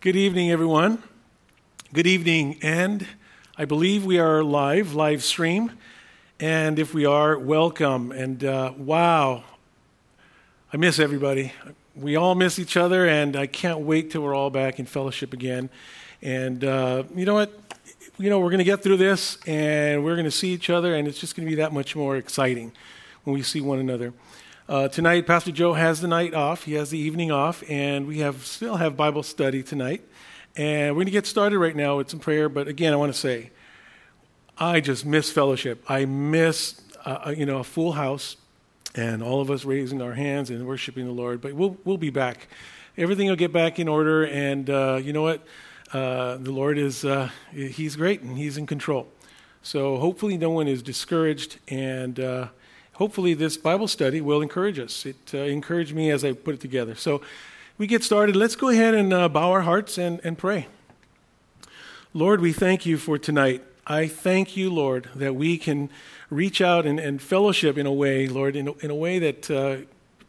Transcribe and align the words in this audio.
Good 0.00 0.14
evening, 0.14 0.52
everyone. 0.52 1.02
Good 1.92 2.06
evening, 2.06 2.60
and 2.62 3.04
I 3.56 3.64
believe 3.64 4.04
we 4.04 4.20
are 4.20 4.44
live, 4.44 4.94
live 4.94 5.24
stream. 5.24 5.72
And 6.38 6.78
if 6.78 6.94
we 6.94 7.04
are, 7.04 7.36
welcome. 7.36 8.12
And 8.12 8.44
uh, 8.44 8.74
wow, 8.76 9.42
I 10.72 10.76
miss 10.76 11.00
everybody. 11.00 11.52
We 11.96 12.14
all 12.14 12.36
miss 12.36 12.60
each 12.60 12.76
other, 12.76 13.08
and 13.08 13.34
I 13.34 13.48
can't 13.48 13.80
wait 13.80 14.12
till 14.12 14.22
we're 14.22 14.36
all 14.36 14.50
back 14.50 14.78
in 14.78 14.86
fellowship 14.86 15.32
again. 15.32 15.68
And 16.22 16.62
uh, 16.62 17.02
you 17.12 17.24
know 17.24 17.34
what? 17.34 17.58
You 18.18 18.30
know, 18.30 18.38
we're 18.38 18.50
going 18.50 18.58
to 18.58 18.64
get 18.64 18.84
through 18.84 18.98
this, 18.98 19.36
and 19.48 20.04
we're 20.04 20.14
going 20.14 20.26
to 20.26 20.30
see 20.30 20.50
each 20.50 20.70
other, 20.70 20.94
and 20.94 21.08
it's 21.08 21.18
just 21.18 21.34
going 21.34 21.44
to 21.44 21.50
be 21.50 21.56
that 21.56 21.72
much 21.72 21.96
more 21.96 22.16
exciting 22.16 22.70
when 23.24 23.34
we 23.34 23.42
see 23.42 23.60
one 23.60 23.80
another. 23.80 24.12
Uh, 24.68 24.86
tonight, 24.86 25.26
Pastor 25.26 25.50
Joe 25.50 25.72
has 25.72 26.02
the 26.02 26.08
night 26.08 26.34
off. 26.34 26.64
He 26.64 26.74
has 26.74 26.90
the 26.90 26.98
evening 26.98 27.30
off, 27.30 27.64
and 27.70 28.06
we 28.06 28.18
have 28.18 28.44
still 28.44 28.76
have 28.76 28.98
Bible 28.98 29.22
study 29.22 29.62
tonight. 29.62 30.06
And 30.56 30.90
we're 30.90 30.98
going 30.98 31.06
to 31.06 31.12
get 31.12 31.24
started 31.24 31.58
right 31.58 31.74
now 31.74 31.96
with 31.96 32.10
some 32.10 32.20
prayer. 32.20 32.50
But 32.50 32.68
again, 32.68 32.92
I 32.92 32.96
want 32.96 33.10
to 33.10 33.18
say, 33.18 33.50
I 34.58 34.80
just 34.80 35.06
miss 35.06 35.32
fellowship. 35.32 35.82
I 35.88 36.04
miss, 36.04 36.82
uh, 37.06 37.28
uh, 37.28 37.30
you 37.30 37.46
know, 37.46 37.60
a 37.60 37.64
full 37.64 37.92
house 37.92 38.36
and 38.94 39.22
all 39.22 39.40
of 39.40 39.50
us 39.50 39.64
raising 39.64 40.02
our 40.02 40.12
hands 40.12 40.50
and 40.50 40.66
worshiping 40.66 41.06
the 41.06 41.12
Lord. 41.12 41.40
But 41.40 41.54
we'll 41.54 41.78
we'll 41.86 41.96
be 41.96 42.10
back. 42.10 42.48
Everything 42.98 43.26
will 43.26 43.36
get 43.36 43.54
back 43.54 43.78
in 43.78 43.88
order. 43.88 44.26
And 44.26 44.68
uh, 44.68 45.00
you 45.02 45.14
know 45.14 45.22
what? 45.22 45.46
Uh, 45.94 46.36
the 46.36 46.52
Lord 46.52 46.76
is 46.76 47.06
uh, 47.06 47.30
He's 47.52 47.96
great 47.96 48.20
and 48.20 48.36
He's 48.36 48.58
in 48.58 48.66
control. 48.66 49.08
So 49.62 49.96
hopefully, 49.96 50.36
no 50.36 50.50
one 50.50 50.68
is 50.68 50.82
discouraged 50.82 51.58
and 51.68 52.20
hopefully 52.98 53.32
this 53.32 53.56
Bible 53.56 53.86
study 53.86 54.20
will 54.20 54.42
encourage 54.42 54.78
us. 54.78 55.06
It 55.06 55.30
uh, 55.32 55.38
encouraged 55.38 55.94
me 55.94 56.10
as 56.10 56.24
I 56.24 56.32
put 56.32 56.54
it 56.54 56.60
together. 56.60 56.96
So 56.96 57.22
we 57.78 57.86
get 57.86 58.02
started. 58.02 58.34
Let's 58.34 58.56
go 58.56 58.70
ahead 58.70 58.92
and 58.92 59.12
uh, 59.12 59.28
bow 59.28 59.52
our 59.52 59.60
hearts 59.60 59.98
and, 59.98 60.20
and 60.24 60.36
pray. 60.36 60.66
Lord, 62.12 62.40
we 62.40 62.52
thank 62.52 62.84
you 62.84 62.98
for 62.98 63.16
tonight. 63.16 63.62
I 63.86 64.08
thank 64.08 64.56
you, 64.56 64.68
Lord, 64.68 65.08
that 65.14 65.36
we 65.36 65.58
can 65.58 65.90
reach 66.28 66.60
out 66.60 66.86
and, 66.86 66.98
and 66.98 67.22
fellowship 67.22 67.78
in 67.78 67.86
a 67.86 67.92
way, 67.92 68.26
Lord, 68.26 68.56
in 68.56 68.66
a, 68.68 68.72
in 68.78 68.90
a 68.90 68.96
way 68.96 69.20
that, 69.20 69.48
uh, 69.48 69.76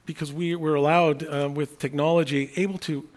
because 0.05 0.31
we 0.31 0.55
were 0.55 0.75
allowed 0.75 1.27
uh, 1.27 1.49
with 1.51 1.79
technology, 1.79 2.51
able 2.55 2.77
to 2.79 3.09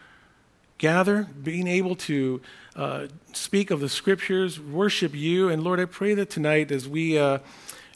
gather, 0.79 1.29
being 1.43 1.69
able 1.69 1.95
to 1.95 2.41
uh, 2.75 3.07
speak 3.35 3.71
of 3.71 3.81
the 3.81 3.89
scriptures, 3.91 4.59
worship 4.59 5.15
you. 5.15 5.51
And 5.51 5.63
Lord, 5.63 5.79
I 5.79 5.85
pray 5.85 6.15
that 6.15 6.31
tonight 6.31 6.73
as 6.73 6.89
we 6.89 7.19
uh, 7.19 7.39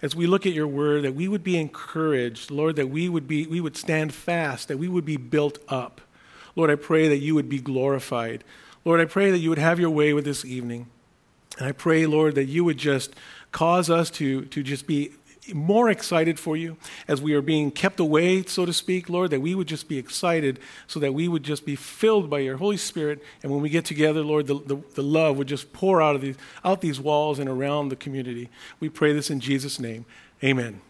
as 0.02 0.14
we 0.14 0.26
look 0.26 0.46
at 0.46 0.52
your 0.52 0.66
word, 0.66 1.04
that 1.04 1.14
we 1.14 1.28
would 1.28 1.42
be 1.42 1.58
encouraged, 1.58 2.50
Lord, 2.50 2.76
that 2.76 2.88
we 2.88 3.08
would, 3.08 3.26
be, 3.26 3.46
we 3.46 3.60
would 3.60 3.76
stand 3.76 4.12
fast, 4.12 4.68
that 4.68 4.78
we 4.78 4.88
would 4.88 5.04
be 5.04 5.16
built 5.16 5.58
up. 5.68 6.00
Lord, 6.54 6.70
I 6.70 6.74
pray 6.74 7.08
that 7.08 7.18
you 7.18 7.34
would 7.34 7.48
be 7.48 7.60
glorified. 7.60 8.44
Lord, 8.84 9.00
I 9.00 9.04
pray 9.04 9.30
that 9.30 9.38
you 9.38 9.48
would 9.50 9.58
have 9.58 9.80
your 9.80 9.90
way 9.90 10.12
with 10.12 10.24
this 10.24 10.44
evening. 10.44 10.88
And 11.58 11.66
I 11.66 11.72
pray, 11.72 12.06
Lord, 12.06 12.34
that 12.34 12.44
you 12.44 12.64
would 12.64 12.78
just 12.78 13.14
cause 13.52 13.88
us 13.88 14.10
to, 14.12 14.44
to 14.46 14.62
just 14.62 14.86
be 14.86 15.12
more 15.54 15.88
excited 15.88 16.38
for 16.38 16.56
you 16.56 16.76
as 17.08 17.20
we 17.20 17.34
are 17.34 17.42
being 17.42 17.70
kept 17.70 18.00
away, 18.00 18.44
so 18.44 18.66
to 18.66 18.72
speak, 18.72 19.08
Lord, 19.08 19.30
that 19.30 19.40
we 19.40 19.54
would 19.54 19.66
just 19.66 19.88
be 19.88 19.98
excited 19.98 20.58
so 20.86 21.00
that 21.00 21.14
we 21.14 21.28
would 21.28 21.42
just 21.42 21.64
be 21.64 21.76
filled 21.76 22.28
by 22.28 22.40
your 22.40 22.56
Holy 22.56 22.76
Spirit. 22.76 23.22
And 23.42 23.52
when 23.52 23.62
we 23.62 23.68
get 23.68 23.84
together, 23.84 24.22
Lord, 24.22 24.46
the, 24.46 24.54
the, 24.54 24.76
the 24.94 25.02
love 25.02 25.38
would 25.38 25.48
just 25.48 25.72
pour 25.72 26.02
out 26.02 26.14
of 26.14 26.20
these, 26.20 26.36
out 26.64 26.80
these 26.80 27.00
walls 27.00 27.38
and 27.38 27.48
around 27.48 27.88
the 27.88 27.96
community. 27.96 28.48
We 28.80 28.88
pray 28.88 29.12
this 29.12 29.30
in 29.30 29.40
Jesus' 29.40 29.78
name. 29.78 30.04
Amen. 30.42 30.80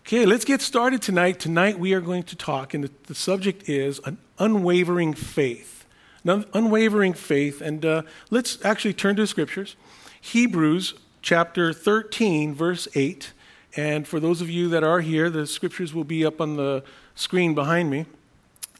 Okay, 0.00 0.26
let's 0.26 0.44
get 0.44 0.60
started 0.60 1.00
tonight. 1.00 1.40
Tonight 1.40 1.78
we 1.78 1.94
are 1.94 2.00
going 2.00 2.24
to 2.24 2.36
talk, 2.36 2.74
and 2.74 2.84
the, 2.84 2.90
the 3.06 3.14
subject 3.14 3.68
is 3.68 4.00
an 4.04 4.18
unwavering 4.38 5.14
faith. 5.14 5.86
Unwavering 6.26 7.12
faith, 7.12 7.60
and 7.60 7.84
uh, 7.84 8.02
let's 8.30 8.62
actually 8.64 8.94
turn 8.94 9.16
to 9.16 9.22
the 9.22 9.26
scriptures. 9.26 9.76
Hebrews 10.20 10.94
chapter 11.24 11.72
13, 11.72 12.54
verse 12.54 12.86
8. 12.94 13.32
And 13.76 14.06
for 14.06 14.20
those 14.20 14.42
of 14.42 14.50
you 14.50 14.68
that 14.68 14.84
are 14.84 15.00
here, 15.00 15.30
the 15.30 15.46
scriptures 15.46 15.94
will 15.94 16.04
be 16.04 16.24
up 16.24 16.38
on 16.40 16.56
the 16.56 16.84
screen 17.14 17.54
behind 17.54 17.90
me. 17.90 18.04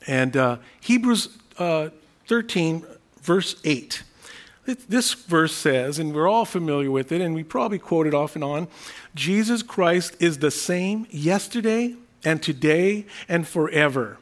And 0.06 0.36
uh, 0.36 0.58
Hebrews 0.80 1.36
uh, 1.58 1.88
13, 2.28 2.84
verse 3.22 3.56
8. 3.64 4.02
This 4.66 5.14
verse 5.14 5.54
says, 5.54 5.98
and 5.98 6.14
we're 6.14 6.28
all 6.28 6.44
familiar 6.44 6.90
with 6.90 7.12
it, 7.12 7.20
and 7.20 7.34
we 7.34 7.42
probably 7.42 7.78
quote 7.78 8.06
it 8.06 8.14
off 8.14 8.34
and 8.34 8.44
on 8.44 8.68
Jesus 9.14 9.62
Christ 9.62 10.14
is 10.20 10.38
the 10.38 10.50
same 10.50 11.06
yesterday 11.10 11.96
and 12.24 12.42
today 12.42 13.06
and 13.26 13.48
forever. 13.48 14.18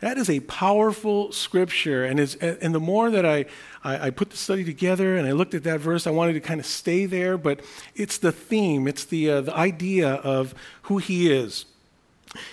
That 0.00 0.18
is 0.18 0.28
a 0.28 0.40
powerful 0.40 1.32
scripture. 1.32 2.04
And, 2.04 2.18
and 2.20 2.74
the 2.74 2.80
more 2.80 3.10
that 3.10 3.24
I, 3.24 3.46
I, 3.84 4.06
I, 4.06 4.10
put 4.10 4.30
the 4.30 4.36
study 4.36 4.64
together 4.64 5.16
and 5.16 5.26
I 5.26 5.32
looked 5.32 5.54
at 5.54 5.64
that 5.64 5.80
verse, 5.80 6.06
I 6.06 6.10
wanted 6.10 6.34
to 6.34 6.40
kind 6.40 6.60
of 6.60 6.66
stay 6.66 7.06
there, 7.06 7.38
but 7.38 7.60
it's 7.94 8.18
the 8.18 8.32
theme, 8.32 8.86
it's 8.88 9.04
the, 9.04 9.30
uh, 9.30 9.40
the 9.42 9.54
idea 9.54 10.14
of 10.14 10.54
who 10.82 10.98
he 10.98 11.32
is. 11.32 11.66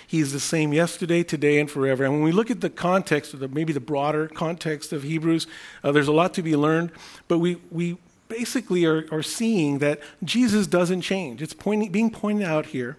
He's 0.06 0.32
the 0.32 0.40
same 0.40 0.72
yesterday, 0.72 1.22
today, 1.22 1.58
and 1.60 1.70
forever. 1.70 2.04
And 2.04 2.14
when 2.14 2.22
we 2.22 2.32
look 2.32 2.50
at 2.50 2.60
the 2.60 2.70
context, 2.70 3.34
of 3.34 3.40
the, 3.40 3.48
maybe 3.48 3.72
the 3.72 3.80
broader 3.80 4.28
context 4.28 4.92
of 4.92 5.02
Hebrews, 5.02 5.46
uh, 5.82 5.92
there's 5.92 6.08
a 6.08 6.12
lot 6.12 6.34
to 6.34 6.42
be 6.42 6.56
learned, 6.56 6.92
but 7.28 7.38
we, 7.38 7.56
we 7.70 7.98
basically 8.28 8.84
are, 8.84 9.06
are 9.12 9.22
seeing 9.22 9.78
that 9.78 10.00
Jesus 10.22 10.66
doesn't 10.66 11.02
change. 11.02 11.42
It's 11.42 11.54
pointing, 11.54 11.92
being 11.92 12.10
pointed 12.10 12.46
out 12.46 12.66
here 12.66 12.96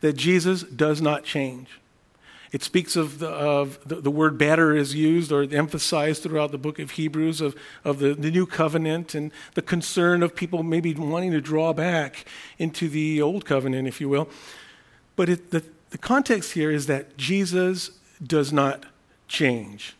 that 0.00 0.14
Jesus 0.14 0.62
does 0.62 1.00
not 1.00 1.24
change. 1.24 1.79
It 2.52 2.64
speaks 2.64 2.96
of 2.96 3.20
the, 3.20 3.28
of 3.28 3.78
the, 3.86 3.96
the, 3.96 4.10
word 4.10 4.36
better 4.36 4.74
is 4.74 4.94
used 4.94 5.30
or 5.30 5.42
emphasized 5.42 6.24
throughout 6.24 6.50
the 6.50 6.58
book 6.58 6.80
of 6.80 6.92
Hebrews 6.92 7.40
of, 7.40 7.54
of 7.84 8.00
the, 8.00 8.12
the 8.12 8.30
new 8.30 8.44
covenant 8.44 9.14
and 9.14 9.30
the 9.54 9.62
concern 9.62 10.22
of 10.22 10.34
people 10.34 10.64
maybe 10.64 10.92
wanting 10.94 11.30
to 11.30 11.40
draw 11.40 11.72
back 11.72 12.24
into 12.58 12.88
the 12.88 13.22
old 13.22 13.44
covenant, 13.44 13.86
if 13.86 14.00
you 14.00 14.08
will. 14.08 14.28
But 15.14 15.28
it, 15.28 15.50
the, 15.52 15.62
the 15.90 15.98
context 15.98 16.52
here 16.52 16.72
is 16.72 16.86
that 16.86 17.16
Jesus 17.16 17.92
does 18.20 18.52
not 18.52 18.84
change. 19.28 19.94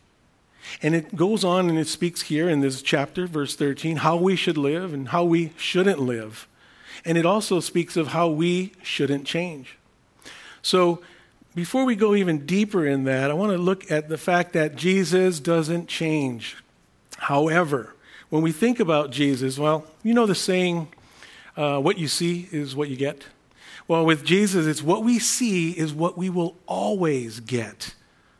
And 0.82 0.94
it 0.94 1.14
goes 1.14 1.44
on 1.44 1.68
and 1.68 1.78
it 1.78 1.86
speaks 1.88 2.22
here 2.22 2.48
in 2.48 2.60
this 2.60 2.82
chapter, 2.82 3.26
verse 3.26 3.54
13, 3.54 3.98
how 3.98 4.16
we 4.16 4.34
should 4.34 4.58
live 4.58 4.92
and 4.92 5.08
how 5.08 5.24
we 5.24 5.52
shouldn't 5.56 6.00
live. 6.00 6.48
And 7.04 7.16
it 7.16 7.24
also 7.24 7.60
speaks 7.60 7.96
of 7.96 8.08
how 8.08 8.28
we 8.28 8.72
shouldn't 8.82 9.24
change. 9.24 9.78
So 10.62 11.00
before 11.60 11.84
we 11.84 11.94
go 11.94 12.14
even 12.14 12.46
deeper 12.46 12.86
in 12.86 13.04
that, 13.04 13.30
I 13.30 13.34
want 13.34 13.52
to 13.52 13.58
look 13.58 13.90
at 13.90 14.08
the 14.08 14.16
fact 14.16 14.54
that 14.54 14.76
Jesus 14.76 15.40
doesn't 15.40 15.88
change. 15.88 16.56
However, 17.18 17.94
when 18.30 18.40
we 18.40 18.50
think 18.50 18.80
about 18.80 19.10
Jesus, 19.10 19.58
well, 19.58 19.84
you 20.02 20.14
know 20.14 20.24
the 20.24 20.34
saying, 20.34 20.88
uh, 21.58 21.78
what 21.78 21.98
you 21.98 22.08
see 22.08 22.48
is 22.50 22.74
what 22.74 22.88
you 22.88 22.96
get. 22.96 23.26
Well, 23.86 24.06
with 24.06 24.24
Jesus, 24.24 24.66
it's 24.66 24.82
what 24.82 25.04
we 25.04 25.18
see 25.18 25.72
is 25.72 25.92
what 25.92 26.16
we 26.16 26.30
will 26.30 26.56
always 26.64 27.40
get. 27.40 27.94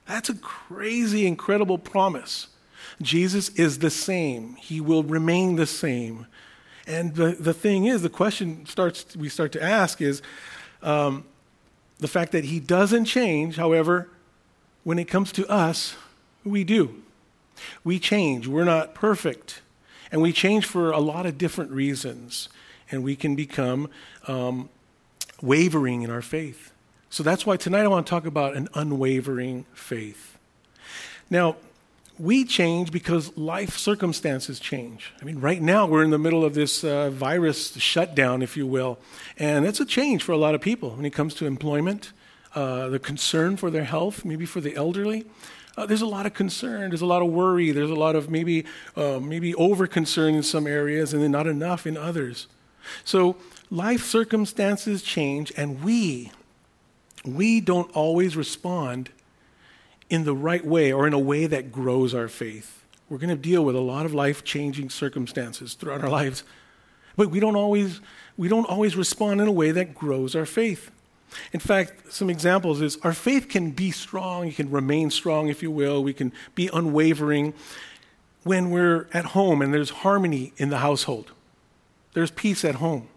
That's 0.07 0.31
a 0.31 0.35
crazy, 0.37 1.27
incredible 1.27 1.77
promise. 1.77 2.47
Jesus 3.03 3.51
is 3.51 3.81
the 3.81 3.91
same, 3.91 4.55
He 4.55 4.81
will 4.81 5.03
remain 5.03 5.57
the 5.57 5.67
same. 5.67 6.27
And 6.87 7.15
the, 7.15 7.33
the 7.33 7.53
thing 7.53 7.85
is, 7.85 8.01
the 8.01 8.09
question 8.09 8.65
starts, 8.65 9.15
we 9.15 9.29
start 9.29 9.53
to 9.53 9.63
ask 9.63 10.01
is, 10.01 10.23
um, 10.83 11.25
the 12.01 12.09
fact 12.09 12.33
that 12.33 12.45
he 12.45 12.61
doesn't 12.61 13.05
change, 13.05 13.57
however, 13.57 14.09
when 14.85 14.99
it 14.99 15.05
comes 15.05 15.33
to 15.33 15.47
us, 15.49 15.97
we 16.45 16.65
do. 16.65 17.03
We 17.85 17.99
change. 17.99 18.47
We're 18.47 18.65
not 18.65 18.95
perfect. 18.95 19.61
And 20.11 20.23
we 20.23 20.33
change 20.33 20.67
for 20.67 20.91
a 20.91 20.99
lot 20.99 21.27
of 21.27 21.39
different 21.39 21.71
reasons. 21.71 22.49
And 22.91 23.05
we 23.05 23.15
can 23.17 23.37
become 23.37 23.91
um, 24.27 24.69
wavering 25.41 26.03
in 26.03 26.11
our 26.11 26.23
faith. 26.23 26.73
So 27.11 27.23
that's 27.23 27.45
why 27.45 27.57
tonight 27.57 27.83
I 27.83 27.89
want 27.89 28.07
to 28.07 28.11
talk 28.11 28.27
about 28.27 28.57
an 28.57 28.69
unwavering 28.75 29.67
faith. 29.75 30.39
Now, 31.29 31.57
we 32.21 32.45
change 32.45 32.93
because 32.93 33.37
life 33.37 33.79
circumstances 33.79 34.61
change. 34.61 35.13
I 35.23 35.25
mean, 35.25 35.41
right 35.41 35.61
now 35.61 35.87
we're 35.87 36.05
in 36.05 36.11
the 36.11 36.19
middle 36.19 36.45
of 36.45 36.53
this 36.53 36.85
uh, 36.85 37.09
virus 37.09 37.73
shutdown, 37.79 38.43
if 38.43 38.59
you 38.59 38.67
will, 38.67 38.99
and 39.39 39.65
it's 39.65 39.81
a 39.81 39.87
change 39.87 40.23
for 40.23 40.33
a 40.33 40.37
lot 40.37 40.55
of 40.55 40.61
people 40.61 40.91
when 40.91 41.07
it 41.07 41.15
comes 41.15 41.33
to 41.35 41.47
employment, 41.47 42.13
uh, 42.55 42.91
the 42.91 42.99
concern 42.99 43.57
for 43.57 43.71
their 43.71 43.85
health, 43.85 44.23
maybe 44.25 44.45
for 44.45 44.61
the 44.61 44.77
elderly. 44.77 45.25
Uh, 45.79 45.87
there's 45.87 46.03
a 46.03 46.07
lot 46.07 46.27
of 46.27 46.35
concern. 46.35 46.91
There's 46.91 47.01
a 47.01 47.07
lot 47.07 47.23
of 47.23 47.29
worry. 47.29 47.71
There's 47.71 47.91
a 47.91 47.95
lot 47.95 48.15
of 48.15 48.29
maybe 48.29 48.67
uh, 48.97 49.19
maybe 49.19 49.55
over 49.55 49.87
concern 49.87 50.35
in 50.35 50.43
some 50.43 50.67
areas, 50.67 51.15
and 51.15 51.23
then 51.23 51.31
not 51.31 51.47
enough 51.47 51.87
in 51.87 51.97
others. 51.97 52.49
So 53.03 53.37
life 53.71 54.05
circumstances 54.05 55.03
change, 55.03 55.53
and 55.57 55.83
we 55.83 56.33
we 57.25 57.63
don't 57.63 57.91
always 57.93 58.37
respond 58.37 59.09
in 60.11 60.25
the 60.25 60.35
right 60.35 60.65
way 60.67 60.93
or 60.93 61.07
in 61.07 61.15
a 61.15 61.19
way 61.19 61.47
that 61.47 61.73
grows 61.73 62.15
our 62.15 62.29
faith. 62.29 62.85
We're 63.09 63.19
going 63.19 63.31
to 63.31 63.37
deal 63.37 63.65
with 63.65 63.75
a 63.75 63.81
lot 63.81 64.05
of 64.05 64.13
life 64.13 64.45
changing 64.45 64.91
circumstances 64.91 65.75
throughout 65.75 66.03
our 66.03 66.11
lives, 66.11 66.45
but 67.17 67.31
we 67.31 67.41
don't 67.41 67.57
always 67.57 68.01
we 68.37 68.49
don't 68.49 68.67
always 68.67 68.97
respond 68.97 69.41
in 69.41 69.49
a 69.49 69.53
way 69.53 69.71
that 69.71 69.95
grows 69.95 70.37
our 70.37 70.47
faith. 70.47 70.91
In 71.53 71.61
fact, 71.61 72.13
some 72.13 72.29
examples 72.29 72.81
is 72.81 72.99
our 73.03 73.13
faith 73.13 73.49
can 73.49 73.71
be 73.71 73.91
strong, 73.91 74.49
it 74.49 74.57
can 74.57 74.71
remain 74.71 75.11
strong, 75.11 75.49
if 75.49 75.63
you 75.63 75.71
will, 75.71 76.03
we 76.03 76.13
can 76.13 76.33
be 76.55 76.69
unwavering. 76.73 77.55
when 78.43 78.71
we're 78.71 79.07
at 79.13 79.27
home 79.27 79.61
and 79.63 79.73
there's 79.73 79.91
harmony 79.91 80.53
in 80.57 80.71
the 80.71 80.79
household. 80.79 81.33
There's 82.15 82.31
peace 82.31 82.65
at 82.65 82.77
home. 82.77 83.09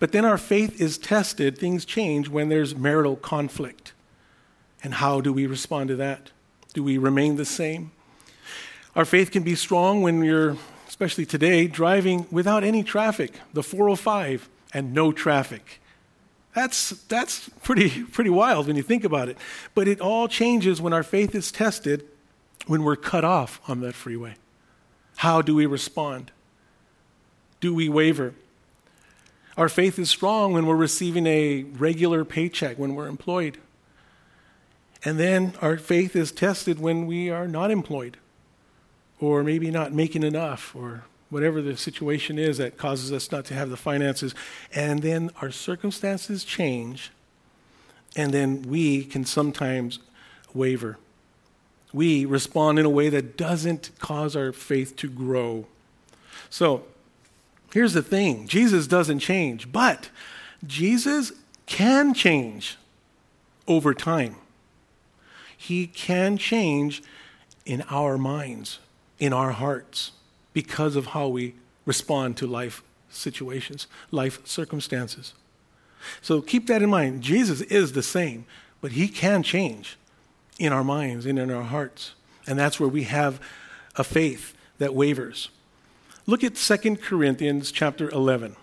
But 0.00 0.12
then 0.12 0.24
our 0.24 0.38
faith 0.38 0.80
is 0.80 0.98
tested, 0.98 1.56
things 1.56 1.84
change 1.84 2.28
when 2.28 2.48
there's 2.48 2.74
marital 2.74 3.16
conflict. 3.16 3.92
And 4.82 4.94
how 4.94 5.20
do 5.20 5.32
we 5.32 5.46
respond 5.46 5.88
to 5.88 5.96
that? 5.96 6.30
Do 6.72 6.82
we 6.82 6.98
remain 6.98 7.36
the 7.36 7.44
same? 7.44 7.90
Our 8.94 9.04
faith 9.04 9.30
can 9.30 9.42
be 9.42 9.54
strong 9.54 10.02
when 10.02 10.22
you're, 10.22 10.56
especially 10.88 11.26
today, 11.26 11.66
driving 11.66 12.26
without 12.30 12.64
any 12.64 12.82
traffic, 12.82 13.32
the 13.52 13.62
405, 13.62 14.48
and 14.72 14.92
no 14.92 15.12
traffic. 15.12 15.80
That's, 16.54 16.90
that's 17.04 17.48
pretty, 17.62 18.02
pretty 18.12 18.30
wild 18.30 18.66
when 18.66 18.76
you 18.76 18.82
think 18.82 19.04
about 19.04 19.28
it. 19.28 19.36
But 19.74 19.88
it 19.88 20.00
all 20.00 20.28
changes 20.28 20.80
when 20.80 20.92
our 20.92 21.02
faith 21.02 21.34
is 21.34 21.52
tested 21.52 22.04
when 22.66 22.82
we're 22.82 22.96
cut 22.96 23.24
off 23.24 23.60
on 23.68 23.80
that 23.80 23.94
freeway. 23.94 24.34
How 25.16 25.42
do 25.42 25.54
we 25.54 25.66
respond? 25.66 26.30
Do 27.60 27.74
we 27.74 27.88
waver? 27.88 28.34
Our 29.56 29.68
faith 29.68 29.98
is 29.98 30.10
strong 30.10 30.52
when 30.52 30.66
we're 30.66 30.76
receiving 30.76 31.26
a 31.26 31.62
regular 31.62 32.24
paycheck, 32.24 32.78
when 32.78 32.94
we're 32.94 33.08
employed. 33.08 33.58
And 35.04 35.18
then 35.18 35.54
our 35.60 35.76
faith 35.76 36.16
is 36.16 36.32
tested 36.32 36.80
when 36.80 37.06
we 37.06 37.30
are 37.30 37.46
not 37.46 37.70
employed, 37.70 38.16
or 39.20 39.44
maybe 39.44 39.70
not 39.70 39.92
making 39.92 40.22
enough, 40.22 40.74
or 40.74 41.04
whatever 41.30 41.60
the 41.62 41.76
situation 41.76 42.38
is 42.38 42.58
that 42.58 42.76
causes 42.76 43.12
us 43.12 43.30
not 43.30 43.44
to 43.46 43.54
have 43.54 43.70
the 43.70 43.76
finances. 43.76 44.34
And 44.74 45.02
then 45.02 45.30
our 45.40 45.50
circumstances 45.50 46.44
change, 46.44 47.10
and 48.16 48.32
then 48.32 48.62
we 48.62 49.04
can 49.04 49.24
sometimes 49.24 50.00
waver. 50.52 50.98
We 51.92 52.24
respond 52.24 52.78
in 52.78 52.84
a 52.84 52.90
way 52.90 53.08
that 53.08 53.36
doesn't 53.36 53.90
cause 53.98 54.36
our 54.36 54.52
faith 54.52 54.96
to 54.96 55.08
grow. 55.08 55.66
So, 56.50 56.84
here's 57.72 57.92
the 57.92 58.02
thing 58.02 58.48
Jesus 58.48 58.86
doesn't 58.86 59.20
change, 59.20 59.70
but 59.70 60.10
Jesus 60.66 61.32
can 61.66 62.14
change 62.14 62.76
over 63.66 63.94
time. 63.94 64.36
He 65.60 65.88
can 65.88 66.38
change 66.38 67.02
in 67.66 67.82
our 67.90 68.16
minds, 68.16 68.78
in 69.18 69.32
our 69.32 69.50
hearts 69.50 70.12
because 70.54 70.96
of 70.96 71.06
how 71.06 71.28
we 71.28 71.54
respond 71.84 72.36
to 72.38 72.46
life 72.46 72.82
situations, 73.10 73.88
life 74.12 74.46
circumstances. 74.46 75.34
So 76.22 76.40
keep 76.40 76.68
that 76.68 76.80
in 76.80 76.88
mind. 76.88 77.22
Jesus 77.22 77.60
is 77.62 77.92
the 77.92 78.04
same, 78.04 78.46
but 78.80 78.92
he 78.92 79.08
can 79.08 79.42
change 79.42 79.98
in 80.60 80.72
our 80.72 80.84
minds 80.84 81.26
and 81.26 81.38
in 81.38 81.50
our 81.50 81.64
hearts. 81.64 82.12
And 82.46 82.56
that's 82.56 82.78
where 82.78 82.88
we 82.88 83.02
have 83.02 83.40
a 83.96 84.04
faith 84.04 84.54
that 84.78 84.94
wavers. 84.94 85.50
Look 86.24 86.44
at 86.44 86.54
2 86.54 86.96
Corinthians 86.96 87.72
chapter 87.72 88.08
11. 88.10 88.54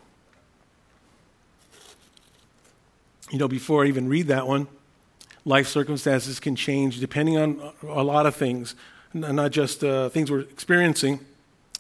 You 3.32 3.40
know, 3.40 3.48
before 3.50 3.84
I 3.84 3.88
even 3.88 4.08
read 4.08 4.28
that 4.28 4.48
one, 4.48 4.68
life 5.46 5.68
circumstances 5.68 6.40
can 6.40 6.56
change 6.56 7.00
depending 7.00 7.38
on 7.38 7.72
a 7.84 8.04
lot 8.04 8.26
of 8.26 8.36
things, 8.36 8.76
not 9.14 9.52
just 9.52 9.84
uh, 9.84 10.10
things 10.10 10.32
we're 10.32 10.42
experiencing. 10.42 11.20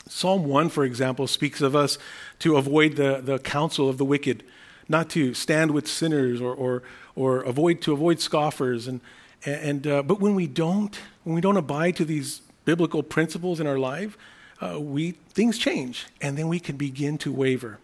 Psalm 0.07 0.45
1, 0.45 0.69
for 0.69 0.85
example, 0.85 1.25
speaks 1.25 1.61
of 1.61 1.75
us 1.75 1.97
to 2.39 2.57
avoid 2.57 2.95
the, 2.95 3.21
the 3.23 3.39
counsel 3.39 3.89
of 3.89 3.97
the 3.97 4.05
wicked, 4.05 4.43
not 4.87 5.09
to 5.09 5.33
stand 5.33 5.71
with 5.71 5.87
sinners 5.87 6.39
or, 6.39 6.53
or, 6.53 6.83
or 7.15 7.41
avoid 7.41 7.81
to 7.81 7.91
avoid 7.91 8.19
scoffers. 8.19 8.87
And, 8.87 9.01
and, 9.45 9.87
uh, 9.87 10.03
but 10.03 10.19
when 10.19 10.35
we 10.35 10.45
don't, 10.45 10.95
when 11.23 11.33
we 11.33 11.41
don't 11.41 11.57
abide 11.57 11.95
to 11.95 12.05
these 12.05 12.41
biblical 12.65 13.01
principles 13.01 13.59
in 13.59 13.65
our 13.65 13.79
life, 13.79 14.15
uh, 14.61 14.79
we, 14.79 15.11
things 15.33 15.57
change, 15.57 16.05
and 16.21 16.37
then 16.37 16.47
we 16.47 16.59
can 16.59 16.77
begin 16.77 17.17
to 17.17 17.31
waver. 17.31 17.79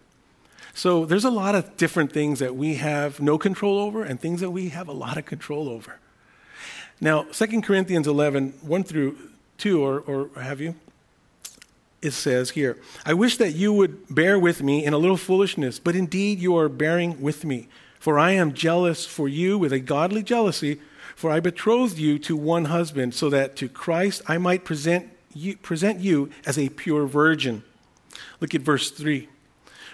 So 0.74 1.04
there's 1.04 1.24
a 1.24 1.30
lot 1.30 1.54
of 1.54 1.76
different 1.76 2.12
things 2.12 2.38
that 2.38 2.56
we 2.56 2.76
have 2.76 3.20
no 3.20 3.38
control 3.38 3.78
over 3.78 4.02
and 4.02 4.20
things 4.20 4.40
that 4.40 4.50
we 4.50 4.70
have 4.70 4.88
a 4.88 4.92
lot 4.92 5.18
of 5.18 5.26
control 5.26 5.68
over. 5.68 5.98
Now, 7.00 7.24
2 7.24 7.60
Corinthians 7.60 8.06
11, 8.06 8.54
1 8.62 8.84
through 8.84 9.18
2, 9.58 9.82
or, 9.82 10.00
or 10.00 10.40
have 10.40 10.60
you? 10.60 10.74
it 12.02 12.10
says 12.10 12.50
here, 12.50 12.76
I 13.06 13.14
wish 13.14 13.36
that 13.36 13.52
you 13.52 13.72
would 13.72 14.12
bear 14.12 14.38
with 14.38 14.62
me 14.62 14.84
in 14.84 14.92
a 14.92 14.98
little 14.98 15.16
foolishness, 15.16 15.78
but 15.78 15.94
indeed 15.94 16.40
you 16.40 16.56
are 16.56 16.68
bearing 16.68 17.22
with 17.22 17.44
me. 17.44 17.68
For 18.00 18.18
I 18.18 18.32
am 18.32 18.52
jealous 18.52 19.06
for 19.06 19.28
you 19.28 19.56
with 19.56 19.72
a 19.72 19.78
godly 19.78 20.24
jealousy, 20.24 20.80
for 21.14 21.30
I 21.30 21.38
betrothed 21.38 21.98
you 21.98 22.18
to 22.18 22.36
one 22.36 22.64
husband, 22.64 23.14
so 23.14 23.30
that 23.30 23.54
to 23.56 23.68
Christ 23.68 24.22
I 24.26 24.38
might 24.38 24.64
present 24.64 25.08
you, 25.32 25.56
present 25.56 26.00
you 26.00 26.30
as 26.44 26.58
a 26.58 26.68
pure 26.70 27.06
virgin. 27.06 27.62
Look 28.40 28.54
at 28.56 28.62
verse 28.62 28.90
3. 28.90 29.28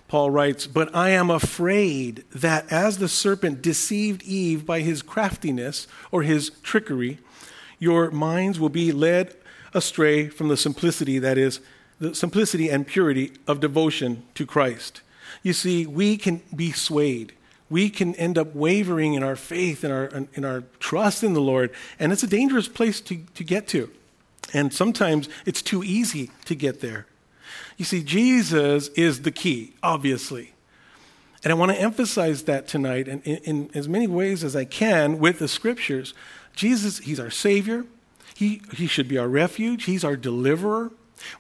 Paul 0.08 0.30
writes, 0.30 0.66
But 0.66 0.94
I 0.94 1.10
am 1.10 1.30
afraid 1.30 2.24
that 2.34 2.70
as 2.72 2.98
the 2.98 3.08
serpent 3.08 3.62
deceived 3.62 4.22
Eve 4.22 4.64
by 4.64 4.80
his 4.80 5.02
craftiness 5.02 5.86
or 6.10 6.22
his 6.22 6.50
trickery, 6.62 7.18
your 7.78 8.10
minds 8.10 8.58
will 8.58 8.70
be 8.70 8.90
led 8.90 9.36
astray 9.74 10.28
from 10.28 10.48
the 10.48 10.56
simplicity 10.56 11.18
that 11.18 11.38
is 11.38 11.60
the 12.00 12.14
simplicity 12.14 12.70
and 12.70 12.86
purity 12.86 13.32
of 13.46 13.60
devotion 13.60 14.22
to 14.34 14.46
Christ. 14.46 15.02
You 15.42 15.52
see, 15.52 15.86
we 15.86 16.16
can 16.16 16.42
be 16.54 16.72
swayed. 16.72 17.34
We 17.68 17.90
can 17.90 18.14
end 18.14 18.38
up 18.38 18.54
wavering 18.54 19.14
in 19.14 19.22
our 19.22 19.36
faith 19.36 19.84
and 19.84 19.92
our, 19.92 20.06
in 20.32 20.44
our 20.44 20.64
trust 20.80 21.22
in 21.22 21.34
the 21.34 21.40
Lord, 21.40 21.70
and 21.98 22.12
it's 22.12 22.22
a 22.22 22.28
dangerous 22.28 22.68
place 22.68 23.00
to, 23.02 23.18
to 23.34 23.44
get 23.44 23.68
to. 23.68 23.90
And 24.54 24.72
sometimes 24.72 25.28
it's 25.44 25.60
too 25.60 25.84
easy 25.84 26.30
to 26.46 26.54
get 26.54 26.80
there. 26.80 27.07
You 27.78 27.84
see, 27.84 28.02
Jesus 28.02 28.88
is 28.88 29.22
the 29.22 29.30
key, 29.30 29.72
obviously. 29.82 30.52
And 31.44 31.52
I 31.52 31.54
want 31.54 31.72
to 31.72 31.80
emphasize 31.80 32.42
that 32.42 32.66
tonight 32.66 33.06
in, 33.06 33.22
in, 33.22 33.36
in, 33.44 33.70
as 33.72 33.88
many 33.88 34.08
ways 34.08 34.42
as 34.42 34.56
I 34.56 34.64
can 34.64 35.20
with 35.20 35.38
the 35.38 35.48
scriptures. 35.48 36.12
Jesus, 36.54 36.98
He's 36.98 37.20
our 37.20 37.30
Savior. 37.30 37.86
He, 38.34 38.60
he 38.74 38.88
should 38.88 39.08
be 39.08 39.16
our 39.16 39.28
refuge. 39.28 39.84
He's 39.84 40.04
our 40.04 40.16
deliverer. 40.16 40.90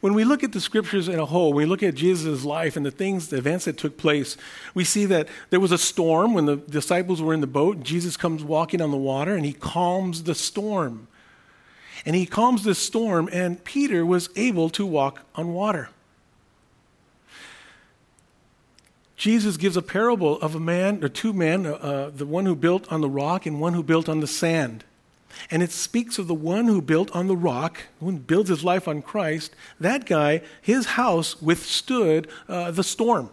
When 0.00 0.14
we 0.14 0.24
look 0.24 0.42
at 0.44 0.52
the 0.52 0.60
scriptures 0.60 1.08
in 1.08 1.18
a 1.18 1.26
whole, 1.26 1.52
when 1.52 1.64
we 1.64 1.66
look 1.66 1.82
at 1.82 1.94
Jesus' 1.94 2.44
life 2.44 2.76
and 2.76 2.86
the 2.86 2.90
things, 2.90 3.28
the 3.28 3.38
events 3.38 3.64
that 3.64 3.76
took 3.76 3.96
place, 3.96 4.36
we 4.74 4.84
see 4.84 5.06
that 5.06 5.28
there 5.50 5.60
was 5.60 5.72
a 5.72 5.78
storm 5.78 6.34
when 6.34 6.46
the 6.46 6.56
disciples 6.56 7.20
were 7.20 7.34
in 7.34 7.40
the 7.40 7.46
boat. 7.46 7.82
Jesus 7.82 8.16
comes 8.16 8.44
walking 8.44 8.80
on 8.80 8.90
the 8.90 8.96
water 8.96 9.34
and 9.34 9.44
he 9.44 9.52
calms 9.52 10.24
the 10.24 10.34
storm. 10.34 11.08
And 12.06 12.14
he 12.14 12.26
calms 12.26 12.62
the 12.62 12.76
storm, 12.76 13.28
and 13.32 13.62
Peter 13.64 14.06
was 14.06 14.30
able 14.36 14.70
to 14.70 14.86
walk 14.86 15.20
on 15.34 15.52
water. 15.52 15.88
Jesus 19.18 19.56
gives 19.56 19.76
a 19.76 19.82
parable 19.82 20.40
of 20.40 20.54
a 20.54 20.60
man 20.60 21.04
or 21.04 21.08
two 21.08 21.34
men, 21.34 21.66
uh, 21.66 21.72
uh 21.72 22.10
the 22.10 22.24
one 22.24 22.46
who 22.46 22.56
built 22.56 22.90
on 22.90 23.02
the 23.02 23.10
rock 23.10 23.44
and 23.44 23.60
one 23.60 23.74
who 23.74 23.82
built 23.82 24.08
on 24.08 24.20
the 24.20 24.26
sand. 24.26 24.84
And 25.50 25.62
it 25.62 25.70
speaks 25.70 26.18
of 26.18 26.26
the 26.26 26.34
one 26.34 26.66
who 26.66 26.80
built 26.80 27.14
on 27.14 27.26
the 27.26 27.36
rock, 27.36 27.82
who 28.00 28.12
builds 28.12 28.48
his 28.48 28.64
life 28.64 28.88
on 28.88 29.02
Christ. 29.02 29.54
That 29.78 30.06
guy, 30.06 30.40
his 30.62 30.86
house 30.86 31.40
withstood 31.42 32.28
uh, 32.48 32.70
the 32.70 32.84
storm. 32.84 33.30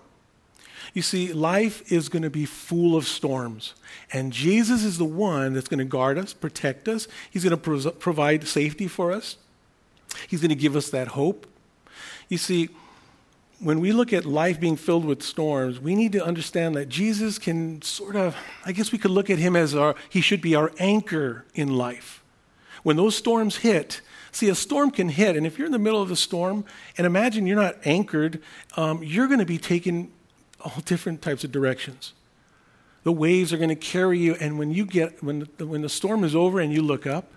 You 0.93 1.01
see, 1.01 1.33
life 1.33 1.91
is 1.91 2.09
going 2.09 2.23
to 2.23 2.29
be 2.29 2.45
full 2.45 2.95
of 2.95 3.05
storms. 3.05 3.75
And 4.11 4.31
Jesus 4.31 4.83
is 4.83 4.97
the 4.97 5.05
one 5.05 5.53
that's 5.53 5.67
going 5.67 5.79
to 5.79 5.85
guard 5.85 6.17
us, 6.17 6.33
protect 6.33 6.87
us. 6.87 7.07
He's 7.29 7.43
going 7.43 7.51
to 7.51 7.57
pro- 7.57 7.91
provide 7.91 8.47
safety 8.47 8.87
for 8.87 9.11
us. 9.11 9.37
He's 10.27 10.41
going 10.41 10.49
to 10.49 10.55
give 10.55 10.75
us 10.75 10.89
that 10.89 11.09
hope. 11.09 11.47
You 12.29 12.37
see, 12.37 12.69
when 13.59 13.79
we 13.79 13.91
look 13.91 14.13
at 14.13 14.25
life 14.25 14.59
being 14.59 14.75
filled 14.75 15.05
with 15.05 15.23
storms, 15.23 15.79
we 15.79 15.95
need 15.95 16.11
to 16.11 16.23
understand 16.23 16.75
that 16.75 16.89
Jesus 16.89 17.39
can 17.39 17.81
sort 17.81 18.15
of, 18.15 18.35
I 18.65 18.71
guess 18.71 18.91
we 18.91 18.97
could 18.97 19.11
look 19.11 19.29
at 19.29 19.39
him 19.39 19.55
as 19.55 19.75
our, 19.75 19.95
he 20.09 20.21
should 20.21 20.41
be 20.41 20.55
our 20.55 20.71
anchor 20.77 21.45
in 21.53 21.75
life. 21.75 22.23
When 22.83 22.97
those 22.97 23.15
storms 23.15 23.57
hit, 23.57 24.01
see, 24.31 24.49
a 24.49 24.55
storm 24.55 24.91
can 24.91 25.09
hit, 25.09 25.35
and 25.35 25.45
if 25.45 25.57
you're 25.57 25.65
in 25.65 25.71
the 25.71 25.79
middle 25.79 26.01
of 26.01 26.11
a 26.11 26.15
storm, 26.15 26.65
and 26.97 27.07
imagine 27.07 27.47
you're 27.47 27.55
not 27.55 27.77
anchored, 27.85 28.41
um, 28.77 29.01
you're 29.01 29.27
going 29.27 29.39
to 29.39 29.45
be 29.45 29.57
taken 29.57 30.11
all 30.61 30.81
different 30.83 31.21
types 31.21 31.43
of 31.43 31.51
directions. 31.51 32.13
The 33.03 33.11
waves 33.11 33.53
are 33.53 33.57
going 33.57 33.69
to 33.69 33.75
carry 33.75 34.19
you, 34.19 34.35
and 34.39 34.59
when 34.59 34.71
you 34.71 34.85
get, 34.85 35.23
when 35.23 35.47
the, 35.57 35.65
when 35.65 35.81
the 35.81 35.89
storm 35.89 36.23
is 36.23 36.35
over 36.35 36.59
and 36.59 36.73
you 36.73 36.81
look 36.81 37.07
up, 37.07 37.31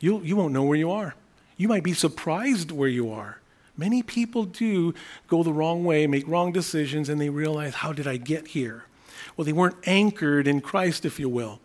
you, 0.00 0.20
you 0.20 0.36
won't 0.36 0.52
know 0.52 0.62
where 0.62 0.76
you 0.76 0.90
are. 0.90 1.14
You 1.56 1.68
might 1.68 1.82
be 1.82 1.92
surprised 1.92 2.70
where 2.70 2.88
you 2.88 3.10
are. 3.10 3.40
Many 3.78 4.02
people 4.02 4.44
do 4.44 4.92
go 5.28 5.44
the 5.44 5.52
wrong 5.52 5.84
way, 5.84 6.06
make 6.08 6.26
wrong 6.26 6.52
decisions, 6.52 7.08
and 7.08 7.20
they 7.20 7.30
realize, 7.30 7.74
how 7.74 7.92
did 7.92 8.08
I 8.08 8.16
get 8.16 8.48
here? 8.48 8.84
Well, 9.36 9.44
they 9.44 9.52
weren't 9.52 9.76
anchored 9.86 10.48
in 10.48 10.60
Christ, 10.60 11.04
if 11.04 11.20
you 11.20 11.28
will. 11.28 11.60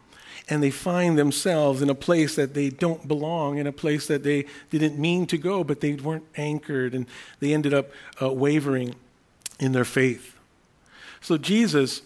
And 0.48 0.62
they 0.62 0.70
find 0.70 1.18
themselves 1.18 1.82
in 1.82 1.90
a 1.90 1.96
place 1.96 2.36
that 2.36 2.54
they 2.54 2.70
don't 2.70 3.08
belong, 3.08 3.58
in 3.58 3.66
a 3.66 3.72
place 3.72 4.06
that 4.08 4.24
they 4.24 4.46
didn't 4.70 5.00
mean 5.00 5.26
to 5.28 5.38
go, 5.40 5.64
but 5.64 5.82
they 5.82 5.94
weren't 5.94 6.26
anchored, 6.38 6.94
and 6.94 7.08
they 7.40 7.52
ended 7.52 7.74
up 7.74 7.90
uh, 8.22 8.32
wavering 8.32 8.94
in 9.60 9.72
their 9.72 9.86
faith. 9.86 10.38
So 11.20 11.38
Jesus 11.38 12.04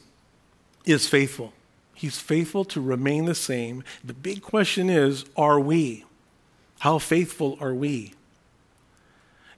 is 0.85 1.07
faithful. 1.07 1.51
He's 1.93 2.19
faithful 2.19 2.63
to 2.65 2.79
remain 2.79 3.25
the 3.25 3.35
same. 3.35 3.83
The 4.03 4.13
big 4.13 4.41
question 4.41 4.89
is 4.89 5.25
are 5.35 5.59
we? 5.59 6.05
How 6.79 6.99
faithful 6.99 7.57
are 7.59 7.73
we? 7.73 8.13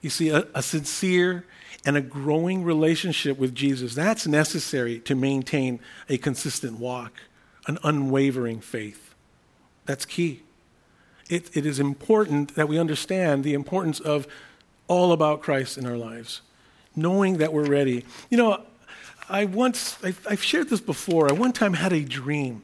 You 0.01 0.09
see, 0.09 0.29
a, 0.29 0.47
a 0.53 0.63
sincere 0.63 1.45
and 1.85 1.95
a 1.95 2.01
growing 2.01 2.63
relationship 2.63 3.37
with 3.37 3.55
Jesus, 3.55 3.95
that's 3.95 4.27
necessary 4.27 4.99
to 4.99 5.15
maintain 5.15 5.79
a 6.09 6.17
consistent 6.17 6.79
walk, 6.79 7.13
an 7.67 7.77
unwavering 7.83 8.59
faith. 8.59 9.13
That's 9.85 10.05
key. 10.05 10.41
It, 11.29 11.55
it 11.55 11.65
is 11.65 11.79
important 11.79 12.55
that 12.55 12.67
we 12.67 12.77
understand 12.77 13.43
the 13.43 13.53
importance 13.53 13.99
of 13.99 14.27
all 14.87 15.11
about 15.11 15.41
Christ 15.41 15.77
in 15.77 15.85
our 15.85 15.97
lives, 15.97 16.41
knowing 16.95 17.37
that 17.37 17.53
we're 17.53 17.67
ready. 17.67 18.03
You 18.29 18.37
know, 18.37 18.63
I 19.29 19.45
once, 19.45 19.97
I've, 20.03 20.25
I've 20.27 20.43
shared 20.43 20.69
this 20.69 20.81
before. 20.81 21.29
I 21.29 21.33
one 21.33 21.53
time 21.53 21.73
had 21.73 21.93
a 21.93 22.03
dream. 22.03 22.63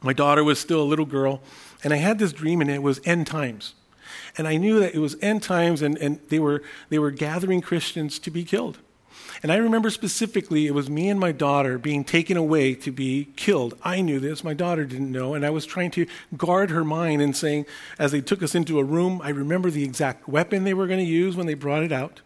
My 0.00 0.12
daughter 0.12 0.44
was 0.44 0.60
still 0.60 0.80
a 0.80 0.84
little 0.84 1.04
girl, 1.04 1.42
and 1.82 1.92
I 1.92 1.96
had 1.96 2.20
this 2.20 2.32
dream, 2.32 2.60
and 2.60 2.70
it 2.70 2.82
was 2.82 3.00
end 3.04 3.26
times. 3.26 3.74
And 4.38 4.48
I 4.48 4.56
knew 4.56 4.80
that 4.80 4.94
it 4.94 5.00
was 5.00 5.16
end 5.20 5.42
times, 5.42 5.82
and, 5.82 5.98
and 5.98 6.20
they, 6.28 6.38
were, 6.38 6.62
they 6.88 6.98
were 6.98 7.10
gathering 7.10 7.60
Christians 7.60 8.18
to 8.20 8.30
be 8.30 8.44
killed. 8.44 8.78
And 9.42 9.52
I 9.52 9.56
remember 9.56 9.90
specifically 9.90 10.66
it 10.66 10.74
was 10.74 10.88
me 10.90 11.08
and 11.08 11.20
my 11.20 11.32
daughter 11.32 11.78
being 11.78 12.04
taken 12.04 12.36
away 12.36 12.74
to 12.74 12.90
be 12.90 13.28
killed. 13.36 13.76
I 13.82 14.00
knew 14.00 14.18
this, 14.18 14.42
my 14.42 14.54
daughter 14.54 14.84
didn't 14.84 15.12
know, 15.12 15.34
and 15.34 15.44
I 15.44 15.50
was 15.50 15.66
trying 15.66 15.90
to 15.92 16.06
guard 16.36 16.70
her 16.70 16.84
mind 16.84 17.22
and 17.22 17.36
saying, 17.36 17.66
as 17.98 18.12
they 18.12 18.20
took 18.20 18.42
us 18.42 18.54
into 18.54 18.78
a 18.78 18.84
room, 18.84 19.20
I 19.22 19.30
remember 19.30 19.70
the 19.70 19.84
exact 19.84 20.28
weapon 20.28 20.64
they 20.64 20.74
were 20.74 20.86
going 20.86 20.98
to 20.98 21.04
use 21.04 21.36
when 21.36 21.46
they 21.46 21.54
brought 21.54 21.82
it 21.82 21.92
out. 21.92 22.20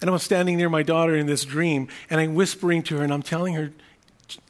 And 0.00 0.08
I 0.08 0.12
was 0.12 0.22
standing 0.22 0.56
near 0.56 0.68
my 0.68 0.82
daughter 0.82 1.16
in 1.16 1.26
this 1.26 1.44
dream, 1.44 1.88
and 2.08 2.20
I'm 2.20 2.34
whispering 2.34 2.82
to 2.84 2.98
her, 2.98 3.04
and 3.04 3.12
I'm 3.12 3.22
telling 3.22 3.54
her, 3.54 3.72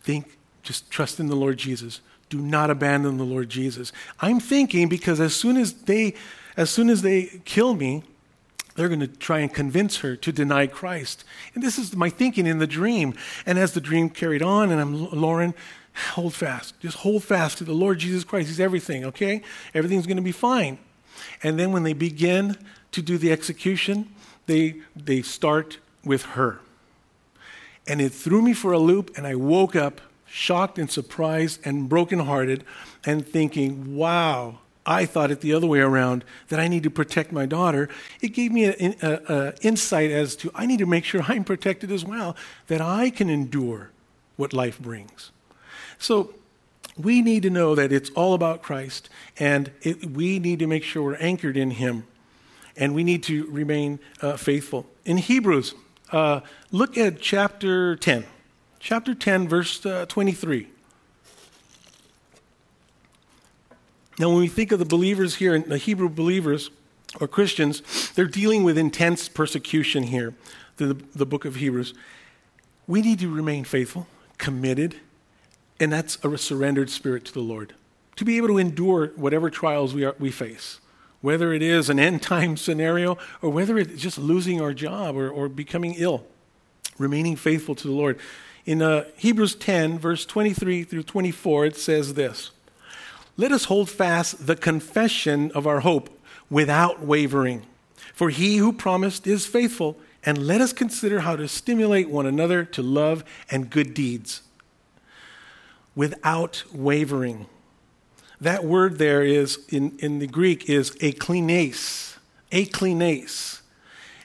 think, 0.03 0.37
just 0.63 0.91
trust 0.91 1.21
in 1.21 1.29
the 1.29 1.37
Lord 1.37 1.57
Jesus. 1.57 2.01
Do 2.29 2.39
not 2.39 2.71
abandon 2.71 3.19
the 3.19 3.25
Lord 3.25 3.49
Jesus. 3.49 3.93
I'm 4.21 4.41
thinking 4.41 4.89
because 4.89 5.21
as 5.21 5.35
soon 5.35 5.57
as 5.57 5.73
they, 5.73 6.15
as 6.57 6.71
soon 6.71 6.89
as 6.89 7.03
they 7.03 7.41
kill 7.45 7.75
me, 7.75 8.03
they're 8.75 8.89
going 8.89 9.01
to 9.01 9.07
try 9.07 9.39
and 9.41 9.53
convince 9.53 9.99
her 9.99 10.17
to 10.17 10.33
deny 10.33 10.67
Christ. 10.67 11.25
And 11.55 11.63
this 11.63 11.79
is 11.79 11.97
my 11.97 12.11
thinking 12.11 12.47
in 12.47 12.59
the 12.59 12.67
dream. 12.67 13.15
And 13.47 13.59
as 13.59 13.73
the 13.73 13.81
dream 13.81 14.11
carried 14.11 14.43
on, 14.43 14.71
and 14.71 14.81
I'm, 14.81 15.11
Lauren, 15.11 15.55
hold 16.13 16.35
fast. 16.35 16.79
Just 16.81 16.99
hold 16.99 17.25
fast 17.25 17.59
to 17.59 17.65
the 17.65 17.73
Lord 17.73 17.99
Jesus 17.99 18.23
Christ. 18.23 18.49
He's 18.49 18.61
everything, 18.61 19.05
okay? 19.07 19.43
Everything's 19.75 20.07
going 20.07 20.19
to 20.19 20.23
be 20.23 20.33
fine. 20.33 20.79
And 21.43 21.59
then 21.59 21.73
when 21.73 21.85
they 21.85 21.95
begin 21.95 22.59
to 22.93 23.03
do 23.03 23.17
the 23.17 23.33
execution, 23.33 24.11
they, 24.47 24.77
they 24.95 25.23
start 25.23 25.79
with 26.05 26.23
her. 26.23 26.61
And 27.89 28.01
it 28.01 28.11
threw 28.11 28.43
me 28.43 28.53
for 28.53 28.73
a 28.73 28.79
loop, 28.79 29.17
and 29.17 29.27
I 29.27 29.37
woke 29.37 29.75
up 29.75 30.01
shocked 30.27 30.79
and 30.79 30.91
surprised 30.91 31.61
and 31.65 31.89
brokenhearted 31.89 32.65
and 33.05 33.27
thinking, 33.27 33.97
wow, 33.97 34.59
I 34.87 35.05
thought 35.05 35.31
it 35.31 35.41
the 35.41 35.53
other 35.53 35.67
way 35.67 35.81
around, 35.81 36.25
that 36.49 36.61
I 36.61 36.69
need 36.69 36.85
to 36.85 36.91
protect 36.91 37.33
my 37.33 37.45
daughter, 37.45 37.89
it 38.21 38.29
gave 38.29 38.53
me 38.53 38.65
an 38.65 39.55
insight 39.61 40.11
as 40.13 40.37
to 40.37 40.51
I 40.55 40.67
need 40.67 40.79
to 40.79 40.87
make 40.87 41.05
sure 41.05 41.23
I'm 41.29 41.45
protected 41.45 41.91
as 41.91 42.05
well, 42.05 42.37
that 42.69 42.81
I 42.81 43.11
can 43.11 43.29
endure 43.29 43.91
what 44.37 44.53
life 44.53 44.79
brings. 44.79 45.33
So 45.99 46.35
we 46.97 47.21
need 47.21 47.43
to 47.43 47.51
know 47.51 47.75
that 47.75 47.93
it's 47.93 48.11
all 48.11 48.35
about 48.35 48.63
Christ, 48.63 49.11
and 49.39 49.71
it, 49.83 50.11
we 50.11 50.39
need 50.39 50.61
to 50.61 50.67
make 50.67 50.83
sure 50.83 51.03
we're 51.03 51.17
anchored 51.17 51.57
in 51.57 51.73
Him, 51.73 52.07
and 52.77 52.95
we 52.95 53.05
need 53.05 53.23
to 53.25 53.47
remain 53.51 53.99
uh, 54.23 54.37
faithful. 54.37 54.87
In 55.05 55.19
Hebrews, 55.19 55.75
uh, 56.13 56.41
look 56.71 56.97
at 56.97 57.21
chapter 57.21 57.97
10. 57.97 58.25
Chapter 58.79 59.15
10, 59.15 59.49
verse 59.49 59.85
uh, 59.85 60.07
23. 60.07 60.69
Now, 64.19 64.31
when 64.31 64.39
we 64.39 64.49
think 64.49 64.73
of 64.73 64.79
the 64.79 64.85
believers 64.87 65.37
here, 65.37 65.59
the 65.59 65.79
Hebrew 65.79 66.09
believers 66.09 66.71
or 67.21 67.29
Christians, 67.29 68.11
they're 68.13 68.25
dealing 68.27 68.65
with 68.65 68.79
intense 68.79 69.29
persecution 69.29 70.05
here, 70.05 70.35
the, 70.77 70.95
the 71.15 71.27
book 71.27 71.45
of 71.45 71.57
Hebrews. 71.57 71.93
We 72.87 73.03
need 73.03 73.19
to 73.21 73.33
remain 73.33 73.65
faithful, 73.65 74.07
committed, 74.39 74.97
and 75.79 75.93
that's 75.93 76.23
a 76.25 76.39
surrendered 76.39 76.89
spirit 76.89 77.25
to 77.27 77.33
the 77.33 77.41
Lord. 77.41 77.75
To 78.17 78.25
be 78.25 78.39
able 78.39 78.49
to 78.49 78.59
endure 78.59 79.09
whatever 79.17 79.51
trials 79.51 79.93
we, 79.93 80.05
are, 80.05 80.17
we 80.19 80.31
face, 80.31 80.81
whether 81.21 81.53
it 81.53 81.63
is 81.63 81.91
an 81.91 81.99
end 81.99 82.23
time 82.23 82.57
scenario 82.57 83.19
or 83.43 83.51
whether 83.51 83.77
it's 83.77 84.01
just 84.01 84.17
losing 84.17 84.61
our 84.61 84.73
job 84.73 85.17
or, 85.17 85.29
or 85.29 85.49
becoming 85.51 85.95
ill, 85.99 86.25
remaining 86.97 87.37
faithful 87.37 87.75
to 87.75 87.87
the 87.87 87.95
Lord. 87.95 88.19
In 88.65 88.81
uh, 88.81 89.05
Hebrews 89.17 89.55
10, 89.57 89.99
verse 89.99 90.25
23 90.25 90.85
through 90.85 91.03
24, 91.03 91.67
it 91.67 91.77
says 91.77 92.15
this 92.15 92.53
let 93.37 93.53
us 93.53 93.67
hold 93.67 93.91
fast 93.91 94.47
the 94.47 94.57
confession 94.57 95.51
of 95.53 95.67
our 95.67 95.81
hope 95.81 96.11
without 96.49 97.05
wavering. 97.05 97.67
For 98.15 98.31
he 98.31 98.57
who 98.57 98.73
promised 98.73 99.27
is 99.27 99.47
faithful, 99.47 99.99
and 100.25 100.39
let 100.39 100.61
us 100.61 100.73
consider 100.73 101.21
how 101.21 101.37
to 101.37 101.47
stimulate 101.47 102.09
one 102.09 102.27
another 102.27 102.65
to 102.65 102.83
love 102.83 103.25
and 103.51 103.71
good 103.71 103.95
deeds. 103.95 104.43
Without 105.95 106.65
wavering. 106.73 107.47
That 108.41 108.65
word 108.65 108.99
there 108.99 109.23
is, 109.23 109.65
in, 109.69 109.97
in 109.99 110.19
the 110.19 110.27
Greek, 110.27 110.69
is 110.69 110.91
aklines. 110.97 112.17
Aklines. 112.51 113.61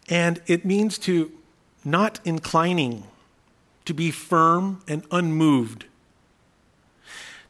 And 0.10 0.42
it 0.48 0.66
means 0.66 0.98
to 1.00 1.32
not 1.84 2.20
inclining, 2.26 3.06
to 3.86 3.94
be 3.94 4.12
firm 4.12 4.82
and 4.88 5.04
unmoved 5.12 5.86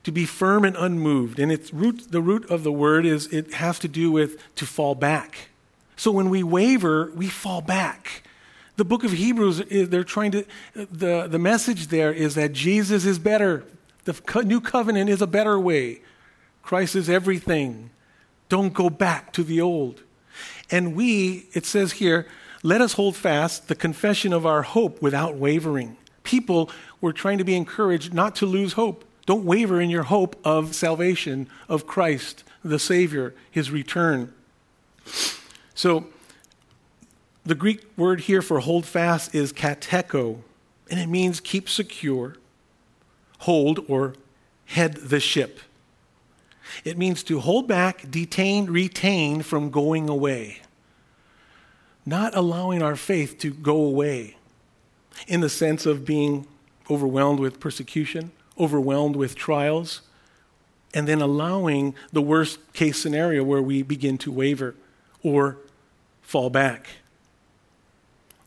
to 0.03 0.11
be 0.11 0.25
firm 0.25 0.65
and 0.65 0.75
unmoved. 0.75 1.39
And 1.39 1.51
its 1.51 1.73
root, 1.73 2.11
the 2.11 2.21
root 2.21 2.49
of 2.49 2.63
the 2.63 2.71
word 2.71 3.05
is 3.05 3.27
it 3.27 3.53
has 3.55 3.79
to 3.79 3.87
do 3.87 4.11
with 4.11 4.37
to 4.55 4.65
fall 4.65 4.95
back. 4.95 5.49
So 5.95 6.11
when 6.11 6.29
we 6.29 6.43
waver, 6.43 7.11
we 7.15 7.27
fall 7.27 7.61
back. 7.61 8.23
The 8.77 8.85
book 8.85 9.03
of 9.03 9.11
Hebrews, 9.11 9.61
they're 9.69 10.03
trying 10.03 10.31
to, 10.31 10.45
the, 10.73 11.27
the 11.27 11.37
message 11.37 11.87
there 11.87 12.11
is 12.11 12.35
that 12.35 12.53
Jesus 12.53 13.05
is 13.05 13.19
better. 13.19 13.63
The 14.05 14.43
new 14.43 14.61
covenant 14.61 15.09
is 15.09 15.21
a 15.21 15.27
better 15.27 15.59
way. 15.59 16.01
Christ 16.63 16.95
is 16.95 17.09
everything. 17.09 17.91
Don't 18.49 18.73
go 18.73 18.89
back 18.89 19.33
to 19.33 19.43
the 19.43 19.61
old. 19.61 20.01
And 20.71 20.95
we, 20.95 21.47
it 21.53 21.65
says 21.65 21.93
here, 21.93 22.27
let 22.63 22.81
us 22.81 22.93
hold 22.93 23.15
fast 23.15 23.67
the 23.67 23.75
confession 23.75 24.33
of 24.33 24.45
our 24.45 24.63
hope 24.63 25.01
without 25.01 25.35
wavering. 25.35 25.97
People 26.23 26.71
were 27.01 27.13
trying 27.13 27.37
to 27.37 27.43
be 27.43 27.55
encouraged 27.55 28.13
not 28.13 28.35
to 28.37 28.45
lose 28.45 28.73
hope. 28.73 29.03
Don't 29.25 29.45
waver 29.45 29.79
in 29.79 29.89
your 29.89 30.03
hope 30.03 30.35
of 30.43 30.75
salvation, 30.75 31.47
of 31.69 31.85
Christ, 31.85 32.43
the 32.63 32.79
Savior, 32.79 33.33
his 33.49 33.71
return. 33.71 34.33
So, 35.73 36.05
the 37.45 37.55
Greek 37.55 37.83
word 37.97 38.21
here 38.21 38.41
for 38.41 38.59
hold 38.59 38.85
fast 38.85 39.33
is 39.33 39.51
kateko, 39.51 40.41
and 40.89 40.99
it 40.99 41.07
means 41.07 41.39
keep 41.39 41.69
secure, 41.69 42.35
hold, 43.39 43.79
or 43.87 44.15
head 44.65 44.95
the 44.95 45.19
ship. 45.19 45.59
It 46.83 46.97
means 46.97 47.23
to 47.23 47.39
hold 47.39 47.67
back, 47.67 48.09
detain, 48.09 48.67
retain 48.67 49.41
from 49.41 49.71
going 49.71 50.07
away. 50.07 50.61
Not 52.05 52.35
allowing 52.35 52.81
our 52.81 52.95
faith 52.95 53.37
to 53.39 53.51
go 53.51 53.75
away 53.75 54.37
in 55.27 55.41
the 55.41 55.49
sense 55.49 55.85
of 55.85 56.05
being 56.05 56.47
overwhelmed 56.89 57.39
with 57.39 57.59
persecution 57.59 58.31
overwhelmed 58.61 59.15
with 59.15 59.35
trials, 59.35 60.01
and 60.93 61.07
then 61.07 61.21
allowing 61.21 61.95
the 62.13 62.21
worst 62.21 62.59
case 62.73 63.01
scenario 63.01 63.43
where 63.43 63.61
we 63.61 63.81
begin 63.81 64.17
to 64.19 64.31
waver 64.31 64.75
or 65.23 65.57
fall 66.21 66.49
back. 66.49 66.87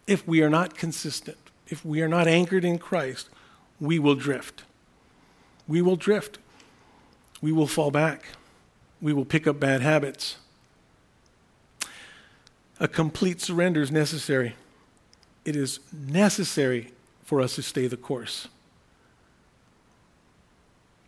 If 0.06 0.26
we 0.28 0.42
are 0.42 0.50
not 0.50 0.76
consistent, 0.76 1.38
if 1.68 1.84
we 1.84 2.00
are 2.00 2.08
not 2.08 2.28
anchored 2.28 2.64
in 2.64 2.78
Christ, 2.78 3.28
we 3.80 3.98
will 3.98 4.14
drift. 4.14 4.62
We 5.66 5.82
will 5.82 5.96
drift. 5.96 6.38
We 7.40 7.50
will 7.50 7.66
fall 7.66 7.90
back. 7.90 8.26
We 9.00 9.12
will 9.12 9.24
pick 9.24 9.46
up 9.46 9.58
bad 9.58 9.80
habits. 9.80 10.36
A 12.78 12.86
complete 12.86 13.40
surrender 13.40 13.82
is 13.82 13.90
necessary. 13.90 14.54
It 15.44 15.56
is 15.56 15.80
necessary 15.92 16.92
for 17.24 17.40
us 17.40 17.54
to 17.56 17.62
stay 17.62 17.86
the 17.86 17.96
course 17.96 18.48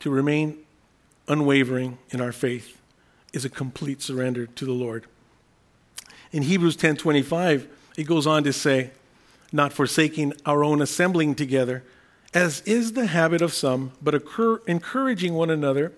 to 0.07 0.11
remain 0.13 0.57
unwavering 1.27 1.99
in 2.11 2.21
our 2.21 2.31
faith 2.31 2.81
is 3.33 3.45
a 3.45 3.51
complete 3.51 4.01
surrender 4.01 4.47
to 4.47 4.65
the 4.65 4.71
Lord. 4.71 5.05
In 6.31 6.45
Hebrews 6.45 6.77
10:25, 6.77 7.67
it 7.97 8.05
goes 8.05 8.25
on 8.25 8.45
to 8.45 8.53
say, 8.53 8.93
not 9.51 9.73
forsaking 9.73 10.33
our 10.47 10.63
own 10.63 10.81
assembling 10.81 11.35
together, 11.35 11.83
as 12.33 12.61
is 12.61 12.93
the 12.93 13.07
habit 13.07 13.43
of 13.43 13.53
some, 13.53 13.91
but 14.01 14.15
occur, 14.15 14.63
encouraging 14.69 15.35
one 15.35 15.51
another, 15.51 15.93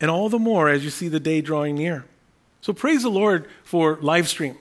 and 0.00 0.10
all 0.10 0.30
the 0.30 0.38
more 0.38 0.70
as 0.70 0.82
you 0.82 0.88
see 0.88 1.08
the 1.08 1.20
day 1.20 1.42
drawing 1.42 1.74
near. 1.74 2.06
So 2.62 2.72
praise 2.72 3.02
the 3.02 3.10
Lord 3.10 3.46
for 3.62 3.98
live 4.00 4.26
stream. 4.26 4.56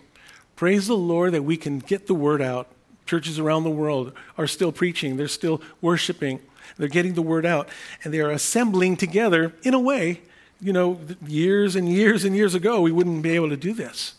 Praise 0.58 0.88
the 0.88 0.98
Lord 0.98 1.32
that 1.32 1.44
we 1.44 1.56
can 1.56 1.80
get 1.80 2.08
the 2.08 2.14
word 2.14 2.42
out. 2.42 2.68
Churches 3.06 3.40
around 3.40 3.64
the 3.64 3.70
world 3.70 4.12
are 4.38 4.46
still 4.46 4.74
preaching, 4.74 5.16
they're 5.16 5.30
still 5.30 5.62
worshiping. 5.80 6.42
They're 6.78 6.88
getting 6.88 7.14
the 7.14 7.22
word 7.22 7.46
out, 7.46 7.70
and 8.04 8.14
they 8.14 8.20
are 8.20 8.32
assembling 8.32 8.98
together 8.98 9.54
in 9.64 9.74
a 9.74 9.80
way, 9.80 10.22
you 10.62 10.74
know, 10.74 11.00
years 11.26 11.76
and 11.76 11.88
years 11.90 12.26
and 12.26 12.36
years 12.36 12.54
ago, 12.56 12.82
we 12.82 12.92
wouldn't 12.92 13.22
be 13.22 13.32
able 13.32 13.50
to 13.50 13.58
do 13.58 13.74
this. 13.74 14.16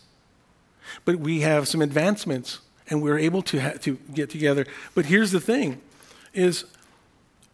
but 1.05 1.17
we 1.17 1.41
have 1.41 1.67
some 1.67 1.81
advancements 1.81 2.59
and 2.89 3.01
we're 3.01 3.17
able 3.19 3.41
to, 3.41 3.59
ha- 3.59 3.73
to 3.81 3.97
get 4.13 4.29
together. 4.29 4.65
But 4.93 5.05
here's 5.05 5.31
the 5.31 5.39
thing 5.39 5.81
is 6.33 6.65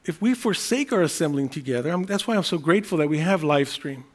if 0.06 0.22
we 0.22 0.34
forsake 0.34 0.92
our 0.94 1.02
assembling 1.02 1.50
together, 1.50 1.92
I'm, 1.92 2.06
that's 2.06 2.28
why 2.28 2.36
I'm 2.36 2.44
so 2.44 2.58
grateful 2.58 2.98
that 3.00 3.10
we 3.10 3.20
have 3.20 3.44
live 3.44 3.70
stream. 3.70 4.06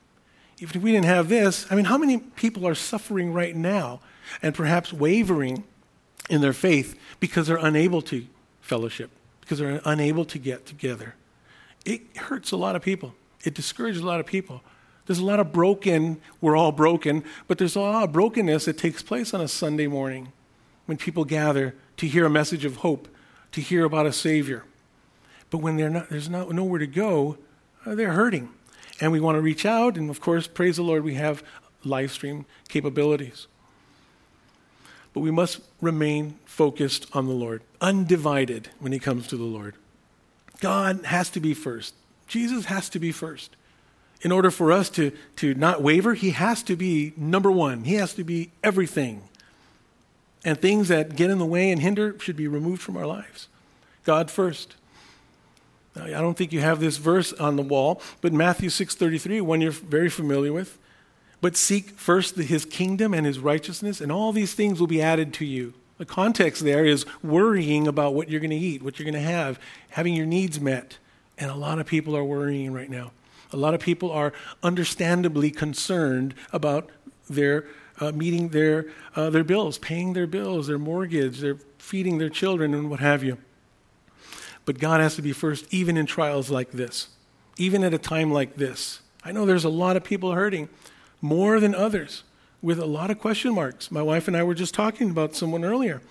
If 0.59 0.75
we 0.75 0.93
didn't 0.93 1.07
have 1.07 1.29
this, 1.29 1.67
I 1.71 1.75
mean, 1.75 1.87
how 1.87 1.99
many 1.99 2.19
people 2.19 2.67
are 2.67 2.75
suffering 2.75 3.33
right 3.33 3.55
now 3.55 4.01
and 4.43 4.55
perhaps 4.55 4.93
wavering 4.93 5.65
in 6.31 6.41
their 6.41 6.53
faith 6.53 6.99
because 7.21 7.49
they're 7.49 7.57
unable 7.57 8.01
to 8.03 8.27
fellowship, 8.61 9.11
because 9.43 9.59
they're 9.59 9.83
unable 9.85 10.25
to 10.25 10.39
get 10.39 10.65
together? 10.65 11.15
It 11.85 12.17
hurts 12.17 12.53
a 12.53 12.57
lot 12.57 12.75
of 12.75 12.83
people. 12.83 13.15
It 13.45 13.55
discourages 13.55 14.01
a 14.01 14.07
lot 14.07 14.21
of 14.21 14.27
people. 14.27 14.63
There's 15.07 15.19
a 15.19 15.25
lot 15.25 15.41
of 15.41 15.53
broken, 15.53 16.21
we're 16.41 16.57
all 16.57 16.73
broken, 16.73 17.25
but 17.49 17.59
there's 17.59 17.77
a 17.77 17.81
lot 17.81 18.05
of 18.05 18.13
brokenness 18.13 18.67
that 18.67 18.79
takes 18.79 19.03
place 19.03 19.35
on 19.35 19.41
a 19.41 19.49
Sunday 19.49 19.89
morning 19.89 20.33
when 20.87 20.97
people 20.97 21.25
gather 21.25 21.75
to 21.97 22.07
hear 22.07 22.25
a 22.25 22.31
message 22.31 22.65
of 22.65 22.77
hope, 22.77 23.09
to 23.51 23.61
hear 23.61 23.85
about 23.85 24.07
a 24.07 24.13
Savior. 24.13 24.65
But 25.51 25.59
when 25.59 25.77
not, 25.77 26.09
there's 26.09 26.29
not, 26.29 26.51
nowhere 26.51 26.79
to 26.79 26.87
go, 26.87 27.37
uh, 27.85 27.95
they're 27.95 28.13
hurting. 28.13 28.51
And 29.01 29.11
we 29.11 29.21
want 29.21 29.37
to 29.37 29.41
reach 29.41 29.67
out, 29.67 29.97
and 29.97 30.09
of 30.09 30.21
course, 30.21 30.47
praise 30.47 30.77
the 30.77 30.83
Lord, 30.83 31.03
we 31.03 31.15
have 31.15 31.43
live 31.85 32.13
stream 32.13 32.47
capabilities. 32.69 33.49
But 35.15 35.21
we 35.21 35.31
must 35.31 35.61
remain 35.81 36.39
focused 36.45 37.07
on 37.13 37.27
the 37.27 37.33
Lord, 37.33 37.63
undivided 37.81 38.69
when 38.79 38.93
it 38.93 39.03
comes 39.03 39.27
to 39.29 39.37
the 39.37 39.45
Lord. 39.45 39.75
God 40.61 41.05
has 41.05 41.29
to 41.31 41.41
be 41.41 41.55
first. 41.55 41.95
Jesus 42.27 42.67
has 42.67 42.89
to 42.91 42.99
be 42.99 43.13
first 43.13 43.57
in 44.23 44.31
order 44.31 44.51
for 44.51 44.73
us 44.73 44.89
to, 44.91 45.13
to 45.37 45.55
not 45.55 45.83
waver, 45.83 46.15
he 46.15 46.31
has 46.31 46.63
to 46.65 46.77
be 46.77 47.13
number 47.17 47.51
one. 47.51 47.85
He 47.85 47.95
has 47.95 48.15
to 48.15 48.25
be 48.25 48.51
everything. 48.63 49.23
And 50.45 50.59
things 50.59 50.89
that 50.89 51.17
get 51.17 51.31
in 51.31 51.39
the 51.39 51.47
way 51.47 51.71
and 51.71 51.81
hinder 51.81 52.19
should 52.19 52.37
be 52.37 52.49
removed 52.49 52.83
from 52.83 52.97
our 52.97 53.07
lives. 53.07 53.49
God 54.05 54.31
first. 54.31 54.77
Now, 55.95 56.05
I 56.05 56.21
don't 56.21 56.37
think 56.37 56.53
you 56.53 56.61
have 56.61 56.81
this 56.81 56.97
verse 56.97 57.33
on 57.35 57.57
the 57.57 57.63
wall, 57.63 58.01
but 58.21 58.33
Matthew 58.33 58.71
6:33, 58.71 59.41
one 59.41 59.61
you're 59.61 59.73
very 59.73 60.09
familiar 60.09 60.53
with. 60.53 60.79
But 61.43 61.57
seek 61.57 61.91
first 61.91 62.37
his 62.37 62.65
kingdom 62.65 63.13
and 63.13 63.27
his 63.27 63.39
righteousness, 63.39 64.01
and 64.01 64.11
all 64.11 64.33
these 64.33 64.55
things 64.55 64.81
will 64.81 64.87
be 64.87 65.03
added 65.03 65.35
to 65.35 65.45
you. 65.45 65.75
The 65.99 66.07
context 66.07 66.65
there 66.65 66.87
is 66.87 67.05
worrying 67.23 67.87
about 67.87 68.15
what 68.15 68.31
you're 68.31 68.41
going 68.41 68.51
to 68.51 68.57
eat, 68.57 68.83
what 68.83 68.99
you're 68.99 69.05
going 69.05 69.23
to 69.23 69.29
have, 69.29 69.61
having 69.91 70.15
your 70.15 70.25
needs 70.25 70.59
met. 70.59 70.99
And 71.37 71.51
a 71.51 71.55
lot 71.55 71.79
of 71.79 71.87
people 71.87 72.17
are 72.17 72.25
worrying 72.25 72.73
right 72.73 72.89
now. 72.89 73.11
A 73.53 73.57
lot 73.57 73.75
of 73.75 73.81
people 73.81 74.11
are 74.11 74.33
understandably 74.63 75.51
concerned 75.51 76.35
about 76.53 76.89
their 77.29 77.67
uh, 78.01 78.13
meeting 78.13 78.49
their, 78.49 78.87
uh, 79.15 79.31
their 79.31 79.45
bills, 79.45 79.79
paying 79.79 80.13
their 80.13 80.27
bills, 80.27 80.67
their 80.67 80.79
mortgage, 80.79 81.41
their 81.41 81.57
feeding 81.79 82.19
their 82.19 82.31
children, 82.31 82.73
and 82.73 82.89
what 82.89 83.01
have 83.01 83.23
you. 83.23 83.39
But 84.65 84.79
God 84.79 85.01
has 85.01 85.17
to 85.17 85.23
be 85.23 85.33
first, 85.33 85.67
even 85.73 85.97
in 85.97 86.07
trials 86.07 86.51
like 86.51 86.71
this, 86.71 87.09
even 87.57 87.85
at 87.85 87.93
a 87.93 87.99
time 87.99 88.33
like 88.33 88.55
this. 88.55 89.01
I 89.25 89.33
know 89.33 89.45
there's 89.45 89.65
a 89.65 89.69
lot 89.69 89.97
of 89.97 90.05
people 90.05 90.33
hurting, 90.33 90.69
more 91.23 91.59
than 91.61 91.75
others, 91.75 92.25
with 92.61 92.79
a 92.79 92.85
lot 92.85 93.11
of 93.11 93.19
question 93.19 93.55
marks. 93.55 93.91
My 93.91 94.03
wife 94.03 94.29
and 94.29 94.37
I 94.37 94.43
were 94.43 94.55
just 94.55 94.75
talking 94.75 95.11
about 95.11 95.35
someone 95.35 95.65
earlier. 95.65 96.03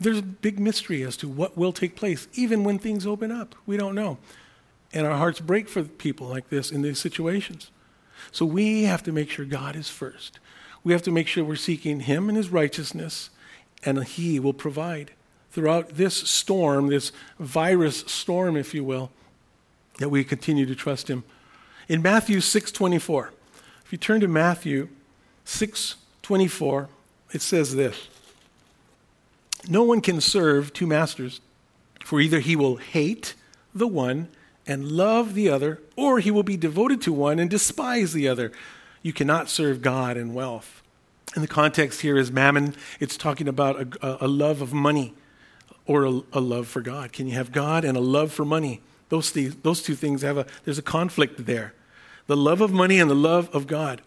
There's 0.00 0.18
a 0.18 0.22
big 0.22 0.58
mystery 0.58 1.02
as 1.02 1.16
to 1.18 1.28
what 1.28 1.56
will 1.56 1.72
take 1.72 1.94
place, 1.94 2.26
even 2.34 2.64
when 2.64 2.78
things 2.78 3.06
open 3.06 3.30
up. 3.30 3.54
We 3.66 3.76
don't 3.76 3.94
know. 3.94 4.18
And 4.92 5.06
our 5.06 5.16
hearts 5.16 5.40
break 5.40 5.68
for 5.68 5.82
people 5.82 6.26
like 6.28 6.48
this 6.48 6.70
in 6.70 6.82
these 6.82 6.98
situations. 6.98 7.70
So 8.30 8.46
we 8.46 8.84
have 8.84 9.02
to 9.04 9.12
make 9.12 9.30
sure 9.30 9.44
God 9.44 9.76
is 9.76 9.88
first. 9.88 10.38
We 10.84 10.92
have 10.92 11.02
to 11.02 11.10
make 11.10 11.28
sure 11.28 11.44
we're 11.44 11.56
seeking 11.56 12.00
Him 12.00 12.28
and 12.28 12.36
His 12.36 12.50
righteousness, 12.50 13.30
and 13.84 14.02
He 14.04 14.40
will 14.40 14.52
provide 14.52 15.12
throughout 15.50 15.90
this 15.90 16.16
storm, 16.16 16.88
this 16.88 17.12
virus 17.38 18.04
storm, 18.06 18.56
if 18.56 18.74
you 18.74 18.84
will, 18.84 19.10
that 19.98 20.08
we 20.08 20.24
continue 20.24 20.66
to 20.66 20.74
trust 20.74 21.08
Him. 21.08 21.24
In 21.88 22.02
Matthew 22.02 22.38
6:24, 22.38 23.30
if 23.92 23.96
you 23.96 23.98
turn 23.98 24.22
to 24.22 24.26
Matthew 24.28 24.88
6:24, 25.44 26.88
it 27.34 27.42
says 27.42 27.74
this: 27.74 28.08
No 29.68 29.82
one 29.82 30.00
can 30.00 30.18
serve 30.22 30.72
two 30.72 30.86
masters, 30.86 31.42
for 32.02 32.18
either 32.18 32.40
he 32.40 32.56
will 32.56 32.76
hate 32.76 33.34
the 33.74 33.86
one 33.86 34.28
and 34.66 34.92
love 34.92 35.34
the 35.34 35.50
other, 35.50 35.78
or 35.94 36.20
he 36.20 36.30
will 36.30 36.42
be 36.42 36.56
devoted 36.56 37.02
to 37.02 37.12
one 37.12 37.38
and 37.38 37.50
despise 37.50 38.14
the 38.14 38.26
other. 38.28 38.50
You 39.02 39.12
cannot 39.12 39.50
serve 39.50 39.82
God 39.82 40.16
and 40.16 40.34
wealth. 40.34 40.82
And 41.34 41.44
the 41.44 41.48
context 41.48 42.00
here 42.00 42.16
is 42.16 42.32
mammon. 42.32 42.74
It's 42.98 43.18
talking 43.18 43.46
about 43.46 43.94
a, 44.02 44.24
a 44.24 44.26
love 44.26 44.62
of 44.62 44.72
money 44.72 45.12
or 45.84 46.06
a, 46.06 46.22
a, 46.32 46.40
love 46.40 46.66
for 46.66 46.80
God. 46.80 47.12
Can 47.12 47.26
you 47.26 47.34
have 47.34 47.52
God 47.52 47.84
and 47.84 47.98
a 47.98 48.00
love 48.00 48.32
for 48.32 48.46
money? 48.46 48.80
Those, 49.10 49.32
those 49.32 49.82
two 49.82 49.96
things 49.96 50.22
have 50.22 50.38
a, 50.38 50.46
there's 50.64 50.78
a 50.78 50.82
conflict 50.82 51.44
there. 51.44 51.74
The 52.26 52.36
love 52.36 52.60
of 52.60 52.72
money 52.72 52.98
and 52.98 53.10
the 53.10 53.14
love 53.14 53.48
of 53.54 53.66
God, 53.66 54.02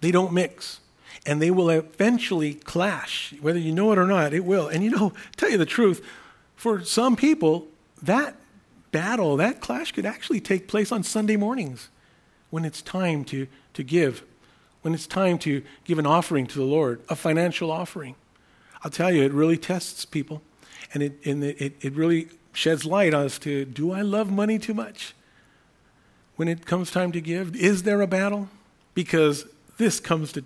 they 0.00 0.10
don't 0.10 0.32
mix. 0.32 0.80
And 1.26 1.42
they 1.42 1.50
will 1.50 1.68
eventually 1.68 2.54
clash. 2.54 3.34
Whether 3.40 3.58
you 3.58 3.72
know 3.72 3.92
it 3.92 3.98
or 3.98 4.06
not, 4.06 4.32
it 4.32 4.44
will. 4.44 4.68
And 4.68 4.82
you 4.82 4.90
know, 4.90 5.12
tell 5.36 5.50
you 5.50 5.58
the 5.58 5.66
truth, 5.66 6.04
for 6.56 6.82
some 6.84 7.16
people, 7.16 7.68
that 8.02 8.36
battle, 8.92 9.36
that 9.36 9.60
clash 9.60 9.92
could 9.92 10.06
actually 10.06 10.40
take 10.40 10.66
place 10.66 10.90
on 10.90 11.02
Sunday 11.02 11.36
mornings 11.36 11.88
when 12.50 12.64
it's 12.64 12.82
time 12.82 13.24
to, 13.24 13.46
to 13.74 13.82
give, 13.82 14.24
when 14.82 14.94
it's 14.94 15.06
time 15.06 15.38
to 15.38 15.62
give 15.84 15.98
an 15.98 16.06
offering 16.06 16.46
to 16.46 16.58
the 16.58 16.64
Lord, 16.64 17.00
a 17.08 17.16
financial 17.16 17.70
offering. 17.70 18.14
I'll 18.82 18.90
tell 18.90 19.12
you, 19.12 19.22
it 19.22 19.32
really 19.32 19.58
tests 19.58 20.04
people. 20.04 20.42
And 20.92 21.02
it, 21.02 21.24
and 21.24 21.44
it, 21.44 21.76
it 21.80 21.92
really 21.92 22.28
sheds 22.52 22.84
light 22.84 23.14
on 23.14 23.26
as 23.26 23.38
to 23.40 23.64
do 23.64 23.92
I 23.92 24.02
love 24.02 24.30
money 24.30 24.58
too 24.58 24.74
much? 24.74 25.14
When 26.40 26.48
it 26.48 26.64
comes 26.64 26.90
time 26.90 27.12
to 27.12 27.20
give, 27.20 27.54
is 27.54 27.82
there 27.82 28.00
a 28.00 28.06
battle? 28.06 28.48
Because 28.94 29.44
this 29.76 30.00
comes 30.00 30.32
to, 30.32 30.44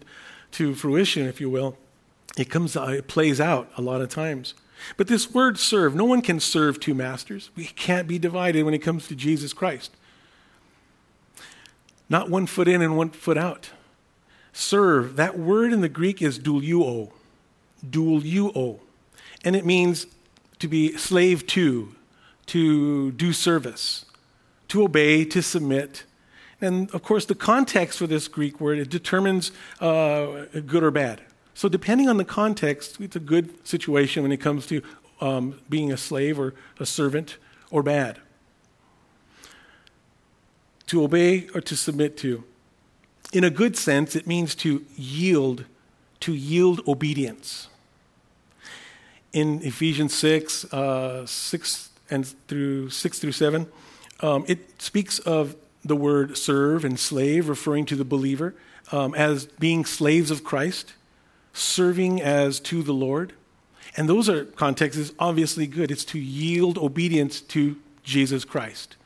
to 0.50 0.74
fruition, 0.74 1.24
if 1.24 1.40
you 1.40 1.48
will. 1.48 1.78
It 2.36 2.50
comes, 2.50 2.74
uh, 2.74 2.96
it 2.98 3.06
plays 3.06 3.40
out 3.40 3.70
a 3.76 3.80
lot 3.80 4.00
of 4.00 4.08
times. 4.08 4.54
But 4.96 5.06
this 5.06 5.32
word 5.32 5.56
serve, 5.56 5.94
no 5.94 6.04
one 6.04 6.20
can 6.20 6.40
serve 6.40 6.80
two 6.80 6.94
masters. 6.94 7.50
We 7.54 7.66
can't 7.66 8.08
be 8.08 8.18
divided 8.18 8.64
when 8.64 8.74
it 8.74 8.80
comes 8.80 9.06
to 9.06 9.14
Jesus 9.14 9.52
Christ. 9.52 9.92
Not 12.08 12.28
one 12.28 12.46
foot 12.46 12.66
in 12.66 12.82
and 12.82 12.96
one 12.96 13.10
foot 13.10 13.38
out. 13.38 13.70
Serve, 14.52 15.14
that 15.14 15.38
word 15.38 15.72
in 15.72 15.80
the 15.80 15.88
Greek 15.88 16.20
is 16.20 16.40
douliuo. 16.40 17.12
Douliuo. 17.88 18.80
And 19.44 19.54
it 19.54 19.64
means 19.64 20.08
to 20.58 20.66
be 20.66 20.96
slave 20.96 21.46
to, 21.46 21.94
to 22.46 23.12
do 23.12 23.32
service, 23.32 24.06
to 24.74 24.82
obey, 24.82 25.24
to 25.24 25.40
submit. 25.40 26.02
And 26.60 26.92
of 26.92 27.04
course, 27.04 27.26
the 27.26 27.36
context 27.36 27.96
for 28.00 28.08
this 28.08 28.26
Greek 28.26 28.60
word, 28.60 28.80
it 28.80 28.90
determines 28.90 29.52
uh, 29.78 30.46
good 30.66 30.82
or 30.82 30.90
bad. 30.90 31.20
So, 31.54 31.68
depending 31.68 32.08
on 32.08 32.16
the 32.16 32.24
context, 32.24 33.00
it's 33.00 33.14
a 33.14 33.20
good 33.20 33.64
situation 33.64 34.24
when 34.24 34.32
it 34.32 34.38
comes 34.38 34.66
to 34.66 34.82
um, 35.20 35.60
being 35.68 35.92
a 35.92 35.96
slave 35.96 36.40
or 36.40 36.54
a 36.80 36.86
servant 36.86 37.36
or 37.70 37.84
bad. 37.84 38.18
To 40.88 41.04
obey 41.04 41.46
or 41.54 41.60
to 41.60 41.76
submit 41.76 42.16
to. 42.18 42.42
In 43.32 43.44
a 43.44 43.50
good 43.50 43.76
sense, 43.76 44.16
it 44.16 44.26
means 44.26 44.56
to 44.56 44.84
yield, 44.96 45.66
to 46.18 46.34
yield 46.34 46.80
obedience. 46.88 47.68
In 49.32 49.62
Ephesians 49.62 50.14
6, 50.14 50.64
uh, 50.74 51.26
6 51.26 51.90
and 52.10 52.26
through 52.48 52.90
6 52.90 53.18
through 53.20 53.32
7, 53.32 53.68
um, 54.20 54.44
it 54.46 54.80
speaks 54.80 55.18
of 55.20 55.56
the 55.84 55.96
word 55.96 56.36
serve 56.36 56.84
and 56.84 56.98
slave, 56.98 57.48
referring 57.48 57.86
to 57.86 57.96
the 57.96 58.04
believer 58.04 58.54
um, 58.92 59.14
as 59.14 59.46
being 59.46 59.84
slaves 59.84 60.30
of 60.30 60.44
Christ 60.44 60.94
serving 61.54 62.20
as 62.20 62.60
to 62.60 62.82
the 62.82 62.92
Lord. 62.92 63.32
And 63.96 64.08
those 64.08 64.28
are 64.28 64.44
contexts 64.44 65.00
is 65.00 65.12
obviously 65.18 65.66
good. 65.66 65.90
It's 65.90 66.04
to 66.06 66.18
yield 66.18 66.76
obedience 66.76 67.40
to 67.40 67.76
Jesus 68.02 68.44
Christ. 68.44 68.96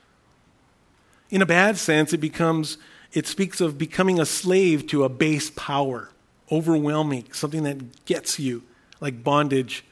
In 1.30 1.42
a 1.42 1.46
bad 1.46 1.76
sense, 1.76 2.12
it 2.12 2.18
becomes 2.18 2.78
it 3.12 3.26
speaks 3.26 3.60
of 3.60 3.78
becoming 3.78 4.18
a 4.18 4.26
slave 4.26 4.86
to 4.88 5.04
a 5.04 5.08
base 5.08 5.50
power, 5.50 6.10
overwhelming, 6.50 7.24
something 7.32 7.62
that 7.62 8.04
gets 8.04 8.38
you, 8.38 8.62
like 9.00 9.22
bondage, 9.22 9.84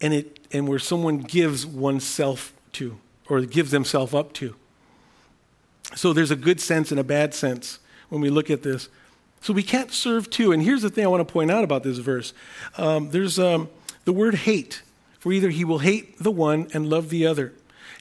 and 0.00 0.14
it 0.14 0.38
and 0.52 0.68
where 0.68 0.78
someone 0.78 1.18
gives 1.18 1.66
oneself 1.66 2.52
to 2.72 2.98
or 3.28 3.40
gives 3.42 3.70
themselves 3.70 4.14
up 4.14 4.32
to. 4.34 4.54
So 5.94 6.12
there's 6.12 6.30
a 6.30 6.36
good 6.36 6.60
sense 6.60 6.90
and 6.90 6.98
a 6.98 7.04
bad 7.04 7.34
sense 7.34 7.78
when 8.08 8.20
we 8.20 8.30
look 8.30 8.50
at 8.50 8.62
this. 8.62 8.88
So 9.40 9.52
we 9.52 9.62
can't 9.62 9.92
serve 9.92 10.30
two. 10.30 10.52
And 10.52 10.62
here's 10.62 10.82
the 10.82 10.90
thing 10.90 11.04
I 11.04 11.08
want 11.08 11.26
to 11.26 11.32
point 11.32 11.50
out 11.50 11.64
about 11.64 11.82
this 11.82 11.98
verse 11.98 12.32
um, 12.76 13.10
there's 13.10 13.38
um, 13.38 13.68
the 14.04 14.12
word 14.12 14.34
hate, 14.34 14.82
for 15.18 15.32
either 15.32 15.50
he 15.50 15.64
will 15.64 15.78
hate 15.78 16.18
the 16.18 16.30
one 16.30 16.68
and 16.72 16.88
love 16.88 17.10
the 17.10 17.26
other. 17.26 17.52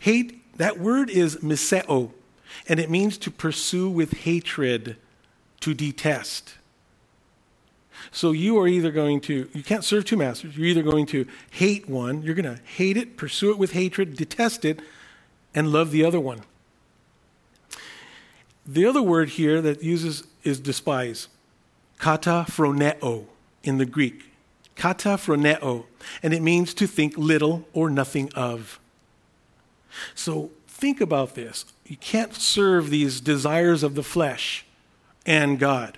Hate, 0.01 0.57
that 0.57 0.79
word 0.79 1.09
is 1.09 1.37
miseo, 1.37 2.11
and 2.67 2.79
it 2.79 2.89
means 2.89 3.17
to 3.19 3.31
pursue 3.31 3.89
with 3.89 4.13
hatred, 4.19 4.97
to 5.61 5.73
detest. 5.73 6.55
So 8.11 8.31
you 8.31 8.57
are 8.59 8.67
either 8.67 8.91
going 8.91 9.21
to, 9.21 9.49
you 9.53 9.63
can't 9.63 9.83
serve 9.83 10.05
two 10.05 10.17
masters. 10.17 10.57
You're 10.57 10.67
either 10.67 10.81
going 10.81 11.05
to 11.07 11.27
hate 11.51 11.87
one, 11.87 12.23
you're 12.23 12.35
going 12.35 12.55
to 12.55 12.61
hate 12.63 12.97
it, 12.97 13.15
pursue 13.15 13.51
it 13.51 13.57
with 13.57 13.73
hatred, 13.73 14.15
detest 14.15 14.65
it, 14.65 14.79
and 15.53 15.71
love 15.71 15.91
the 15.91 16.05
other 16.05 16.19
one. 16.19 16.41
The 18.65 18.85
other 18.85 19.01
word 19.01 19.29
here 19.29 19.61
that 19.61 19.83
uses 19.83 20.23
is 20.43 20.59
despise. 20.59 21.27
Kata 21.97 22.45
phroneo 22.47 23.25
in 23.63 23.77
the 23.77 23.85
Greek. 23.85 24.31
Kata 24.75 25.09
phroneo. 25.09 25.85
And 26.23 26.33
it 26.33 26.41
means 26.41 26.73
to 26.75 26.87
think 26.87 27.17
little 27.17 27.67
or 27.73 27.89
nothing 27.89 28.31
of. 28.33 28.79
So 30.15 30.51
think 30.67 31.01
about 31.01 31.35
this. 31.35 31.65
You 31.85 31.97
can't 31.97 32.33
serve 32.33 32.89
these 32.89 33.19
desires 33.21 33.83
of 33.83 33.95
the 33.95 34.03
flesh 34.03 34.65
and 35.25 35.59
God 35.59 35.97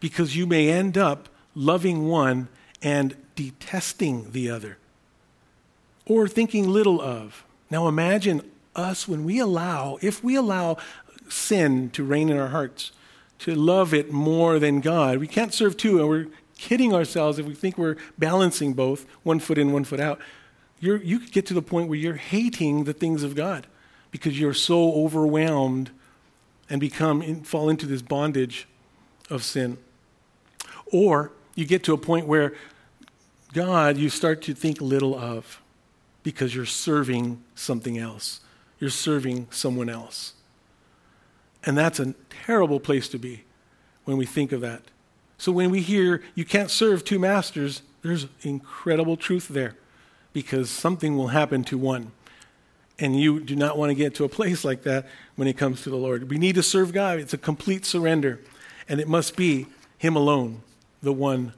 because 0.00 0.36
you 0.36 0.46
may 0.46 0.70
end 0.70 0.96
up 0.96 1.28
loving 1.54 2.08
one 2.08 2.48
and 2.82 3.16
detesting 3.34 4.30
the 4.32 4.50
other 4.50 4.78
or 6.06 6.28
thinking 6.28 6.68
little 6.68 7.00
of. 7.00 7.44
Now 7.70 7.88
imagine 7.88 8.42
us 8.74 9.08
when 9.08 9.24
we 9.24 9.38
allow, 9.38 9.98
if 10.02 10.22
we 10.22 10.36
allow 10.36 10.76
sin 11.28 11.90
to 11.90 12.04
reign 12.04 12.28
in 12.28 12.38
our 12.38 12.48
hearts, 12.48 12.92
to 13.40 13.54
love 13.54 13.92
it 13.92 14.12
more 14.12 14.58
than 14.58 14.80
God. 14.80 15.18
We 15.18 15.26
can't 15.26 15.52
serve 15.52 15.76
two, 15.76 15.98
and 15.98 16.08
we're 16.08 16.26
kidding 16.56 16.94
ourselves 16.94 17.38
if 17.38 17.46
we 17.46 17.54
think 17.54 17.76
we're 17.76 17.96
balancing 18.18 18.72
both, 18.72 19.06
one 19.22 19.40
foot 19.40 19.58
in, 19.58 19.72
one 19.72 19.84
foot 19.84 20.00
out. 20.00 20.18
You're, 20.80 21.02
you 21.02 21.18
could 21.18 21.32
get 21.32 21.46
to 21.46 21.54
the 21.54 21.62
point 21.62 21.88
where 21.88 21.98
you're 21.98 22.14
hating 22.14 22.84
the 22.84 22.92
things 22.92 23.22
of 23.22 23.34
God 23.34 23.66
because 24.10 24.38
you're 24.38 24.54
so 24.54 24.92
overwhelmed 24.94 25.90
and 26.68 26.80
become 26.80 27.22
in, 27.22 27.42
fall 27.42 27.68
into 27.68 27.86
this 27.86 28.02
bondage 28.02 28.66
of 29.30 29.42
sin. 29.42 29.78
Or 30.92 31.32
you 31.54 31.64
get 31.64 31.84
to 31.84 31.92
a 31.92 31.98
point 31.98 32.26
where 32.26 32.54
God 33.52 33.96
you 33.96 34.10
start 34.10 34.42
to 34.42 34.54
think 34.54 34.80
little 34.80 35.14
of 35.14 35.60
because 36.26 36.56
you're 36.56 36.66
serving 36.66 37.40
something 37.54 37.98
else. 37.98 38.40
You're 38.80 38.90
serving 38.90 39.46
someone 39.52 39.88
else. 39.88 40.32
And 41.62 41.78
that's 41.78 42.00
a 42.00 42.16
terrible 42.44 42.80
place 42.80 43.08
to 43.10 43.18
be 43.20 43.44
when 44.06 44.16
we 44.16 44.26
think 44.26 44.50
of 44.50 44.60
that. 44.60 44.82
So 45.38 45.52
when 45.52 45.70
we 45.70 45.82
hear 45.82 46.24
you 46.34 46.44
can't 46.44 46.68
serve 46.68 47.04
two 47.04 47.20
masters, 47.20 47.82
there's 48.02 48.26
incredible 48.42 49.16
truth 49.16 49.46
there 49.46 49.76
because 50.32 50.68
something 50.68 51.16
will 51.16 51.28
happen 51.28 51.62
to 51.62 51.78
one. 51.78 52.10
And 52.98 53.20
you 53.20 53.38
do 53.38 53.54
not 53.54 53.78
want 53.78 53.90
to 53.90 53.94
get 53.94 54.16
to 54.16 54.24
a 54.24 54.28
place 54.28 54.64
like 54.64 54.82
that 54.82 55.06
when 55.36 55.46
it 55.46 55.56
comes 55.56 55.82
to 55.82 55.90
the 55.90 55.96
Lord. 55.96 56.28
We 56.28 56.38
need 56.38 56.56
to 56.56 56.62
serve 56.64 56.92
God. 56.92 57.20
It's 57.20 57.34
a 57.34 57.38
complete 57.38 57.84
surrender. 57.84 58.40
And 58.88 58.98
it 58.98 59.06
must 59.06 59.36
be 59.36 59.68
Him 59.96 60.16
alone, 60.16 60.62
the 61.00 61.12
one 61.12 61.52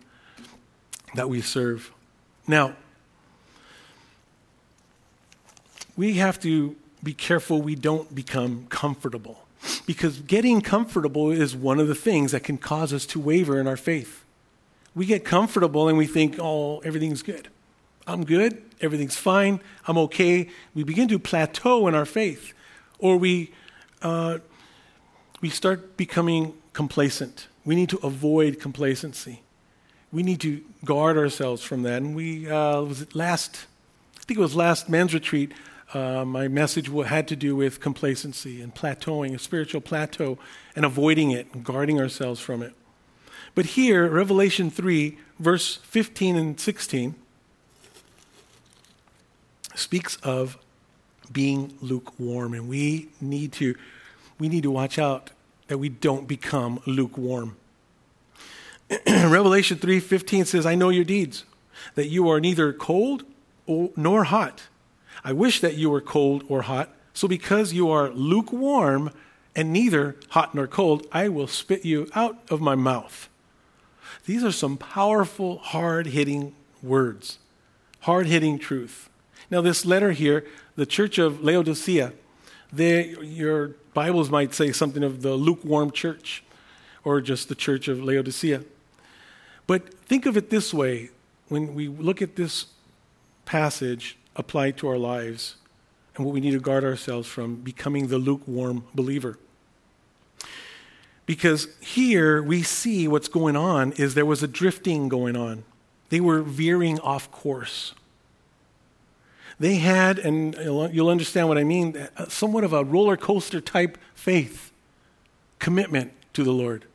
that 1.15 1.31
we 1.31 1.41
serve. 1.41 1.91
Now, 2.47 2.77
we 5.99 6.15
have 6.15 6.39
to 6.39 6.77
be 7.03 7.13
careful 7.13 7.61
we 7.61 7.75
don't 7.75 8.15
become 8.15 8.67
comfortable. 8.69 9.45
Because 9.85 10.21
getting 10.21 10.61
comfortable 10.61 11.33
is 11.33 11.57
one 11.57 11.81
of 11.81 11.89
the 11.89 11.95
things 11.95 12.31
that 12.31 12.45
can 12.45 12.57
cause 12.57 12.93
us 12.93 13.05
to 13.07 13.19
waver 13.19 13.59
in 13.59 13.67
our 13.67 13.77
faith. 13.77 14.25
We 14.95 15.07
get 15.07 15.25
comfortable 15.25 15.89
and 15.89 15.99
we 15.99 16.07
think, 16.07 16.37
oh, 16.39 16.79
everything's 16.79 17.23
good. 17.23 17.49
I'm 18.07 18.25
good. 18.25 18.63
Everything's 18.81 19.17
fine. 19.17 19.61
I'm 19.89 19.99
okay. 19.99 20.49
We 20.73 20.85
begin 20.85 21.09
to 21.09 21.19
plateau 21.19 21.89
in 21.89 21.97
our 21.97 22.07
faith. 22.07 22.55
Or 23.01 23.17
we, 23.17 23.53
uh, 24.01 24.39
we 25.41 25.51
start 25.51 25.97
becoming 25.97 26.55
complacent. 26.75 27.49
We 27.65 27.75
need 27.75 27.89
to 27.89 27.99
avoid 28.05 28.61
complacency. 28.61 29.43
We 30.13 30.23
need 30.23 30.41
to 30.43 30.63
guard 30.85 31.19
ourselves 31.19 31.65
from 31.65 31.83
that. 31.83 32.03
And 32.03 32.15
we, 32.15 32.49
uh, 32.49 32.83
was 32.83 33.03
it 33.03 33.17
last, 33.17 33.67
I 34.17 34.23
think 34.23 34.39
it 34.39 34.43
was 34.43 34.55
last 34.55 34.89
men's 34.89 35.13
retreat, 35.13 35.53
uh, 35.95 36.25
my 36.25 36.49
message 36.49 36.89
had 36.89 37.27
to 37.29 37.37
do 37.37 37.57
with 37.57 37.81
complacency 37.81 38.61
and 38.61 38.75
plateauing, 38.75 39.35
a 39.35 39.39
spiritual 39.39 39.81
plateau, 39.81 40.39
and 40.77 40.85
avoiding 40.85 41.31
it 41.31 41.47
and 41.53 41.65
guarding 41.65 41.99
ourselves 42.01 42.41
from 42.41 42.63
it. 42.63 42.75
But 43.55 43.67
here, 43.67 44.09
Revelation 44.09 44.71
3, 44.71 45.17
verse 45.39 45.77
15 45.77 46.37
and 46.37 46.61
16, 46.61 47.15
speaks 49.75 50.17
of 50.17 50.59
being 51.33 51.77
lukewarm, 51.81 52.55
and 52.55 52.69
we 52.69 53.09
need 53.21 53.53
to, 53.55 53.75
we 54.39 54.49
need 54.49 54.63
to 54.63 54.71
watch 54.71 54.99
out 54.99 55.31
that 55.69 55.79
we 55.79 55.89
don't 55.89 56.27
become 56.27 56.81
lukewarm. 56.87 57.57
Revelation 59.07 59.79
3:15 59.79 60.47
says, 60.47 60.65
"I 60.65 60.75
know 60.75 60.89
your 60.89 61.05
deeds, 61.05 61.45
that 61.95 62.09
you 62.09 62.29
are 62.29 62.41
neither 62.41 62.73
cold 62.73 63.25
nor 63.67 64.25
hot." 64.25 64.63
I 65.25 65.33
wish 65.33 65.61
that 65.61 65.77
you 65.77 65.91
were 65.91 66.01
cold 66.01 66.45
or 66.49 66.63
hot. 66.63 66.91
So 67.13 67.29
because 67.29 67.73
you 67.73 67.91
are 67.91 68.11
lukewarm 68.11 69.11
and 69.57 69.73
neither 69.73 70.17
hot 70.31 70.55
nor 70.55 70.67
cold, 70.67 71.07
I 71.11 71.29
will 71.29 71.49
spit 71.49 71.85
you 71.85 72.09
out 72.15 72.39
of 72.51 72.61
my 72.61 72.75
mouth. 72.75 73.29
These 74.27 74.45
are 74.45 74.53
some 74.53 74.77
powerful, 74.77 75.59
hard 75.59 76.09
hitting 76.09 76.55
words, 76.83 77.39
hard 78.01 78.27
hitting 78.27 78.59
truth. 78.59 79.09
Now, 79.51 79.61
this 79.61 79.85
letter 79.87 80.13
here, 80.13 80.47
the 80.77 80.87
church 80.87 81.19
of 81.19 81.43
Laodicea, 81.43 82.13
they, 82.73 83.17
your 83.23 83.75
Bibles 83.95 84.31
might 84.31 84.55
say 84.55 84.73
something 84.73 85.03
of 85.03 85.23
the 85.23 85.35
lukewarm 85.35 85.91
church 85.91 86.45
or 87.05 87.21
just 87.21 87.49
the 87.49 87.55
church 87.55 87.89
of 87.89 88.03
Laodicea. 88.03 88.63
But 89.67 89.95
think 89.95 90.27
of 90.27 90.37
it 90.37 90.51
this 90.51 90.75
way 90.75 91.11
when 91.49 91.75
we 91.75 91.89
look 91.89 92.21
at 92.21 92.37
this 92.37 92.67
passage, 93.45 94.19
apply 94.39 94.71
to 94.71 94.89
our 94.89 94.97
lives 94.97 95.57
and 96.17 96.25
what 96.25 96.33
we 96.33 96.41
need 96.41 96.53
to 96.53 96.61
guard 96.61 96.85
ourselves 96.85 97.29
from 97.29 97.57
becoming 97.57 98.07
the 98.07 98.19
lukewarm 98.19 98.85
believer. 98.95 99.39
Because 101.27 101.69
here 101.81 102.43
we 102.43 102.63
see 102.63 103.07
what's 103.07 103.29
going 103.29 103.57
on 103.57 103.93
is 103.93 104.15
there 104.15 104.25
was 104.25 104.43
a 104.43 104.49
drifting 104.49 105.11
going 105.11 105.37
on. 105.37 105.65
They 106.09 106.21
were 106.21 106.41
veering 106.41 106.99
off 107.01 107.31
course. 107.31 107.95
They 109.61 109.75
had, 109.75 110.19
and 110.19 110.55
you'll 110.55 111.09
understand 111.09 111.49
what 111.49 111.59
I 111.59 111.65
mean, 111.65 112.09
somewhat 112.29 112.65
of 112.65 112.73
a 112.73 112.83
roller 112.83 113.17
coaster 113.17 113.61
type 113.61 113.99
faith, 114.15 114.73
commitment 115.59 116.13
to 116.33 116.45
the 116.45 116.53
Lord. 116.53 116.87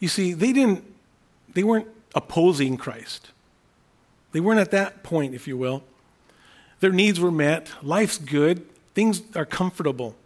You 0.00 0.08
see, 0.08 0.32
they 0.32 0.52
didn't, 0.52 0.84
they 1.52 1.64
weren't 1.64 1.88
opposing 2.14 2.76
Christ. 2.76 3.30
They 4.32 4.40
weren't 4.40 4.60
at 4.60 4.70
that 4.70 5.02
point, 5.02 5.34
if 5.34 5.46
you 5.46 5.56
will. 5.56 5.82
Their 6.80 6.92
needs 6.92 7.18
were 7.18 7.30
met. 7.30 7.70
Life's 7.82 8.18
good. 8.18 8.66
Things 8.94 9.22
are 9.34 9.46
comfortable. 9.46 10.16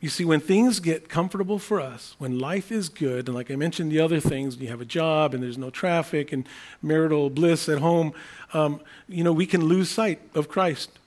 You 0.00 0.08
see, 0.08 0.24
when 0.24 0.40
things 0.40 0.80
get 0.80 1.08
comfortable 1.08 1.60
for 1.60 1.80
us, 1.80 2.16
when 2.18 2.38
life 2.40 2.72
is 2.72 2.88
good, 2.88 3.28
and 3.28 3.36
like 3.36 3.52
I 3.52 3.56
mentioned 3.56 3.92
the 3.92 4.00
other 4.00 4.18
things, 4.18 4.56
you 4.56 4.66
have 4.66 4.80
a 4.80 4.84
job 4.84 5.32
and 5.32 5.40
there's 5.40 5.58
no 5.58 5.70
traffic 5.70 6.32
and 6.32 6.48
marital 6.82 7.30
bliss 7.30 7.68
at 7.68 7.78
home, 7.78 8.12
um, 8.52 8.80
you 9.08 9.22
know, 9.22 9.32
we 9.32 9.46
can 9.46 9.64
lose 9.64 9.88
sight 9.88 10.20
of 10.34 10.48
Christ. 10.48 10.98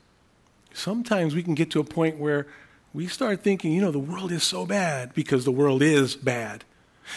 Sometimes 0.72 1.34
we 1.34 1.42
can 1.42 1.54
get 1.54 1.70
to 1.72 1.80
a 1.80 1.84
point 1.84 2.16
where 2.16 2.46
we 2.94 3.06
start 3.06 3.42
thinking, 3.42 3.72
you 3.72 3.82
know, 3.82 3.90
the 3.90 3.98
world 3.98 4.32
is 4.32 4.42
so 4.42 4.64
bad 4.64 5.12
because 5.12 5.44
the 5.44 5.52
world 5.52 5.82
is 5.82 6.16
bad. 6.16 6.64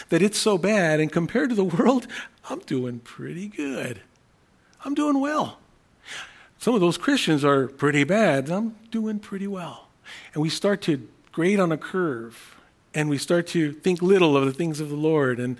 That 0.09 0.21
it's 0.21 0.37
so 0.37 0.57
bad, 0.57 0.99
and 0.99 1.09
compared 1.09 1.49
to 1.49 1.55
the 1.55 1.63
world, 1.77 2.07
I'm 2.49 2.59
doing 2.59 2.99
pretty 2.99 3.47
good. 3.47 4.01
I'm 4.83 4.93
doing 4.93 5.21
well 5.21 5.59
some 6.59 6.75
of 6.75 6.81
those 6.81 6.97
Christians 6.97 7.45
are 7.45 7.67
pretty 7.67 8.03
bad. 8.03 8.49
I'm 8.49 8.75
doing 8.91 9.19
pretty 9.19 9.47
well. 9.47 9.87
And 10.33 10.43
we 10.43 10.49
start 10.49 10.81
to 10.83 11.07
grade 11.31 11.59
on 11.59 11.71
a 11.71 11.77
curve 11.77 12.57
and 12.93 13.09
we 13.09 13.17
start 13.17 13.47
to 13.47 13.71
think 13.71 14.01
little 14.01 14.35
of 14.35 14.45
the 14.45 14.51
things 14.51 14.81
of 14.81 14.89
the 14.89 14.95
Lord. 14.95 15.39
And 15.39 15.57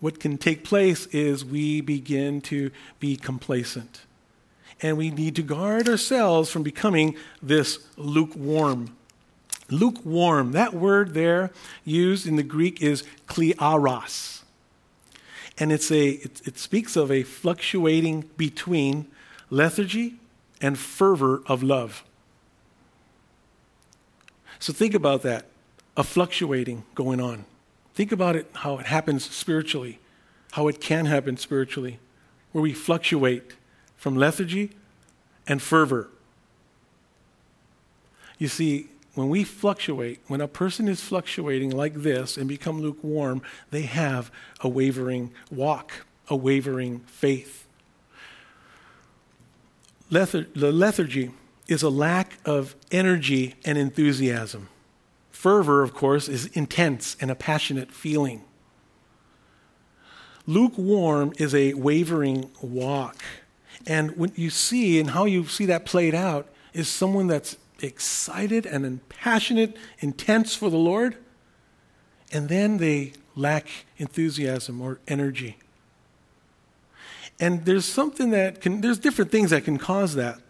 what 0.00 0.18
can 0.18 0.38
take 0.38 0.64
place 0.64 1.04
is 1.06 1.44
we 1.44 1.82
begin 1.82 2.40
to 2.42 2.70
be 2.98 3.16
complacent. 3.16 4.02
And 4.80 4.96
we 4.96 5.10
need 5.10 5.36
to 5.36 5.42
guard 5.42 5.86
ourselves 5.86 6.50
from 6.50 6.62
becoming 6.62 7.16
this 7.42 7.80
lukewarm. 7.96 8.96
Lukewarm, 9.68 10.52
that 10.52 10.72
word 10.72 11.12
there 11.12 11.50
used 11.84 12.26
in 12.26 12.36
the 12.36 12.42
Greek 12.42 12.80
is 12.80 13.04
klearos. 13.26 14.42
And 15.58 15.72
it's 15.72 15.90
a, 15.90 16.08
it, 16.10 16.40
it 16.46 16.58
speaks 16.58 16.96
of 16.96 17.10
a 17.10 17.22
fluctuating 17.24 18.30
between 18.38 19.08
lethargy 19.50 20.17
and 20.60 20.78
fervor 20.78 21.42
of 21.46 21.62
love. 21.62 22.04
So 24.58 24.72
think 24.72 24.94
about 24.94 25.22
that 25.22 25.46
a 25.96 26.04
fluctuating 26.04 26.84
going 26.94 27.20
on. 27.20 27.44
Think 27.94 28.12
about 28.12 28.36
it, 28.36 28.48
how 28.54 28.78
it 28.78 28.86
happens 28.86 29.24
spiritually, 29.24 29.98
how 30.52 30.68
it 30.68 30.80
can 30.80 31.06
happen 31.06 31.36
spiritually, 31.36 31.98
where 32.52 32.62
we 32.62 32.72
fluctuate 32.72 33.54
from 33.96 34.16
lethargy 34.16 34.70
and 35.48 35.60
fervor. 35.60 36.08
You 38.38 38.46
see, 38.46 38.90
when 39.14 39.28
we 39.28 39.42
fluctuate, 39.42 40.20
when 40.28 40.40
a 40.40 40.46
person 40.46 40.86
is 40.86 41.00
fluctuating 41.00 41.70
like 41.70 41.94
this 41.94 42.36
and 42.36 42.48
become 42.48 42.80
lukewarm, 42.80 43.42
they 43.72 43.82
have 43.82 44.30
a 44.60 44.68
wavering 44.68 45.32
walk, 45.50 46.06
a 46.28 46.36
wavering 46.36 47.00
faith. 47.00 47.66
Lethar- 50.10 50.52
the 50.54 50.72
lethargy 50.72 51.32
is 51.66 51.82
a 51.82 51.90
lack 51.90 52.38
of 52.44 52.74
energy 52.90 53.54
and 53.64 53.76
enthusiasm. 53.76 54.68
Fervor, 55.30 55.82
of 55.82 55.94
course, 55.94 56.28
is 56.28 56.46
intense 56.46 57.16
and 57.20 57.30
a 57.30 57.34
passionate 57.34 57.92
feeling. 57.92 58.42
Lukewarm 60.46 61.32
is 61.38 61.54
a 61.54 61.74
wavering 61.74 62.50
walk. 62.62 63.22
And 63.86 64.16
what 64.16 64.38
you 64.38 64.50
see 64.50 64.98
and 64.98 65.10
how 65.10 65.26
you 65.26 65.46
see 65.46 65.66
that 65.66 65.84
played 65.84 66.14
out 66.14 66.48
is 66.72 66.88
someone 66.88 67.26
that's 67.26 67.56
excited 67.80 68.66
and 68.66 69.06
passionate, 69.08 69.76
intense 70.00 70.54
for 70.54 70.70
the 70.70 70.76
Lord, 70.78 71.16
and 72.32 72.48
then 72.48 72.78
they 72.78 73.12
lack 73.36 73.68
enthusiasm 73.98 74.80
or 74.80 75.00
energy. 75.06 75.58
And 77.40 77.64
there's 77.64 77.84
something 77.84 78.30
that 78.30 78.60
can, 78.60 78.80
there's 78.80 78.98
different 78.98 79.30
things 79.30 79.50
that 79.50 79.64
can 79.64 79.78
cause 79.78 80.14
that. 80.14 80.40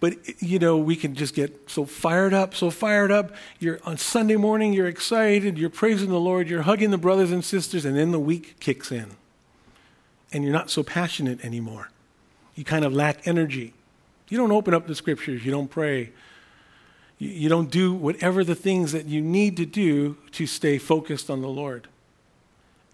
But, 0.00 0.16
you 0.40 0.58
know, 0.58 0.76
we 0.76 0.96
can 0.96 1.14
just 1.14 1.34
get 1.34 1.70
so 1.70 1.84
fired 1.84 2.32
up, 2.32 2.54
so 2.54 2.70
fired 2.70 3.10
up. 3.10 3.32
You're 3.58 3.80
on 3.84 3.98
Sunday 3.98 4.36
morning, 4.36 4.72
you're 4.72 4.86
excited, 4.86 5.58
you're 5.58 5.70
praising 5.70 6.08
the 6.08 6.20
Lord, 6.20 6.48
you're 6.48 6.62
hugging 6.62 6.90
the 6.90 6.98
brothers 6.98 7.30
and 7.30 7.44
sisters, 7.44 7.84
and 7.84 7.96
then 7.96 8.12
the 8.12 8.18
week 8.18 8.60
kicks 8.60 8.90
in. 8.92 9.10
And 10.32 10.44
you're 10.44 10.52
not 10.52 10.70
so 10.70 10.82
passionate 10.82 11.44
anymore. 11.44 11.90
You 12.54 12.64
kind 12.64 12.84
of 12.84 12.92
lack 12.92 13.26
energy. 13.26 13.74
You 14.28 14.36
don't 14.36 14.52
open 14.52 14.74
up 14.74 14.86
the 14.86 14.94
scriptures, 14.94 15.44
you 15.44 15.50
don't 15.50 15.68
pray, 15.68 16.10
you, 17.18 17.30
you 17.30 17.48
don't 17.48 17.70
do 17.70 17.94
whatever 17.94 18.44
the 18.44 18.54
things 18.54 18.92
that 18.92 19.06
you 19.06 19.22
need 19.22 19.56
to 19.56 19.64
do 19.64 20.16
to 20.32 20.46
stay 20.46 20.78
focused 20.78 21.30
on 21.30 21.40
the 21.40 21.48
Lord. 21.48 21.88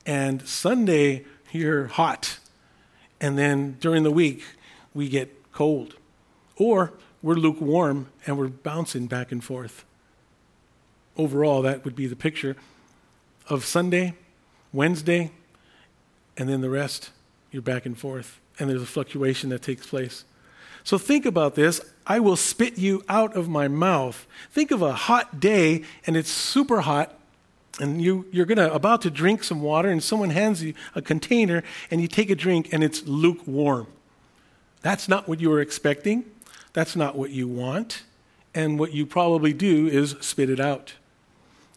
And 0.06 0.46
Sunday, 0.46 1.24
you're 1.50 1.86
hot. 1.86 2.38
And 3.20 3.38
then 3.38 3.76
during 3.80 4.02
the 4.02 4.10
week, 4.10 4.44
we 4.92 5.08
get 5.08 5.52
cold. 5.52 5.96
Or 6.56 6.92
we're 7.22 7.34
lukewarm 7.34 8.08
and 8.26 8.38
we're 8.38 8.48
bouncing 8.48 9.06
back 9.06 9.32
and 9.32 9.42
forth. 9.42 9.84
Overall, 11.16 11.62
that 11.62 11.84
would 11.84 11.96
be 11.96 12.06
the 12.06 12.16
picture 12.16 12.56
of 13.48 13.64
Sunday, 13.64 14.14
Wednesday, 14.72 15.30
and 16.36 16.48
then 16.48 16.60
the 16.60 16.70
rest, 16.70 17.10
you're 17.50 17.62
back 17.62 17.86
and 17.86 17.96
forth. 17.96 18.40
And 18.58 18.68
there's 18.68 18.82
a 18.82 18.86
fluctuation 18.86 19.50
that 19.50 19.62
takes 19.62 19.86
place. 19.86 20.24
So 20.82 20.98
think 20.98 21.24
about 21.24 21.54
this. 21.54 21.80
I 22.06 22.20
will 22.20 22.36
spit 22.36 22.76
you 22.76 23.02
out 23.08 23.34
of 23.34 23.48
my 23.48 23.68
mouth. 23.68 24.26
Think 24.52 24.70
of 24.70 24.82
a 24.82 24.92
hot 24.92 25.40
day 25.40 25.82
and 26.06 26.16
it's 26.16 26.30
super 26.30 26.82
hot 26.82 27.18
and 27.80 28.00
you, 28.00 28.26
you're 28.30 28.46
gonna 28.46 28.68
about 28.68 29.02
to 29.02 29.10
drink 29.10 29.42
some 29.42 29.60
water 29.60 29.90
and 29.90 30.02
someone 30.02 30.30
hands 30.30 30.62
you 30.62 30.74
a 30.94 31.02
container 31.02 31.62
and 31.90 32.00
you 32.00 32.08
take 32.08 32.30
a 32.30 32.34
drink 32.34 32.72
and 32.72 32.84
it's 32.84 33.06
lukewarm. 33.06 33.86
That's 34.82 35.08
not 35.08 35.28
what 35.28 35.40
you 35.40 35.50
were 35.50 35.60
expecting. 35.60 36.24
That's 36.72 36.94
not 36.94 37.16
what 37.16 37.30
you 37.30 37.48
want. 37.48 38.02
And 38.54 38.78
what 38.78 38.92
you 38.92 39.06
probably 39.06 39.52
do 39.52 39.86
is 39.86 40.14
spit 40.20 40.50
it 40.50 40.60
out. 40.60 40.94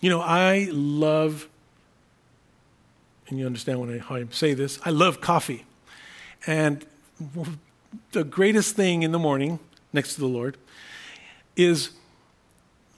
You 0.01 0.09
know, 0.09 0.21
I 0.21 0.67
love, 0.71 1.47
and 3.27 3.39
you 3.39 3.45
understand 3.45 3.79
when 3.79 3.95
I, 3.95 3.97
how 3.97 4.15
I 4.15 4.25
say 4.29 4.53
this, 4.53 4.79
I 4.85 4.91
love 4.91 5.21
coffee. 5.21 5.65
And 6.45 6.85
the 8.11 8.23
greatest 8.23 8.75
thing 8.75 9.01
in 9.01 9.11
the 9.11 9.19
morning, 9.19 9.59
next 9.91 10.15
to 10.15 10.19
the 10.19 10.27
Lord, 10.27 10.57
is 11.55 11.91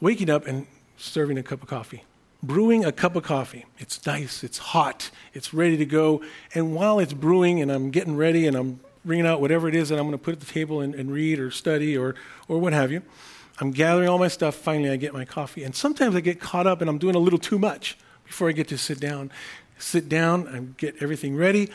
waking 0.01 0.29
up 0.29 0.45
and 0.45 0.67
serving 0.97 1.37
a 1.37 1.43
cup 1.43 1.61
of 1.61 1.69
coffee. 1.69 2.03
Brewing 2.41 2.85
a 2.85 2.91
cup 2.91 3.15
of 3.15 3.23
coffee. 3.23 3.65
It's 3.79 4.05
nice, 4.05 4.43
it's 4.43 4.57
hot, 4.57 5.11
it's 5.33 5.53
ready 5.53 5.75
to 5.77 5.85
go. 5.85 6.23
And 6.53 6.73
while 6.73 6.99
it's 6.99 7.13
brewing 7.13 7.61
and 7.61 7.71
I'm 7.71 7.91
getting 7.91 8.15
ready 8.15 8.47
and 8.47 8.55
I'm 8.55 8.79
bringing 9.03 9.25
out 9.25 9.41
whatever 9.41 9.67
it 9.67 9.75
is 9.75 9.89
that 9.89 9.99
I'm 9.99 10.05
going 10.05 10.17
to 10.17 10.23
put 10.23 10.33
at 10.33 10.39
the 10.39 10.45
table 10.45 10.81
and, 10.81 10.95
and 10.95 11.11
read 11.11 11.39
or 11.39 11.51
study 11.51 11.97
or, 11.97 12.15
or 12.47 12.59
what 12.59 12.73
have 12.73 12.91
you. 12.91 13.01
I'm 13.59 13.71
gathering 13.71 14.07
all 14.07 14.17
my 14.17 14.29
stuff. 14.29 14.55
Finally, 14.55 14.89
I 14.89 14.95
get 14.95 15.13
my 15.13 15.25
coffee. 15.25 15.63
And 15.63 15.75
sometimes 15.75 16.15
I 16.15 16.21
get 16.21 16.39
caught 16.39 16.65
up 16.65 16.79
and 16.79 16.89
I'm 16.89 16.97
doing 16.97 17.15
a 17.15 17.19
little 17.19 17.39
too 17.39 17.59
much 17.59 17.97
before 18.25 18.47
I 18.47 18.53
get 18.53 18.67
to 18.69 18.77
sit 18.77 18.99
down. 18.99 19.31
Sit 19.77 20.07
down, 20.07 20.47
I 20.47 20.59
get 20.77 21.01
everything 21.01 21.35
ready, 21.35 21.69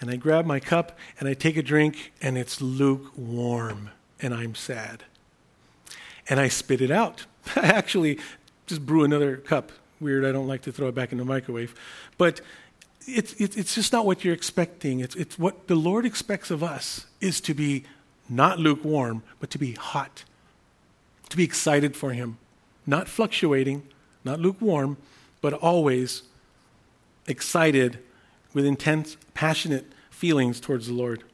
and 0.00 0.10
I 0.10 0.16
grab 0.16 0.46
my 0.46 0.60
cup 0.60 0.98
and 1.18 1.28
I 1.28 1.34
take 1.34 1.56
a 1.58 1.62
drink, 1.62 2.12
and 2.22 2.38
it's 2.38 2.60
lukewarm, 2.60 3.90
and 4.20 4.32
I'm 4.32 4.54
sad. 4.54 5.04
And 6.28 6.40
I 6.40 6.48
spit 6.48 6.80
it 6.80 6.90
out. 6.90 7.26
I 7.56 7.66
actually 7.66 8.18
just 8.66 8.84
brew 8.86 9.04
another 9.04 9.36
cup. 9.36 9.72
Weird, 10.00 10.24
I 10.24 10.32
don't 10.32 10.48
like 10.48 10.62
to 10.62 10.72
throw 10.72 10.88
it 10.88 10.94
back 10.94 11.12
in 11.12 11.18
the 11.18 11.24
microwave. 11.24 11.74
But 12.16 12.40
it's, 13.06 13.34
it's 13.34 13.74
just 13.74 13.92
not 13.92 14.06
what 14.06 14.24
you're 14.24 14.34
expecting. 14.34 15.00
It's, 15.00 15.14
it's 15.16 15.38
what 15.38 15.66
the 15.66 15.74
Lord 15.74 16.06
expects 16.06 16.50
of 16.50 16.62
us 16.62 17.06
is 17.20 17.40
to 17.42 17.54
be 17.54 17.84
not 18.28 18.58
lukewarm, 18.58 19.22
but 19.40 19.50
to 19.50 19.58
be 19.58 19.72
hot, 19.72 20.24
to 21.28 21.36
be 21.36 21.44
excited 21.44 21.96
for 21.96 22.12
Him, 22.12 22.38
not 22.86 23.08
fluctuating, 23.08 23.86
not 24.24 24.40
lukewarm, 24.40 24.96
but 25.40 25.52
always 25.52 26.22
excited 27.26 27.98
with 28.52 28.64
intense, 28.64 29.16
passionate 29.34 29.86
feelings 30.10 30.60
towards 30.60 30.86
the 30.86 30.92
Lord. 30.92 31.24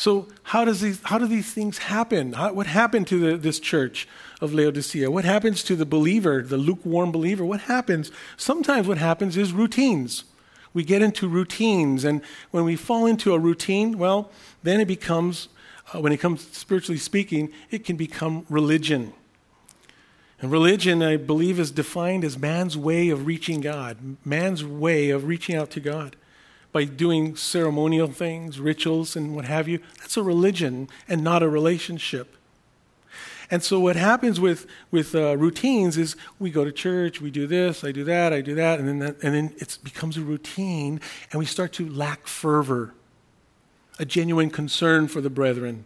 So, 0.00 0.28
how, 0.44 0.64
does 0.64 0.80
these, 0.80 0.98
how 1.02 1.18
do 1.18 1.26
these 1.26 1.52
things 1.52 1.76
happen? 1.76 2.32
How, 2.32 2.54
what 2.54 2.66
happened 2.66 3.06
to 3.08 3.18
the, 3.18 3.36
this 3.36 3.60
church 3.60 4.08
of 4.40 4.54
Laodicea? 4.54 5.10
What 5.10 5.26
happens 5.26 5.62
to 5.64 5.76
the 5.76 5.84
believer, 5.84 6.40
the 6.40 6.56
lukewarm 6.56 7.12
believer? 7.12 7.44
What 7.44 7.60
happens? 7.60 8.10
Sometimes 8.38 8.88
what 8.88 8.96
happens 8.96 9.36
is 9.36 9.52
routines 9.52 10.24
we 10.72 10.84
get 10.84 11.02
into 11.02 11.28
routines. 11.28 12.04
And 12.04 12.22
when 12.50 12.64
we 12.64 12.76
fall 12.76 13.04
into 13.04 13.34
a 13.34 13.38
routine, 13.38 13.98
well, 13.98 14.30
then 14.62 14.80
it 14.80 14.88
becomes, 14.88 15.48
uh, 15.92 16.00
when 16.00 16.12
it 16.12 16.18
comes 16.18 16.46
spiritually 16.56 16.98
speaking, 16.98 17.52
it 17.70 17.84
can 17.84 17.96
become 17.96 18.46
religion. 18.48 19.12
And 20.40 20.50
religion, 20.50 21.02
I 21.02 21.18
believe, 21.18 21.60
is 21.60 21.70
defined 21.70 22.24
as 22.24 22.38
man's 22.38 22.74
way 22.74 23.10
of 23.10 23.26
reaching 23.26 23.60
God, 23.60 24.16
man's 24.24 24.64
way 24.64 25.10
of 25.10 25.24
reaching 25.24 25.56
out 25.56 25.70
to 25.72 25.80
God 25.80 26.16
by 26.72 26.84
doing 26.84 27.36
ceremonial 27.36 28.08
things, 28.08 28.60
rituals, 28.60 29.16
and 29.16 29.34
what 29.34 29.44
have 29.44 29.68
you. 29.68 29.80
That's 29.98 30.16
a 30.16 30.22
religion 30.22 30.88
and 31.08 31.24
not 31.24 31.42
a 31.42 31.48
relationship. 31.48 32.36
And 33.50 33.64
so 33.64 33.80
what 33.80 33.96
happens 33.96 34.38
with, 34.38 34.66
with 34.92 35.14
uh, 35.14 35.36
routines 35.36 35.96
is 35.96 36.14
we 36.38 36.50
go 36.50 36.64
to 36.64 36.70
church, 36.70 37.20
we 37.20 37.32
do 37.32 37.48
this, 37.48 37.82
I 37.82 37.90
do 37.90 38.04
that, 38.04 38.32
I 38.32 38.40
do 38.42 38.54
that, 38.54 38.78
and 38.78 38.86
then, 38.86 38.98
that, 39.00 39.22
and 39.24 39.34
then 39.34 39.54
it 39.56 39.78
becomes 39.82 40.16
a 40.16 40.20
routine, 40.20 41.00
and 41.32 41.40
we 41.40 41.46
start 41.46 41.72
to 41.74 41.88
lack 41.88 42.28
fervor, 42.28 42.94
a 43.98 44.04
genuine 44.04 44.50
concern 44.50 45.08
for 45.08 45.20
the 45.20 45.30
brethren, 45.30 45.84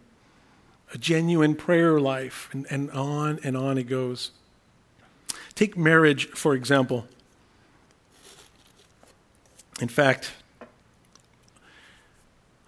a 0.93 0.99
genuine 0.99 1.55
prayer 1.55 1.99
life, 1.99 2.49
and, 2.51 2.67
and 2.69 2.91
on 2.91 3.39
and 3.43 3.57
on 3.57 3.79
it 3.79 3.85
goes. 3.85 4.29
Take 5.55 5.75
marriage, 5.75 6.27
for 6.29 6.53
example. 6.53 7.07
In 9.81 9.87
fact, 9.87 10.33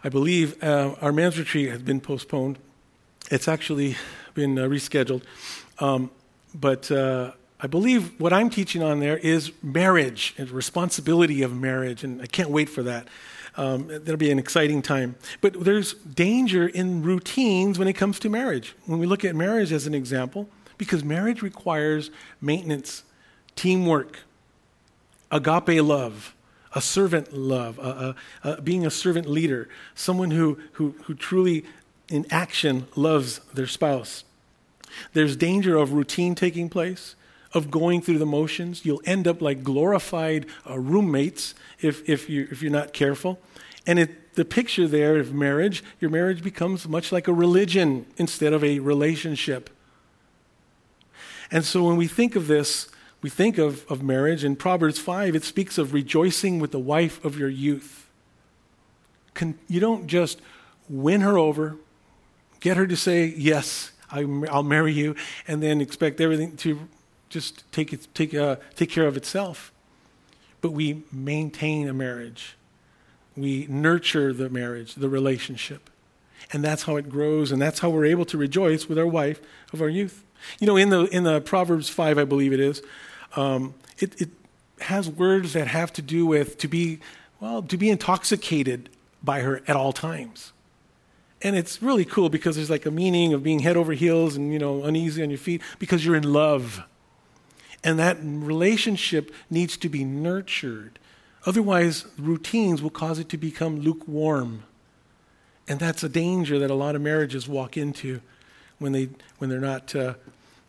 I 0.08 0.10
believe 0.10 0.63
uh, 0.63 0.96
our 1.02 1.12
men's 1.12 1.38
retreat 1.38 1.70
has 1.70 1.82
been 1.82 2.00
postponed. 2.00 2.60
It's 3.30 3.50
actually 3.50 3.98
been 4.36 4.58
uh, 4.58 4.62
rescheduled. 4.62 5.22
Um, 5.80 6.12
but 6.56 6.89
uh, 6.89 7.34
I 7.60 7.67
believe 7.67 8.17
what 8.17 8.32
I'm 8.32 8.50
teaching 8.50 8.82
on 8.82 9.02
there 9.02 9.17
is 9.17 9.52
marriage 9.62 10.34
and 10.38 10.50
responsibility 10.50 11.41
of 11.41 11.54
marriage, 11.54 12.06
and 12.06 12.22
I 12.22 12.26
can't 12.26 12.52
wait 12.52 12.70
for 12.70 12.84
that. 12.84 13.10
Um, 13.58 13.88
that'll 13.88 14.15
be 14.15 14.32
an 14.32 14.39
exciting 14.39 14.82
time. 14.82 15.17
But 15.41 15.65
there's 15.65 15.96
danger 15.96 16.70
in 16.70 17.04
routines 17.04 17.78
when 17.78 17.89
it 17.89 17.93
comes 17.98 18.17
to 18.20 18.30
marriage. 18.30 18.76
When 18.86 19.00
we 19.00 19.08
look 19.08 19.26
at 19.26 19.36
marriage 19.36 19.74
as 19.74 19.88
an 19.88 19.93
example, 19.93 20.48
because 20.78 21.04
marriage 21.04 21.41
requires 21.41 22.12
maintenance, 22.39 23.04
teamwork, 23.58 24.20
agape 25.32 25.84
love, 25.84 26.34
a 26.78 26.82
servant 26.82 27.34
love, 27.34 27.80
a, 27.80 28.16
a, 28.44 28.50
a 28.52 28.62
being 28.62 28.86
a 28.86 28.92
servant 28.92 29.28
leader, 29.28 29.68
someone 29.96 30.30
who, 30.30 30.60
who, 30.74 30.94
who 31.06 31.16
truly 31.16 31.66
in 32.08 32.24
action 32.30 32.86
loves 32.96 33.40
their 33.52 33.66
spouse. 33.66 34.24
There's 35.13 35.36
danger 35.36 35.76
of 35.76 35.94
routine 35.94 36.36
taking 36.36 36.70
place, 36.70 37.16
of 37.52 37.72
going 37.72 38.02
through 38.02 38.20
the 38.20 38.28
motions. 38.28 38.86
You'll 38.86 39.02
end 39.06 39.28
up 39.28 39.42
like 39.42 39.63
glorified 39.63 40.46
uh, 40.70 40.78
roommates 40.78 41.56
if, 41.82 42.08
if, 42.08 42.30
you, 42.30 42.48
if 42.52 42.62
you're 42.62 42.72
not 42.72 42.94
careful. 42.94 43.40
And 43.88 43.98
it, 43.98 44.36
the 44.36 44.46
picture 44.46 44.88
there 44.88 45.18
of 45.18 45.34
marriage, 45.34 45.84
your 46.00 46.12
marriage 46.12 46.44
becomes 46.44 46.88
much 46.88 47.12
like 47.12 47.28
a 47.28 47.34
religion 47.34 48.06
instead 48.18 48.54
of 48.54 48.63
a 48.63 48.78
relationship. 48.78 49.72
And 51.50 51.66
so 51.66 51.84
when 51.86 51.98
we 51.98 52.08
think 52.08 52.36
of 52.36 52.46
this, 52.46 52.88
we 53.21 53.30
think 53.30 53.58
of, 53.58 53.86
of 53.89 54.03
marriage. 54.03 54.43
In 54.43 54.56
Proverbs 54.56 54.99
5, 54.99 55.36
it 55.36 55.43
speaks 55.43 55.77
of 55.77 55.93
rejoicing 55.93 56.60
with 56.60 56.71
the 56.71 56.80
wife 56.80 57.23
of 57.25 57.38
your 57.38 57.49
youth. 57.49 58.10
Can, 59.34 59.58
you 59.67 59.80
don't 59.80 60.08
just 60.08 60.41
win 60.89 61.21
her 61.21 61.38
over, 61.38 61.77
get 62.60 62.77
her 62.77 62.88
to 62.88 62.95
say 62.95 63.25
yes, 63.25 63.91
I'll 64.10 64.63
marry 64.63 64.93
you, 64.93 65.15
and 65.47 65.62
then 65.62 65.82
expect 65.82 66.21
everything 66.21 66.56
to 66.58 66.88
just 67.30 67.69
take, 67.71 67.91
it, 67.91 68.08
take, 68.13 68.34
uh, 68.34 68.58
take 68.75 68.89
care 68.89 69.06
of 69.06 69.17
itself. 69.17 69.71
But 70.62 70.71
we 70.71 71.03
maintain 71.12 71.88
a 71.88 71.93
marriage, 71.93 72.56
we 73.36 73.67
nurture 73.69 74.34
the 74.34 74.49
marriage, 74.49 74.95
the 74.95 75.10
relationship. 75.10 75.89
And 76.53 76.63
that's 76.63 76.84
how 76.84 76.95
it 76.95 77.10
grows, 77.10 77.51
and 77.51 77.62
that's 77.62 77.80
how 77.80 77.89
we're 77.89 78.06
able 78.06 78.25
to 78.25 78.38
rejoice 78.38 78.88
with 78.88 78.97
our 78.97 79.06
wife 79.06 79.41
of 79.73 79.82
our 79.82 79.89
youth. 79.89 80.23
You 80.60 80.67
know, 80.67 80.77
in 80.77 80.89
the, 80.89 81.06
in 81.06 81.23
the 81.23 81.41
Proverbs 81.41 81.89
5, 81.89 82.17
I 82.17 82.23
believe 82.23 82.53
it 82.53 82.60
is, 82.60 82.82
um, 83.36 83.74
it, 84.00 84.20
it 84.22 84.30
has 84.80 85.10
words 85.10 85.54
that 85.54 85.68
have 85.68 85.92
to 85.94 86.02
do 86.02 86.26
with 86.26 86.58
to 86.60 86.68
be, 86.68 87.00
well, 87.40 87.62
to 87.63 87.78
be 87.78 87.90
intoxicated 87.90 88.90
by 89.24 89.42
her 89.42 89.62
at 89.68 89.76
all 89.76 89.92
times. 89.92 90.54
And 91.42 91.56
it's 91.56 91.82
really 91.84 92.06
cool 92.06 92.30
because 92.30 92.56
there's 92.56 92.70
like 92.70 92.86
a 92.86 92.92
meaning 92.92 93.34
of 93.34 93.44
being 93.44 93.60
head 93.60 93.78
over 93.78 93.94
heels 93.94 94.36
and, 94.36 94.52
you 94.52 94.60
know, 94.60 94.84
uneasy 94.84 95.22
on 95.22 95.30
your 95.30 95.38
feet 95.38 95.62
because 95.78 96.06
you're 96.06 96.16
in 96.16 96.32
love. 96.32 96.82
And 97.84 98.00
that 98.00 98.18
relationship 98.22 99.32
needs 99.50 99.78
to 99.78 99.90
be 99.90 100.04
nurtured. 100.04 100.98
Otherwise, 101.46 102.06
routines 102.18 102.82
will 102.82 102.90
cause 102.90 103.20
it 103.20 103.30
to 103.30 103.38
become 103.38 103.80
lukewarm. 103.80 104.63
And 105.68 105.80
that's 105.80 106.04
a 106.04 106.10
danger 106.10 106.58
that 106.60 106.72
a 106.72 106.76
lot 106.76 106.96
of 106.96 107.02
marriages 107.02 107.48
walk 107.48 107.78
into 107.78 108.22
when, 108.80 108.94
they, 108.94 109.10
when 109.38 109.50
they're 109.50 109.60
not 109.60 109.96
uh, 109.96 110.16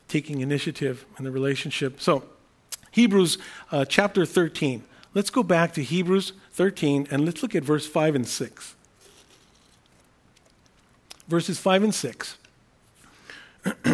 taking 0.06 0.40
initiative 0.40 1.06
in 1.18 1.24
the 1.24 1.30
relationship. 1.30 2.00
So, 2.00 2.24
Hebrews 2.98 3.38
uh, 3.70 3.84
chapter 3.84 4.26
13. 4.26 4.82
Let's 5.14 5.30
go 5.30 5.44
back 5.44 5.72
to 5.74 5.84
Hebrews 5.84 6.32
13 6.54 7.06
and 7.12 7.24
let's 7.24 7.44
look 7.44 7.54
at 7.54 7.62
verse 7.62 7.86
5 7.86 8.16
and 8.16 8.26
6. 8.26 8.74
Verses 11.28 11.60
5 11.60 11.82
and 11.84 11.94
6. 11.94 12.38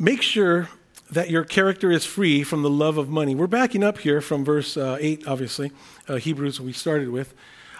Make 0.00 0.22
sure 0.22 0.68
that 1.08 1.30
your 1.30 1.44
character 1.44 1.92
is 1.92 2.04
free 2.04 2.42
from 2.42 2.62
the 2.62 2.70
love 2.70 2.98
of 2.98 3.08
money. 3.08 3.36
We're 3.36 3.46
backing 3.46 3.84
up 3.84 3.98
here 3.98 4.20
from 4.20 4.44
verse 4.44 4.76
uh, 4.76 4.98
8, 5.00 5.28
obviously, 5.28 5.70
uh, 6.08 6.16
Hebrews 6.16 6.60
we 6.60 6.72
started 6.72 7.10
with. 7.10 7.32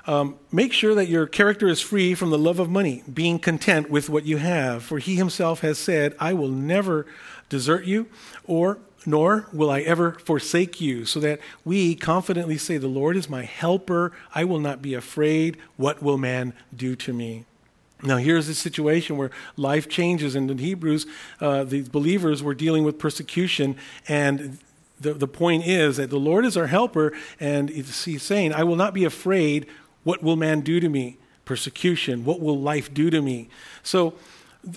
Um, 0.07 0.39
make 0.53 0.73
sure 0.73 0.95
that 0.95 1.09
your 1.09 1.27
character 1.27 1.67
is 1.67 1.81
free 1.81 2.15
from 2.15 2.31
the 2.31 2.39
love 2.39 2.61
of 2.61 2.71
money, 2.71 3.03
being 3.13 3.41
content 3.41 3.91
with 3.91 4.09
what 4.09 4.25
you 4.25 4.37
have. 4.37 4.85
For 4.85 5.01
he 5.01 5.17
himself 5.17 5.61
has 5.61 5.79
said, 5.79 6.15
I 6.21 6.33
will 6.33 6.49
never 6.49 7.07
desert 7.49 7.85
you, 7.85 8.07
or 8.45 8.79
nor 9.07 9.49
will 9.53 9.71
I 9.71 9.81
ever 9.81 10.13
forsake 10.13 10.81
you, 10.81 11.05
so 11.05 11.21
that 11.21 11.41
we 11.65 11.95
confidently 11.95 12.59
say, 12.59 12.77
The 12.77 12.89
Lord 12.89 13.17
is 13.17 13.31
my 13.31 13.45
helper. 13.45 14.13
I 14.35 14.45
will 14.45 14.59
not 14.59 14.83
be 14.83 14.95
afraid. 14.95 15.57
What 15.77 16.03
will 16.03 16.19
man 16.19 16.53
do 16.75 16.97
to 16.97 17.13
me? 17.13 17.45
Now, 18.03 18.19
here's 18.19 18.49
a 18.49 18.55
situation 18.55 19.17
where 19.17 19.31
life 19.57 19.89
changes, 19.89 20.35
and 20.35 20.51
in 20.51 20.59
Hebrews, 20.59 21.07
uh, 21.41 21.65
the 21.65 21.83
believers 21.83 22.43
were 22.43 22.55
dealing 22.55 22.85
with 22.85 22.99
persecution, 22.99 23.77
and 24.07 24.59
the, 25.01 25.15
the 25.15 25.29
point 25.29 25.67
is 25.67 25.97
that 25.97 26.11
the 26.11 26.19
Lord 26.19 26.45
is 26.45 26.57
our 26.57 26.67
helper, 26.67 27.13
and 27.41 27.71
he's 27.71 28.23
saying, 28.23 28.53
I 28.53 28.65
will 28.65 28.77
not 28.77 28.93
be 28.93 29.05
afraid. 29.05 29.67
What 30.05 30.23
will 30.23 30.37
man 30.37 30.61
do 30.61 30.79
to 30.79 30.89
me? 30.89 31.17
Persecution. 31.45 32.25
What 32.25 32.41
will 32.41 32.59
life 32.59 32.93
do 32.93 33.09
to 33.11 33.23
me? 33.23 33.49
So, 33.83 34.15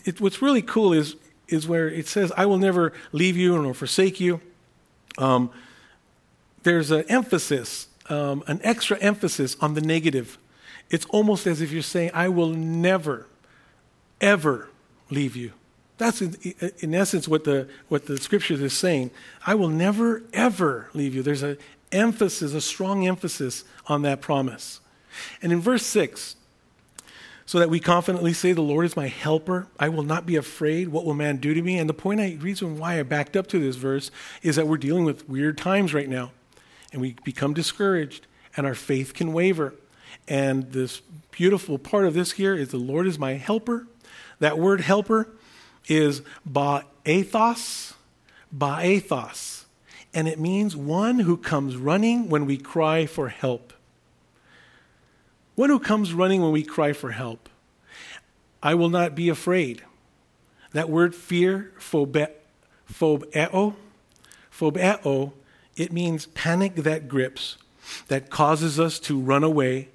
it, 0.05 0.21
what's 0.21 0.41
really 0.41 0.61
cool 0.61 0.93
is 0.93 1.15
is 1.51 1.67
where 1.67 1.89
it 1.89 2.07
says, 2.07 2.31
I 2.37 2.45
will 2.45 2.57
never 2.57 2.93
leave 3.11 3.37
you 3.37 3.61
nor 3.61 3.73
forsake 3.73 4.19
you. 4.19 4.41
Um, 5.17 5.51
there's 6.63 6.91
an 6.91 7.05
emphasis, 7.09 7.87
um, 8.09 8.43
an 8.47 8.59
extra 8.63 8.97
emphasis 8.99 9.55
on 9.61 9.73
the 9.73 9.81
negative. 9.81 10.37
It's 10.89 11.05
almost 11.07 11.47
as 11.47 11.61
if 11.61 11.71
you're 11.71 11.81
saying, 11.81 12.11
I 12.13 12.29
will 12.29 12.49
never, 12.49 13.27
ever 14.19 14.69
leave 15.09 15.35
you. 15.35 15.53
That's 15.97 16.21
in, 16.21 16.35
in 16.79 16.95
essence 16.95 17.27
what 17.27 17.43
the, 17.43 17.67
what 17.89 18.05
the 18.05 18.17
scripture 18.17 18.53
is 18.53 18.73
saying. 18.73 19.11
I 19.45 19.55
will 19.55 19.67
never, 19.67 20.23
ever 20.33 20.89
leave 20.93 21.13
you. 21.13 21.21
There's 21.21 21.43
an 21.43 21.57
emphasis, 21.91 22.53
a 22.53 22.61
strong 22.61 23.05
emphasis 23.05 23.65
on 23.87 24.01
that 24.03 24.21
promise. 24.21 24.79
And 25.41 25.51
in 25.51 25.59
verse 25.59 25.85
6, 25.85 26.35
so 27.49 27.57
that 27.57 27.71
we 27.71 27.79
confidently 27.79 28.31
say, 28.31 28.51
The 28.51 28.61
Lord 28.61 28.85
is 28.85 28.95
my 28.95 29.07
helper. 29.07 29.65
I 29.79 29.89
will 29.89 30.03
not 30.03 30.27
be 30.27 30.35
afraid. 30.35 30.89
What 30.89 31.03
will 31.03 31.15
man 31.15 31.37
do 31.37 31.55
to 31.55 31.63
me? 31.63 31.79
And 31.79 31.89
the 31.89 31.95
point 31.95 32.21
I, 32.21 32.37
reason 32.39 32.77
why 32.77 32.99
I 32.99 33.01
backed 33.01 33.35
up 33.35 33.47
to 33.47 33.57
this 33.57 33.75
verse 33.75 34.11
is 34.43 34.55
that 34.55 34.67
we're 34.67 34.77
dealing 34.77 35.03
with 35.03 35.27
weird 35.27 35.57
times 35.57 35.91
right 35.91 36.07
now. 36.07 36.29
And 36.93 37.01
we 37.01 37.15
become 37.23 37.55
discouraged, 37.55 38.27
and 38.55 38.67
our 38.67 38.75
faith 38.75 39.15
can 39.15 39.33
waver. 39.33 39.73
And 40.27 40.73
this 40.73 41.01
beautiful 41.31 41.79
part 41.79 42.05
of 42.05 42.13
this 42.13 42.33
here 42.33 42.53
is 42.53 42.69
the 42.69 42.77
Lord 42.77 43.07
is 43.07 43.17
my 43.17 43.33
helper. 43.33 43.87
That 44.37 44.59
word 44.59 44.81
helper 44.81 45.27
is 45.87 46.21
ba'athos, 46.47 47.93
ba'athos. 48.55 49.63
And 50.13 50.27
it 50.27 50.39
means 50.39 50.75
one 50.75 51.17
who 51.17 51.35
comes 51.35 51.77
running 51.77 52.29
when 52.29 52.45
we 52.45 52.57
cry 52.57 53.07
for 53.07 53.29
help. 53.29 53.73
One 55.59 55.69
who 55.69 55.79
comes 55.79 56.13
running 56.13 56.41
when 56.41 56.53
we 56.53 56.63
cry 56.63 56.93
for 56.93 57.11
help. 57.11 57.49
I 58.63 58.75
will 58.75 58.87
not 58.87 59.13
be 59.13 59.27
afraid. 59.27 59.83
That 60.71 60.89
word 60.89 61.13
fear, 61.13 61.73
phobe, 61.77 62.29
phobeo, 62.89 63.75
phobeo, 64.57 65.33
it 65.75 65.91
means 65.91 66.27
panic 66.27 66.75
that 66.75 67.09
grips, 67.09 67.57
that 68.07 68.29
causes 68.29 68.79
us 68.79 68.99
to 68.99 69.19
run 69.19 69.43
away 69.43 69.89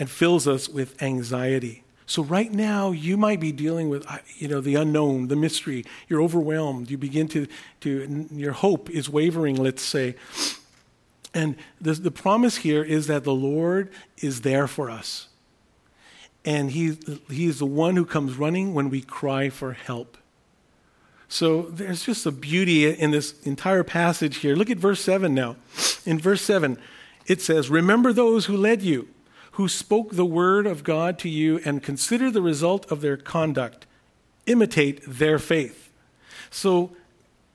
and 0.00 0.10
fills 0.10 0.48
us 0.48 0.68
with 0.68 1.00
anxiety. 1.00 1.84
So 2.04 2.24
right 2.24 2.50
now 2.50 2.90
you 2.90 3.16
might 3.16 3.38
be 3.38 3.52
dealing 3.52 3.88
with 3.88 4.04
uh, 4.10 4.18
you 4.36 4.48
know 4.48 4.60
the 4.60 4.74
unknown, 4.74 5.28
the 5.28 5.36
mystery. 5.36 5.84
You're 6.08 6.22
overwhelmed. 6.22 6.90
You 6.90 6.98
begin 6.98 7.28
to 7.28 7.46
to 7.82 8.26
your 8.32 8.52
hope 8.52 8.90
is 8.90 9.08
wavering, 9.08 9.54
let's 9.54 9.82
say. 9.82 10.16
And 11.38 11.54
the, 11.80 12.10
promise 12.10 12.56
here 12.56 12.82
is 12.82 13.06
that 13.06 13.22
the 13.22 13.32
Lord 13.32 13.92
is 14.16 14.40
there 14.40 14.66
for 14.66 14.90
us. 14.90 15.28
And 16.44 16.72
he, 16.72 16.98
he 17.30 17.46
is 17.46 17.60
the 17.60 17.66
one 17.66 17.94
who 17.94 18.04
comes 18.04 18.36
running 18.36 18.74
when 18.74 18.90
we 18.90 19.02
cry 19.02 19.48
for 19.48 19.72
help. 19.72 20.18
So 21.28 21.62
there's 21.62 22.02
just 22.02 22.26
a 22.26 22.32
beauty 22.32 22.90
in 22.90 23.12
this 23.12 23.40
entire 23.42 23.84
passage 23.84 24.38
here. 24.38 24.56
Look 24.56 24.68
at 24.68 24.78
verse 24.78 25.00
7 25.00 25.32
now. 25.32 25.54
In 26.04 26.18
verse 26.18 26.42
7, 26.42 26.76
it 27.26 27.40
says, 27.40 27.70
Remember 27.70 28.12
those 28.12 28.46
who 28.46 28.56
led 28.56 28.82
you, 28.82 29.08
who 29.52 29.68
spoke 29.68 30.16
the 30.16 30.26
word 30.26 30.66
of 30.66 30.82
God 30.82 31.20
to 31.20 31.28
you, 31.28 31.60
and 31.64 31.84
consider 31.84 32.32
the 32.32 32.42
result 32.42 32.90
of 32.90 33.00
their 33.00 33.16
conduct. 33.16 33.86
Imitate 34.46 35.02
their 35.06 35.38
faith. 35.38 35.92
So 36.50 36.96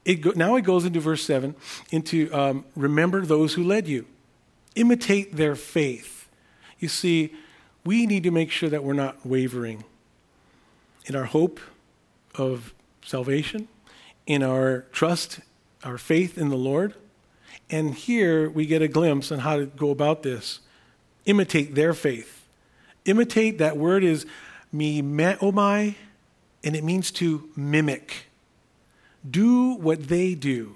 it 0.06 0.16
go, 0.16 0.32
now 0.36 0.56
it 0.56 0.64
goes 0.64 0.86
into 0.86 1.00
verse 1.00 1.24
7 1.24 1.56
into 1.92 2.34
um, 2.34 2.66
remember 2.76 3.26
those 3.26 3.54
who 3.54 3.64
led 3.64 3.88
you, 3.88 4.06
imitate 4.76 5.36
their 5.36 5.56
faith. 5.56 6.28
You 6.80 6.90
see, 6.90 7.34
we 7.86 8.06
need 8.06 8.24
to 8.24 8.32
make 8.32 8.52
sure 8.52 8.70
that 8.70 8.84
we're 8.84 8.94
not 8.94 9.26
wavering 9.26 9.84
in 11.06 11.16
our 11.16 11.26
hope 11.26 11.60
of 12.36 12.74
salvation, 13.06 13.68
in 14.26 14.44
our 14.44 14.82
trust, 14.92 15.40
our 15.84 15.98
faith 15.98 16.38
in 16.38 16.50
the 16.50 16.58
Lord. 16.58 16.96
And 17.70 17.94
here 17.94 18.50
we 18.50 18.66
get 18.66 18.82
a 18.82 18.88
glimpse 18.88 19.32
on 19.32 19.40
how 19.40 19.58
to 19.58 19.66
go 19.66 19.90
about 19.90 20.24
this. 20.24 20.60
Imitate 21.26 21.76
their 21.76 21.94
faith. 21.94 22.46
Imitate, 23.06 23.58
that 23.58 23.78
word 23.78 24.04
is 24.04 24.26
mimeomai, 24.74 25.96
and 26.64 26.76
it 26.76 26.84
means 26.84 27.12
to 27.12 27.50
mimic. 27.56 28.28
Do 29.30 29.76
what 29.76 30.08
they 30.08 30.36
do, 30.36 30.76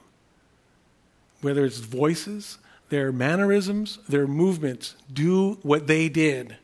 whether 1.42 1.66
it's 1.66 1.80
voices, 1.80 2.58
their 2.90 3.12
mannerisms, 3.12 4.00
their 4.08 4.28
movements. 4.28 4.96
Do 5.12 5.60
what 5.64 5.88
they 5.88 6.10
did. 6.10 6.58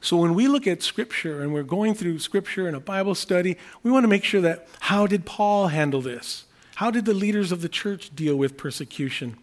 So 0.00 0.16
when 0.16 0.34
we 0.34 0.48
look 0.48 0.66
at 0.66 0.82
Scripture 0.82 1.42
and 1.42 1.52
we're 1.52 1.62
going 1.62 1.94
through 1.94 2.18
Scripture 2.20 2.68
in 2.68 2.74
a 2.74 2.80
Bible 2.80 3.14
study, 3.14 3.56
we 3.82 3.90
want 3.90 4.04
to 4.04 4.08
make 4.08 4.24
sure 4.24 4.40
that 4.40 4.68
how 4.80 5.06
did 5.06 5.26
Paul 5.26 5.68
handle 5.68 6.00
this? 6.00 6.44
How 6.76 6.90
did 6.90 7.04
the 7.04 7.14
leaders 7.14 7.52
of 7.52 7.62
the 7.62 7.68
church 7.68 8.14
deal 8.14 8.36
with 8.36 8.56
persecution? 8.56 9.36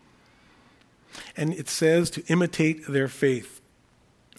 And 1.36 1.54
it 1.54 1.70
says 1.70 2.10
to 2.12 2.24
imitate 2.28 2.88
their 2.88 3.08
faith. 3.08 3.62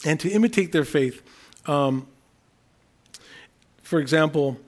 And 0.04 0.18
to 0.20 0.28
imitate 0.30 0.72
their 0.72 0.84
faith, 0.84 1.22
um, 1.66 2.06
for 3.82 3.98
example, 4.00 4.58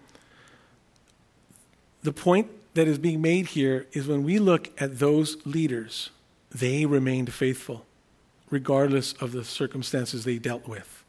the 2.02 2.12
point 2.12 2.48
that 2.76 2.86
is 2.86 2.98
being 2.98 3.20
made 3.20 3.48
here 3.48 3.86
is 3.92 4.06
when 4.06 4.22
we 4.22 4.38
look 4.38 4.70
at 4.80 4.98
those 4.98 5.44
leaders, 5.44 6.10
they 6.50 6.86
remained 6.86 7.32
faithful, 7.32 7.84
regardless 8.50 9.12
of 9.14 9.32
the 9.32 9.44
circumstances 9.44 10.24
they 10.24 10.38
dealt 10.38 10.68
with 10.68 11.02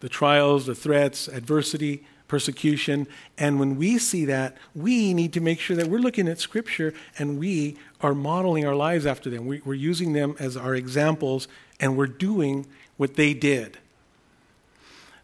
the 0.00 0.08
trials, 0.10 0.66
the 0.66 0.74
threats, 0.74 1.28
adversity, 1.28 2.04
persecution. 2.28 3.06
And 3.38 3.58
when 3.58 3.76
we 3.76 3.96
see 3.96 4.26
that, 4.26 4.54
we 4.74 5.14
need 5.14 5.32
to 5.32 5.40
make 5.40 5.60
sure 5.60 5.76
that 5.76 5.86
we're 5.86 5.98
looking 5.98 6.28
at 6.28 6.38
Scripture 6.38 6.92
and 7.18 7.38
we 7.38 7.78
are 8.02 8.14
modeling 8.14 8.66
our 8.66 8.74
lives 8.74 9.06
after 9.06 9.30
them. 9.30 9.46
We, 9.46 9.62
are 9.64 9.72
using 9.72 10.12
them 10.12 10.36
as 10.38 10.58
our 10.58 10.74
examples 10.74 11.48
and 11.80 11.96
we're 11.96 12.06
doing 12.06 12.66
what 12.98 13.14
they 13.14 13.32
did. 13.32 13.78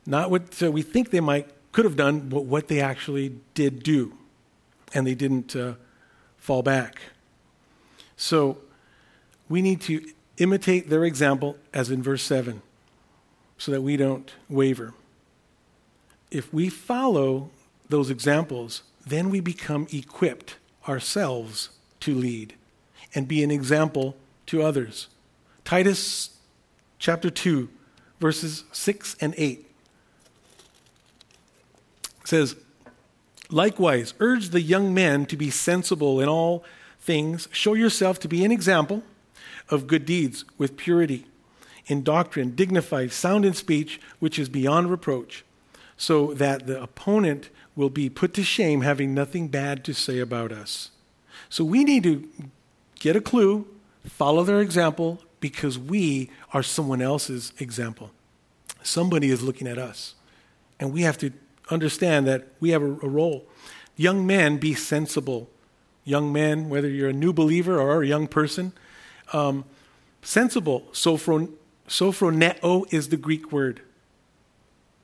Not 0.07 0.30
what 0.30 0.62
uh, 0.62 0.72
we 0.72 0.80
think 0.80 1.11
they 1.11 1.20
might 1.20 1.51
could 1.72 1.84
have 1.84 1.97
done, 1.97 2.30
but 2.30 2.47
what 2.47 2.68
they 2.68 2.80
actually 2.80 3.36
did 3.53 3.82
do 3.82 4.16
and 4.93 5.07
they 5.07 5.14
didn't 5.14 5.55
uh, 5.55 5.74
fall 6.36 6.62
back. 6.62 7.01
So 8.16 8.59
we 9.49 9.62
need 9.62 9.80
to 9.82 10.05
imitate 10.38 10.88
their 10.88 11.05
example, 11.05 11.57
as 11.72 11.91
in 11.91 12.03
verse 12.03 12.22
7, 12.22 12.62
so 13.59 13.72
that 13.72 13.82
we 13.82 13.97
don't 13.97 14.32
waver. 14.49 14.95
If 16.30 16.53
we 16.53 16.68
follow 16.68 17.51
those 17.88 18.11
examples, 18.11 18.82
then 19.07 19.30
we 19.30 19.41
become 19.41 19.86
equipped 19.93 20.57
ourselves 20.88 21.70
to 22.01 22.14
lead 22.14 22.55
and 23.14 23.26
be 23.26 23.43
an 23.43 23.51
example 23.51 24.16
to 24.47 24.62
others. 24.62 25.09
Titus 25.64 26.30
chapter 26.99 27.30
2, 27.30 27.68
verses 28.20 28.64
6 28.72 29.16
and 29.20 29.34
8 29.36 29.66
says, 32.24 32.57
Likewise, 33.51 34.14
urge 34.20 34.51
the 34.51 34.61
young 34.61 34.94
men 34.94 35.26
to 35.26 35.36
be 35.36 35.51
sensible 35.51 36.20
in 36.20 36.28
all 36.28 36.64
things, 37.01 37.48
show 37.51 37.74
yourself 37.74 38.20
to 38.20 38.28
be 38.28 38.44
an 38.44 38.53
example 38.53 39.03
of 39.68 39.86
good 39.86 40.05
deeds 40.05 40.44
with 40.57 40.76
purity, 40.76 41.26
in 41.86 42.03
doctrine, 42.03 42.55
dignified, 42.55 43.12
sound 43.12 43.44
in 43.44 43.55
speech, 43.55 44.01
which 44.20 44.38
is 44.38 44.48
beyond 44.48 44.90
reproach, 44.90 45.44
so 45.96 46.32
that 46.34 46.66
the 46.66 46.80
opponent 46.80 47.51
will 47.74 47.90
be 47.90 48.09
put 48.09 48.34
to 48.34 48.44
shame, 48.44 48.82
having 48.82 49.14
nothing 49.14 49.48
bad 49.48 49.84
to 49.84 49.92
say 49.92 50.20
about 50.20 50.53
us. 50.53 50.90
So 51.48 51.64
we 51.64 51.82
need 51.82 52.05
to 52.05 52.28
get 53.01 53.16
a 53.16 53.20
clue, 53.20 53.66
follow 54.05 54.44
their 54.44 54.61
example, 54.61 55.22
because 55.40 55.78
we 55.78 56.30
are 56.53 56.62
someone 56.62 57.03
else's 57.03 57.53
example. 57.59 58.11
Somebody 58.82 59.30
is 59.30 59.42
looking 59.42 59.66
at 59.66 59.78
us, 59.78 60.14
and 60.78 60.92
we 60.92 61.03
have 61.03 61.18
to 61.18 61.32
understand 61.70 62.26
that 62.26 62.48
we 62.60 62.70
have 62.70 62.82
a, 62.82 62.86
a 62.86 63.08
role. 63.08 63.46
Young 63.96 64.26
men, 64.26 64.58
be 64.58 64.74
sensible. 64.74 65.48
Young 66.04 66.32
men, 66.32 66.68
whether 66.68 66.88
you're 66.88 67.10
a 67.10 67.14
new 67.14 67.32
believer 67.32 67.78
or 67.78 68.02
a 68.02 68.06
young 68.06 68.26
person, 68.26 68.72
um, 69.32 69.64
sensible. 70.22 70.88
Sophron, 70.92 71.52
sophroneo 71.88 72.92
is 72.92 73.08
the 73.08 73.16
Greek 73.16 73.52
word. 73.52 73.82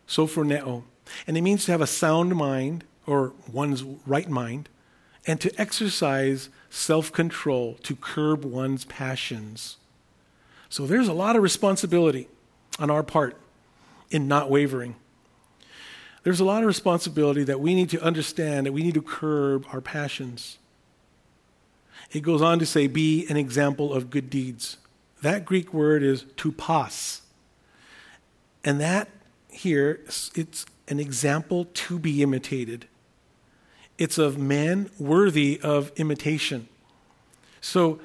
Sophroneo. 0.08 0.84
And 1.26 1.36
it 1.36 1.42
means 1.42 1.66
to 1.66 1.72
have 1.72 1.80
a 1.80 1.86
sound 1.86 2.34
mind 2.34 2.84
or 3.06 3.32
one's 3.52 3.82
right 4.06 4.28
mind 4.28 4.68
and 5.26 5.40
to 5.40 5.60
exercise 5.60 6.48
self 6.70 7.12
control, 7.12 7.74
to 7.82 7.96
curb 7.96 8.44
one's 8.44 8.84
passions. 8.84 9.76
So 10.68 10.86
there's 10.86 11.08
a 11.08 11.12
lot 11.12 11.36
of 11.36 11.42
responsibility 11.42 12.28
on 12.78 12.90
our 12.90 13.02
part 13.02 13.36
in 14.10 14.28
not 14.28 14.50
wavering. 14.50 14.96
There's 16.27 16.41
a 16.41 16.45
lot 16.45 16.64
of 16.64 16.66
responsibility 16.66 17.45
that 17.45 17.61
we 17.61 17.72
need 17.72 17.89
to 17.91 18.03
understand, 18.03 18.66
that 18.66 18.72
we 18.72 18.83
need 18.83 18.95
to 18.95 19.01
curb 19.01 19.64
our 19.72 19.81
passions. 19.81 20.59
It 22.11 22.24
goes 22.24 22.43
on 22.43 22.59
to 22.59 22.66
say, 22.66 22.89
be 22.89 23.29
an 23.29 23.37
example 23.37 23.95
of 23.95 24.11
good 24.11 24.29
deeds. 24.29 24.77
That 25.22 25.45
Greek 25.45 25.72
word 25.72 26.03
is 26.03 26.24
tupos. 26.37 27.20
And 28.64 28.81
that 28.81 29.09
here, 29.53 30.01
it's 30.05 30.66
an 30.89 30.99
example 30.99 31.68
to 31.72 31.97
be 31.97 32.24
imitated. 32.24 32.89
It's 33.97 34.18
of 34.18 34.37
men 34.37 34.91
worthy 34.99 35.61
of 35.62 35.93
imitation. 35.95 36.66
So 37.61 38.01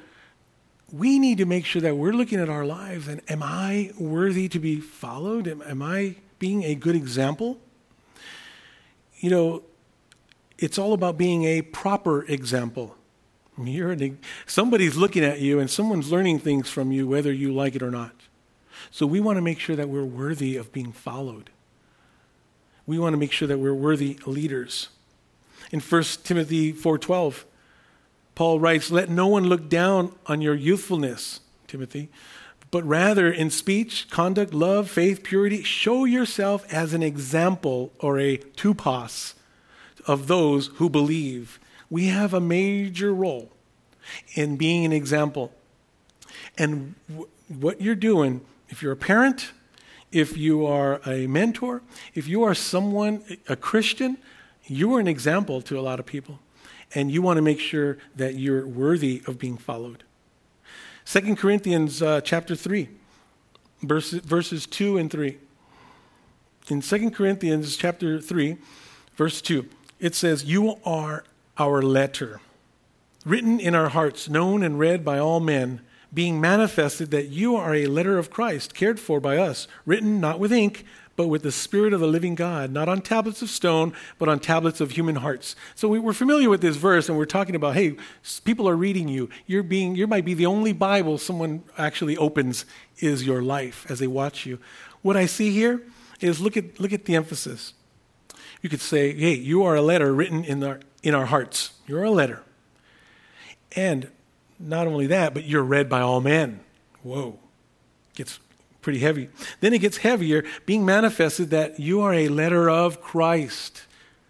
we 0.92 1.18
need 1.18 1.38
to 1.38 1.44
make 1.44 1.66
sure 1.66 1.82
that 1.82 1.96
we're 1.96 2.12
looking 2.12 2.38
at 2.38 2.48
our 2.48 2.64
lives 2.64 3.08
and 3.08 3.20
am 3.28 3.42
I 3.42 3.90
worthy 3.98 4.48
to 4.50 4.60
be 4.60 4.78
followed? 4.78 5.48
Am, 5.48 5.60
am 5.62 5.82
I 5.82 6.14
being 6.38 6.62
a 6.62 6.76
good 6.76 6.94
example? 6.94 7.58
You 9.22 9.30
know, 9.30 9.62
it's 10.58 10.78
all 10.78 10.92
about 10.92 11.16
being 11.16 11.44
a 11.44 11.62
proper 11.62 12.24
example. 12.24 12.96
You're 13.56 13.92
an, 13.92 14.18
somebody's 14.46 14.96
looking 14.96 15.24
at 15.24 15.40
you 15.40 15.60
and 15.60 15.70
someone's 15.70 16.10
learning 16.10 16.40
things 16.40 16.68
from 16.68 16.90
you, 16.90 17.06
whether 17.06 17.32
you 17.32 17.52
like 17.52 17.76
it 17.76 17.82
or 17.82 17.90
not. 17.90 18.12
So 18.90 19.06
we 19.06 19.20
want 19.20 19.36
to 19.36 19.40
make 19.40 19.60
sure 19.60 19.76
that 19.76 19.88
we're 19.88 20.04
worthy 20.04 20.56
of 20.56 20.72
being 20.72 20.90
followed. 20.90 21.50
We 22.84 22.98
want 22.98 23.12
to 23.12 23.16
make 23.16 23.30
sure 23.30 23.46
that 23.46 23.58
we're 23.58 23.74
worthy 23.74 24.18
leaders. 24.26 24.88
In 25.70 25.78
1 25.78 26.24
Timothy 26.24 26.72
4:12, 26.72 27.44
Paul 28.34 28.58
writes, 28.58 28.90
"Let 28.90 29.08
no 29.08 29.28
one 29.28 29.44
look 29.44 29.68
down 29.68 30.16
on 30.26 30.40
your 30.40 30.56
youthfulness, 30.56 31.40
Timothy, 31.68 32.08
but 32.72 32.84
rather 32.84 33.30
in 33.30 33.50
speech, 33.50 34.08
conduct, 34.10 34.52
love, 34.52 34.90
faith, 34.90 35.22
purity, 35.22 35.62
show 35.62 36.04
yourself 36.04 36.66
as 36.72 36.92
an 36.92 37.04
example 37.04 37.92
or 38.00 38.18
a 38.18 38.38
tupos 38.56 39.34
of 40.08 40.26
those 40.26 40.66
who 40.78 40.90
believe." 40.90 41.60
We 41.88 42.06
have 42.06 42.34
a 42.34 42.40
major 42.40 43.14
role 43.14 43.52
in 44.34 44.56
being 44.56 44.84
an 44.86 44.92
example. 44.92 45.52
And 46.56 46.94
w- 47.08 47.28
what 47.48 47.80
you're 47.82 47.94
doing, 47.94 48.40
if 48.70 48.82
you're 48.82 48.92
a 48.92 48.96
parent, 48.96 49.52
if 50.10 50.36
you 50.36 50.66
are 50.66 51.00
a 51.06 51.26
mentor, 51.26 51.82
if 52.14 52.26
you 52.26 52.42
are 52.42 52.54
someone, 52.54 53.22
a 53.48 53.56
Christian, 53.56 54.16
you 54.66 54.94
are 54.94 55.00
an 55.00 55.06
example 55.06 55.60
to 55.62 55.78
a 55.78 55.82
lot 55.82 56.00
of 56.00 56.06
people. 56.06 56.40
And 56.94 57.10
you 57.10 57.22
want 57.22 57.36
to 57.38 57.42
make 57.42 57.60
sure 57.60 57.98
that 58.16 58.36
you're 58.36 58.66
worthy 58.66 59.22
of 59.26 59.38
being 59.38 59.56
followed. 59.56 60.04
2 61.04 61.36
Corinthians 61.36 62.02
uh, 62.02 62.20
chapter 62.20 62.54
3, 62.54 62.88
verses, 63.82 64.20
verses 64.20 64.66
2 64.66 64.98
and 64.98 65.10
3. 65.10 65.36
In 66.68 66.80
2 66.80 67.10
Corinthians 67.10 67.76
chapter 67.76 68.20
3, 68.20 68.56
verse 69.16 69.42
2, 69.42 69.68
it 69.98 70.14
says, 70.14 70.44
You 70.44 70.78
are 70.84 71.24
our 71.58 71.82
letter, 71.82 72.40
written 73.24 73.58
in 73.58 73.74
our 73.74 73.88
hearts, 73.88 74.28
known 74.28 74.62
and 74.62 74.78
read 74.78 75.04
by 75.04 75.18
all 75.18 75.40
men, 75.40 75.80
being 76.14 76.40
manifested 76.40 77.10
that 77.10 77.28
you 77.28 77.56
are 77.56 77.74
a 77.74 77.86
letter 77.86 78.18
of 78.18 78.30
Christ, 78.30 78.74
cared 78.74 79.00
for 79.00 79.18
by 79.18 79.38
us, 79.38 79.66
written 79.84 80.20
not 80.20 80.38
with 80.38 80.52
ink, 80.52 80.84
but 81.16 81.28
with 81.28 81.42
the 81.42 81.52
Spirit 81.52 81.92
of 81.92 82.00
the 82.00 82.06
living 82.06 82.34
God, 82.34 82.70
not 82.70 82.88
on 82.88 83.02
tablets 83.02 83.42
of 83.42 83.50
stone, 83.50 83.92
but 84.18 84.28
on 84.28 84.38
tablets 84.38 84.80
of 84.80 84.92
human 84.92 85.16
hearts. 85.16 85.54
So 85.74 85.88
we, 85.88 85.98
are 85.98 86.12
familiar 86.12 86.48
with 86.48 86.60
this 86.60 86.76
verse, 86.76 87.08
and 87.08 87.18
we're 87.18 87.26
talking 87.26 87.54
about, 87.54 87.74
hey, 87.74 87.96
people 88.44 88.68
are 88.68 88.76
reading 88.76 89.08
you. 89.08 89.28
You're 89.46 89.62
being, 89.62 89.94
you 89.94 90.06
might 90.06 90.24
be 90.24 90.34
the 90.34 90.46
only 90.46 90.72
Bible 90.72 91.18
someone 91.18 91.62
actually 91.76 92.16
opens 92.16 92.64
is 92.98 93.26
your 93.26 93.42
life 93.42 93.86
as 93.90 93.98
they 93.98 94.06
watch 94.06 94.46
you. 94.46 94.58
What 95.02 95.16
I 95.16 95.26
see 95.26 95.50
here 95.50 95.82
is 96.20 96.40
look 96.40 96.56
at, 96.56 96.80
look 96.80 96.92
at 96.92 97.04
the 97.04 97.16
emphasis. 97.16 97.74
You 98.62 98.70
could 98.70 98.80
say, 98.80 99.12
hey, 99.12 99.34
you 99.34 99.64
are 99.64 99.74
a 99.74 99.82
letter 99.82 100.14
written 100.14 100.44
in 100.44 100.62
our, 100.62 100.80
in 101.02 101.14
our 101.14 101.26
hearts. 101.26 101.72
You're 101.86 102.04
a 102.04 102.10
letter. 102.10 102.42
And 103.74 104.10
not 104.58 104.86
only 104.86 105.08
that, 105.08 105.34
but 105.34 105.44
you're 105.44 105.64
read 105.64 105.88
by 105.88 106.00
all 106.00 106.20
men. 106.20 106.60
Whoa. 107.02 107.38
Gets 108.14 108.38
pretty 108.82 108.98
heavy. 108.98 109.30
Then 109.60 109.72
it 109.72 109.78
gets 109.78 109.98
heavier, 109.98 110.44
being 110.66 110.84
manifested 110.84 111.50
that 111.50 111.80
you 111.80 112.02
are 112.02 112.12
a 112.12 112.28
letter 112.28 112.68
of 112.68 113.00
Christ. 113.00 113.82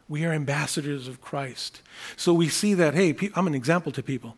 We 0.08 0.24
are 0.24 0.32
ambassadors 0.32 1.08
of 1.08 1.20
Christ. 1.20 1.82
So 2.16 2.32
we 2.34 2.48
see 2.48 2.74
that, 2.74 2.94
hey, 2.94 3.16
I'm 3.34 3.46
an 3.46 3.54
example 3.54 3.90
to 3.92 4.02
people. 4.02 4.36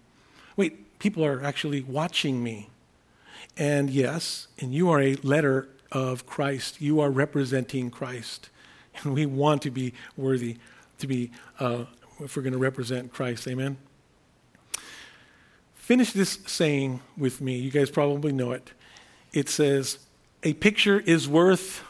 Wait, 0.57 0.99
people 1.01 1.25
are 1.25 1.43
actually 1.45 1.83
watching 1.83 2.43
me. 2.43 2.71
And 3.57 3.91
yes, 3.91 4.47
and 4.59 4.73
you 4.73 4.89
are 4.91 5.01
a 5.01 5.17
letter 5.17 5.69
of 5.93 6.27
Christ. 6.27 6.81
You 6.81 7.01
are 7.01 7.11
representing 7.11 7.91
Christ. 7.91 8.51
And 9.03 9.13
we 9.13 9.27
want 9.27 9.63
to 9.63 9.73
be 9.73 9.93
worthy 10.17 10.57
to 10.99 11.09
be 11.09 11.33
uh, 11.59 11.87
if 12.21 12.37
we're 12.37 12.45
going 12.45 12.53
to 12.53 12.61
represent 12.61 13.13
Christ. 13.13 13.49
Amen? 13.49 13.77
Finish 15.75 16.13
this 16.13 16.39
saying 16.47 17.01
with 17.17 17.41
me. 17.41 17.57
You 17.57 17.73
guys 17.73 17.91
probably 17.91 18.31
know 18.31 18.53
it. 18.53 18.71
It 19.35 19.49
says, 19.49 19.99
A 20.45 20.55
picture 20.55 21.01
is 21.01 21.29
worth 21.29 21.83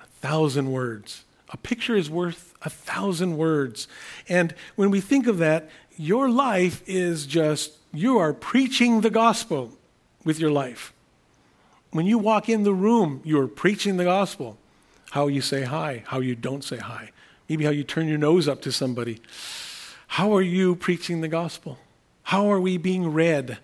a 0.00 0.06
thousand 0.20 0.70
words. 0.70 1.24
A 1.48 1.56
picture 1.56 1.96
is 1.96 2.08
worth 2.08 2.54
a 2.62 2.70
thousand 2.70 3.38
words. 3.38 3.88
And 4.28 4.54
when 4.76 4.90
we 4.90 5.00
think 5.00 5.26
of 5.26 5.38
that, 5.38 5.68
your 5.96 6.30
life 6.30 6.82
is 6.86 7.26
just, 7.26 7.72
you 7.92 8.18
are 8.18 8.32
preaching 8.32 9.00
the 9.00 9.10
gospel 9.10 9.72
with 10.22 10.38
your 10.38 10.50
life. 10.50 10.92
When 11.90 12.06
you 12.06 12.18
walk 12.18 12.48
in 12.48 12.62
the 12.62 12.74
room, 12.74 13.22
you're 13.24 13.48
preaching 13.48 13.96
the 13.96 14.04
gospel. 14.04 14.58
How 15.10 15.26
you 15.26 15.40
say 15.40 15.62
hi, 15.62 16.04
how 16.06 16.20
you 16.20 16.36
don't 16.36 16.62
say 16.62 16.76
hi, 16.76 17.10
maybe 17.48 17.64
how 17.64 17.70
you 17.70 17.82
turn 17.82 18.06
your 18.06 18.18
nose 18.18 18.46
up 18.46 18.60
to 18.62 18.70
somebody. 18.70 19.20
How 20.06 20.36
are 20.36 20.42
you 20.42 20.76
preaching 20.76 21.22
the 21.22 21.28
gospel? 21.28 21.78
How 22.24 22.52
are 22.52 22.60
we 22.60 22.76
being 22.76 23.12
read? 23.12 23.58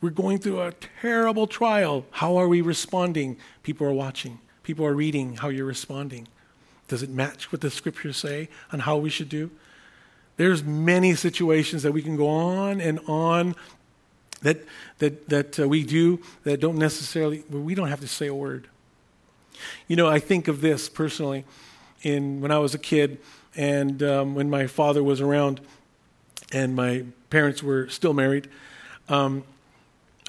We're 0.00 0.10
going 0.10 0.38
through 0.38 0.60
a 0.62 0.72
terrible 1.00 1.46
trial. 1.46 2.06
How 2.10 2.36
are 2.36 2.48
we 2.48 2.60
responding? 2.60 3.36
People 3.62 3.86
are 3.86 3.92
watching, 3.92 4.38
people 4.62 4.84
are 4.86 4.94
reading 4.94 5.36
how 5.36 5.48
you're 5.48 5.66
responding. 5.66 6.28
Does 6.86 7.02
it 7.02 7.10
match 7.10 7.52
what 7.52 7.60
the 7.60 7.70
scriptures 7.70 8.16
say 8.16 8.48
on 8.72 8.80
how 8.80 8.96
we 8.96 9.10
should 9.10 9.28
do? 9.28 9.50
There's 10.36 10.62
many 10.62 11.14
situations 11.14 11.82
that 11.82 11.92
we 11.92 12.00
can 12.00 12.16
go 12.16 12.28
on 12.28 12.80
and 12.80 13.00
on 13.06 13.56
that, 14.42 14.64
that, 14.98 15.28
that 15.28 15.60
uh, 15.60 15.68
we 15.68 15.82
do 15.82 16.20
that 16.44 16.60
don't 16.60 16.78
necessarily, 16.78 17.42
well, 17.50 17.62
we 17.62 17.74
don't 17.74 17.88
have 17.88 18.00
to 18.00 18.08
say 18.08 18.28
a 18.28 18.34
word. 18.34 18.68
You 19.88 19.96
know, 19.96 20.06
I 20.06 20.20
think 20.20 20.46
of 20.46 20.60
this 20.60 20.88
personally 20.88 21.44
in 22.02 22.40
when 22.40 22.52
I 22.52 22.58
was 22.58 22.72
a 22.74 22.78
kid 22.78 23.18
and 23.56 24.02
um, 24.02 24.34
when 24.36 24.48
my 24.48 24.68
father 24.68 25.02
was 25.02 25.20
around. 25.20 25.60
and 26.52 26.74
my 26.74 27.04
parents 27.30 27.62
were 27.62 27.88
still 27.88 28.14
married, 28.14 28.48
um, 29.08 29.44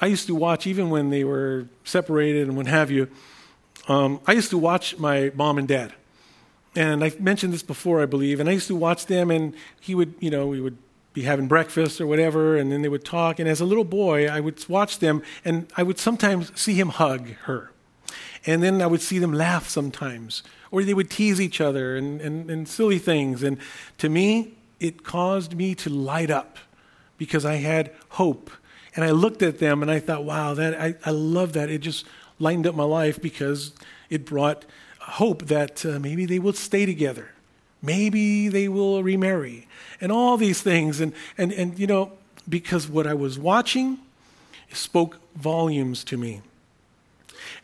I 0.00 0.06
used 0.06 0.26
to 0.28 0.34
watch, 0.34 0.66
even 0.66 0.90
when 0.90 1.10
they 1.10 1.24
were 1.24 1.66
separated 1.84 2.48
and 2.48 2.56
what 2.56 2.66
have 2.66 2.90
you, 2.90 3.08
um, 3.88 4.20
I 4.26 4.32
used 4.32 4.50
to 4.50 4.58
watch 4.58 4.98
my 4.98 5.32
mom 5.34 5.58
and 5.58 5.68
dad. 5.68 5.92
And 6.76 7.02
I've 7.02 7.20
mentioned 7.20 7.52
this 7.52 7.62
before, 7.62 8.00
I 8.00 8.06
believe. 8.06 8.40
And 8.40 8.48
I 8.48 8.52
used 8.52 8.68
to 8.68 8.76
watch 8.76 9.06
them, 9.06 9.30
and 9.30 9.54
he 9.80 9.94
would, 9.94 10.14
you 10.20 10.30
know, 10.30 10.46
we 10.46 10.60
would 10.60 10.78
be 11.12 11.22
having 11.22 11.48
breakfast 11.48 12.00
or 12.00 12.06
whatever, 12.06 12.56
and 12.56 12.70
then 12.70 12.82
they 12.82 12.88
would 12.88 13.04
talk. 13.04 13.38
And 13.38 13.48
as 13.48 13.60
a 13.60 13.64
little 13.64 13.84
boy, 13.84 14.28
I 14.28 14.40
would 14.40 14.66
watch 14.68 15.00
them, 15.00 15.22
and 15.44 15.66
I 15.76 15.82
would 15.82 15.98
sometimes 15.98 16.52
see 16.58 16.74
him 16.74 16.90
hug 16.90 17.30
her. 17.44 17.72
And 18.46 18.62
then 18.62 18.80
I 18.80 18.86
would 18.86 19.02
see 19.02 19.18
them 19.18 19.32
laugh 19.32 19.68
sometimes, 19.68 20.42
or 20.70 20.82
they 20.84 20.94
would 20.94 21.10
tease 21.10 21.40
each 21.40 21.60
other 21.60 21.96
and, 21.96 22.20
and, 22.20 22.50
and 22.50 22.68
silly 22.68 22.98
things. 22.98 23.42
And 23.42 23.58
to 23.98 24.08
me, 24.08 24.54
it 24.78 25.02
caused 25.04 25.54
me 25.54 25.74
to 25.74 25.90
light 25.90 26.30
up 26.30 26.58
because 27.18 27.44
I 27.44 27.56
had 27.56 27.92
hope. 28.10 28.50
And 29.00 29.08
I 29.08 29.12
looked 29.12 29.40
at 29.40 29.60
them 29.60 29.80
and 29.80 29.90
I 29.90 29.98
thought, 29.98 30.24
wow, 30.24 30.52
that, 30.52 30.78
I, 30.78 30.94
I 31.06 31.10
love 31.10 31.54
that. 31.54 31.70
It 31.70 31.78
just 31.78 32.04
lightened 32.38 32.66
up 32.66 32.74
my 32.74 32.84
life 32.84 33.18
because 33.18 33.72
it 34.10 34.26
brought 34.26 34.66
hope 34.98 35.46
that 35.46 35.86
uh, 35.86 35.98
maybe 35.98 36.26
they 36.26 36.38
will 36.38 36.52
stay 36.52 36.84
together. 36.84 37.30
Maybe 37.80 38.48
they 38.48 38.68
will 38.68 39.02
remarry. 39.02 39.66
And 40.02 40.12
all 40.12 40.36
these 40.36 40.60
things. 40.60 41.00
And, 41.00 41.14
and, 41.38 41.50
and, 41.50 41.78
you 41.78 41.86
know, 41.86 42.12
because 42.46 42.90
what 42.90 43.06
I 43.06 43.14
was 43.14 43.38
watching 43.38 44.00
spoke 44.70 45.16
volumes 45.34 46.04
to 46.04 46.18
me. 46.18 46.42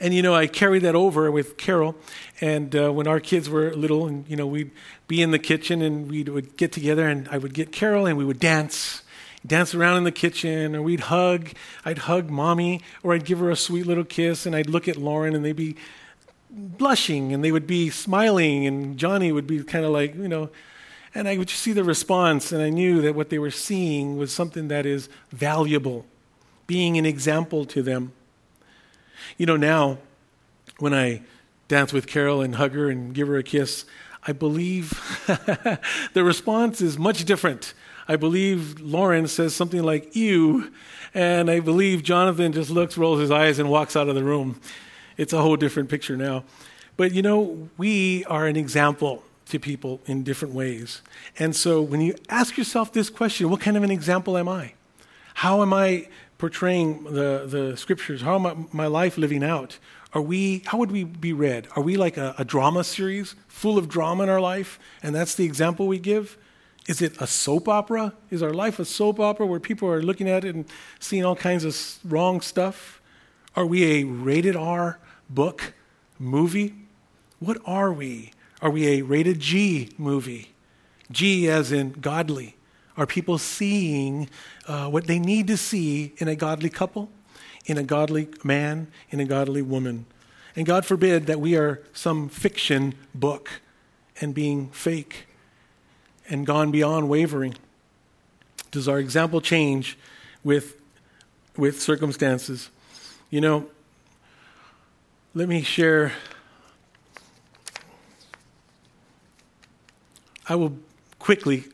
And, 0.01 0.15
you 0.15 0.23
know, 0.23 0.35
I 0.35 0.47
carried 0.47 0.85
that 0.85 0.95
over 0.95 1.31
with 1.31 1.59
Carol. 1.59 1.97
And 2.41 2.75
uh, 2.75 2.91
when 2.95 3.07
our 3.07 3.21
kids 3.21 3.51
were 3.51 3.75
little, 3.75 4.07
and, 4.07 4.27
you 4.27 4.37
know, 4.37 4.47
we'd 4.47 4.71
be 5.07 5.21
in 5.21 5.33
the 5.33 5.39
kitchen 5.39 5.83
and 5.83 6.11
we 6.11 6.23
would 6.23 6.57
get 6.57 6.73
together 6.73 7.07
and 7.07 7.29
I 7.29 7.37
would 7.37 7.53
get 7.53 7.73
Carol 7.73 8.07
and 8.07 8.17
we 8.17 8.25
would 8.25 8.41
dance 8.41 9.03
dance 9.45 9.75
around 9.75 9.99
in 9.99 10.05
the 10.05 10.13
kitchen, 10.13 10.77
or 10.77 10.83
we'd 10.83 11.01
hug. 11.01 11.51
I'd 11.85 11.99
hug 11.99 12.31
mommy, 12.31 12.83
or 13.03 13.15
I'd 13.15 13.25
give 13.25 13.39
her 13.41 13.51
a 13.51 13.57
sweet 13.57 13.87
little 13.87 14.05
kiss, 14.05 14.47
and 14.47 14.55
I'd 14.55 14.71
look 14.71 14.87
at 14.87 14.97
Lauren, 14.97 15.35
and 15.35 15.45
they'd 15.45 15.57
be 15.57 15.77
blushing 16.57 17.35
and 17.35 17.45
they 17.45 17.53
would 17.53 17.67
be 17.67 17.91
smiling, 17.91 18.67
and 18.67 18.99
Johnny 18.99 19.33
would 19.33 19.47
be 19.47 19.63
kind 19.63 19.85
of 19.85 19.91
like, 19.91 20.15
you 20.15 20.29
know, 20.29 20.51
and 21.15 21.29
I 21.29 21.37
would 21.39 21.51
see 21.51 21.73
the 21.73 21.85
response, 21.85 22.53
and 22.53 22.63
I 22.63 22.71
knew 22.71 23.01
that 23.03 23.15
what 23.15 23.31
they 23.31 23.39
were 23.39 23.51
seeing 23.51 24.17
was 24.19 24.33
something 24.33 24.69
that 24.69 24.85
is 24.85 25.09
valuable, 25.31 26.05
being 26.67 26.99
an 26.99 27.07
example 27.07 27.65
to 27.67 27.83
them. 27.83 28.13
You 29.39 29.47
know, 29.47 29.57
now 29.57 29.99
when 30.79 30.93
I 30.93 31.23
dance 31.69 31.93
with 31.93 32.07
Carol 32.07 32.43
and 32.43 32.57
hug 32.57 32.73
her 32.73 32.91
and 32.91 33.15
give 33.15 33.29
her 33.29 33.37
a 33.37 33.43
kiss, 33.43 33.87
I 34.27 34.33
believe 34.33 34.91
the 36.13 36.25
response 36.25 36.81
is 36.81 36.99
much 36.99 37.25
different. 37.25 37.73
I 38.09 38.17
believe 38.17 38.81
Lauren 38.81 39.27
says 39.27 39.55
something 39.55 39.83
like, 39.83 40.15
ew, 40.15 40.71
and 41.13 41.51
I 41.51 41.61
believe 41.61 42.03
Jonathan 42.03 42.53
just 42.53 42.71
looks, 42.71 42.97
rolls 42.97 43.21
his 43.21 43.31
eyes, 43.31 43.59
and 43.59 43.69
walks 43.69 43.97
out 43.97 44.09
of 44.09 44.15
the 44.15 44.25
room 44.25 44.61
it's 45.17 45.33
a 45.33 45.41
whole 45.41 45.57
different 45.57 45.89
picture 45.89 46.17
now. 46.17 46.45
But 46.97 47.13
you 47.13 47.23
know, 47.23 47.69
we 47.77 48.25
are 48.27 48.47
an 48.47 48.57
example 48.57 49.23
to 49.47 49.59
people 49.59 50.01
in 50.07 50.25
different 50.25 50.55
ways. 50.55 51.03
And 51.39 51.55
so 51.55 51.81
when 51.81 52.01
you 52.01 52.17
ask 52.29 52.57
yourself 52.57 52.93
this 52.93 53.11
question, 53.11 53.49
what 53.51 53.61
kind 53.61 53.77
of 53.77 53.83
an 53.83 53.91
example 53.91 54.37
am 54.37 54.49
I? 54.49 54.73
How 55.35 55.63
am 55.63 55.73
I 55.73 56.09
portraying 56.39 57.05
the, 57.05 57.47
the 57.47 57.77
scriptures? 57.77 58.23
How 58.23 58.35
am 58.35 58.47
I, 58.47 58.57
my 58.73 58.87
life 58.87 59.17
living 59.17 59.45
out? 59.45 59.79
Are 60.13 60.23
we, 60.23 60.63
how 60.67 60.79
would 60.79 60.91
we 60.91 61.05
be 61.05 61.33
read? 61.33 61.69
Are 61.77 61.83
we 61.83 61.97
like 61.97 62.17
a, 62.17 62.35
a 62.39 62.45
drama 62.45 62.83
series 62.83 63.35
full 63.47 63.79
of 63.79 63.89
drama 63.89 64.25
in 64.25 64.29
our 64.29 64.41
life? 64.41 64.79
And 65.03 65.15
that's 65.15 65.35
the 65.35 65.45
example 65.45 65.87
we 65.87 65.99
give? 65.99 66.37
Is 66.89 67.03
it 67.03 67.21
a 67.21 67.27
soap 67.27 67.69
opera? 67.69 68.15
Is 68.31 68.43
our 68.43 68.53
life 68.53 68.79
a 68.79 68.85
soap 68.85 69.19
opera 69.19 69.45
where 69.47 69.59
people 69.59 69.89
are 69.89 70.03
looking 70.03 70.29
at 70.29 70.45
it 70.45 70.55
and 70.55 70.67
seeing 71.01 71.25
all 71.25 71.35
kinds 71.35 71.65
of 71.65 71.77
wrong 72.11 72.41
stuff? 72.41 73.01
Are 73.57 73.67
we 73.67 74.01
a 74.01 74.05
rated 74.05 74.55
R 74.55 75.01
book, 75.29 75.75
movie? 76.19 76.75
What 77.41 77.59
are 77.67 77.93
we? 77.93 78.31
Are 78.63 78.71
we 78.71 78.87
a 78.87 79.03
rated 79.03 79.41
G 79.41 79.91
movie? 79.99 80.53
G 81.11 81.49
as 81.49 81.73
in 81.73 81.93
godly. 81.93 82.57
Are 82.97 83.07
people 83.07 83.37
seeing 83.37 84.31
uh, 84.67 84.89
what 84.89 85.07
they 85.07 85.19
need 85.19 85.49
to 85.49 85.57
see 85.57 86.15
in 86.19 86.29
a 86.29 86.37
godly 86.37 86.71
couple, 86.71 87.11
in 87.67 87.77
a 87.77 87.83
godly 87.83 88.29
man, 88.43 88.89
in 89.11 89.21
a 89.21 89.25
godly 89.25 89.61
woman? 89.61 90.07
And 90.55 90.65
God 90.65 90.87
forbid 90.87 91.27
that 91.27 91.41
we 91.41 91.57
are 91.57 91.83
some 91.93 92.29
fiction 92.29 92.95
book 93.15 93.61
and 94.21 94.35
being 94.35 94.71
fake 94.71 95.27
and 96.29 96.47
gone 96.47 96.71
beyond 96.71 97.09
wavering. 97.09 97.55
Does 98.71 98.89
our 98.89 98.99
example 98.99 99.41
change 99.41 99.99
with, 100.45 100.81
with 101.57 101.81
circumstances? 101.81 102.71
You 103.31 103.41
know, 103.41 103.67
let 105.35 105.49
me 105.49 105.63
share. 105.63 106.13
I 110.49 110.55
will 110.55 110.77
quickly 111.19 111.65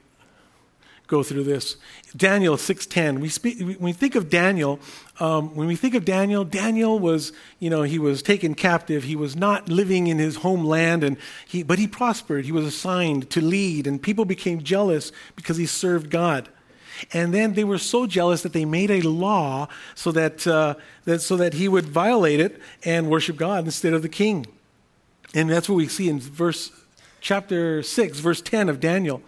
go 1.13 1.23
through 1.23 1.45
this. 1.45 1.77
Daniel 2.17 2.57
6:10. 2.57 3.21
We 3.21 3.29
speak 3.29 3.61
when 3.61 3.77
we 3.79 3.93
think 3.93 4.15
of 4.15 4.31
Daniel. 4.31 4.81
Um, 5.21 5.55
when 5.55 5.69
we 5.69 5.77
think 5.77 5.95
of 5.95 6.07
Daniel, 6.07 6.43
Daniel 6.43 6.99
was, 6.99 7.33
you 7.59 7.69
know, 7.69 7.83
he 7.83 7.99
was 7.99 8.23
taken 8.23 8.55
captive. 8.55 9.05
He 9.05 9.15
was 9.15 9.37
not 9.37 9.69
living 9.69 10.07
in 10.07 10.19
his 10.19 10.37
homeland, 10.37 11.05
and 11.05 11.19
he, 11.47 11.63
but 11.63 11.79
he 11.79 11.87
prospered. 11.87 12.47
He 12.47 12.53
was 12.53 12.65
assigned 12.65 13.29
to 13.29 13.43
lead, 13.43 13.87
and 13.87 14.03
people 14.03 14.25
became 14.25 14.63
jealous 14.63 15.13
because 15.37 15.59
he 15.59 15.67
served 15.67 16.09
God. 16.09 16.49
And 17.13 17.35
then 17.35 17.53
they 17.53 17.65
were 17.65 17.79
so 17.79 18.07
jealous 18.07 18.43
that 18.43 18.55
they 18.55 18.65
made 18.65 18.91
a 18.91 19.03
law 19.03 19.69
so 19.95 20.13
that, 20.13 20.47
uh, 20.47 20.77
that, 21.05 21.21
so 21.21 21.37
that 21.37 21.53
he 21.53 21.69
would 21.69 21.85
violate 21.85 22.41
it 22.41 22.59
and 22.85 23.11
worship 23.11 23.37
God 23.37 23.67
instead 23.67 23.93
of 23.93 24.01
the 24.01 24.09
king. 24.09 24.47
And 25.35 25.51
that's 25.51 25.69
what 25.69 25.77
we 25.77 25.89
see 25.89 26.09
in 26.09 26.21
verse 26.21 26.71
chapter 27.21 27.83
6, 27.83 28.19
verse 28.19 28.41
10 28.41 28.71
of 28.71 28.81
Daniel. 28.81 29.21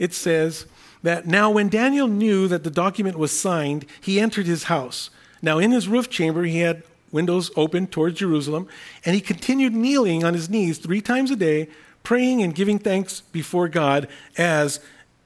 It 0.00 0.14
says 0.14 0.66
that 1.02 1.26
now 1.26 1.50
when 1.50 1.68
Daniel 1.68 2.08
knew 2.08 2.48
that 2.48 2.64
the 2.64 2.70
document 2.70 3.18
was 3.18 3.38
signed, 3.38 3.86
he 4.00 4.20
entered 4.20 4.46
his 4.46 4.64
house. 4.64 5.10
Now 5.42 5.58
in 5.58 5.70
his 5.70 5.88
roof 5.88 6.10
chamber 6.10 6.44
he 6.44 6.58
had 6.58 6.82
windows 7.12 7.50
open 7.56 7.86
towards 7.86 8.18
Jerusalem, 8.18 8.68
and 9.04 9.14
he 9.14 9.20
continued 9.20 9.74
kneeling 9.74 10.24
on 10.24 10.34
his 10.34 10.48
knees 10.48 10.78
three 10.78 11.00
times 11.00 11.30
a 11.30 11.36
day, 11.36 11.68
praying 12.02 12.42
and 12.42 12.54
giving 12.54 12.78
thanks 12.78 13.20
before 13.20 13.68
God 13.68 14.08
as 14.36 14.80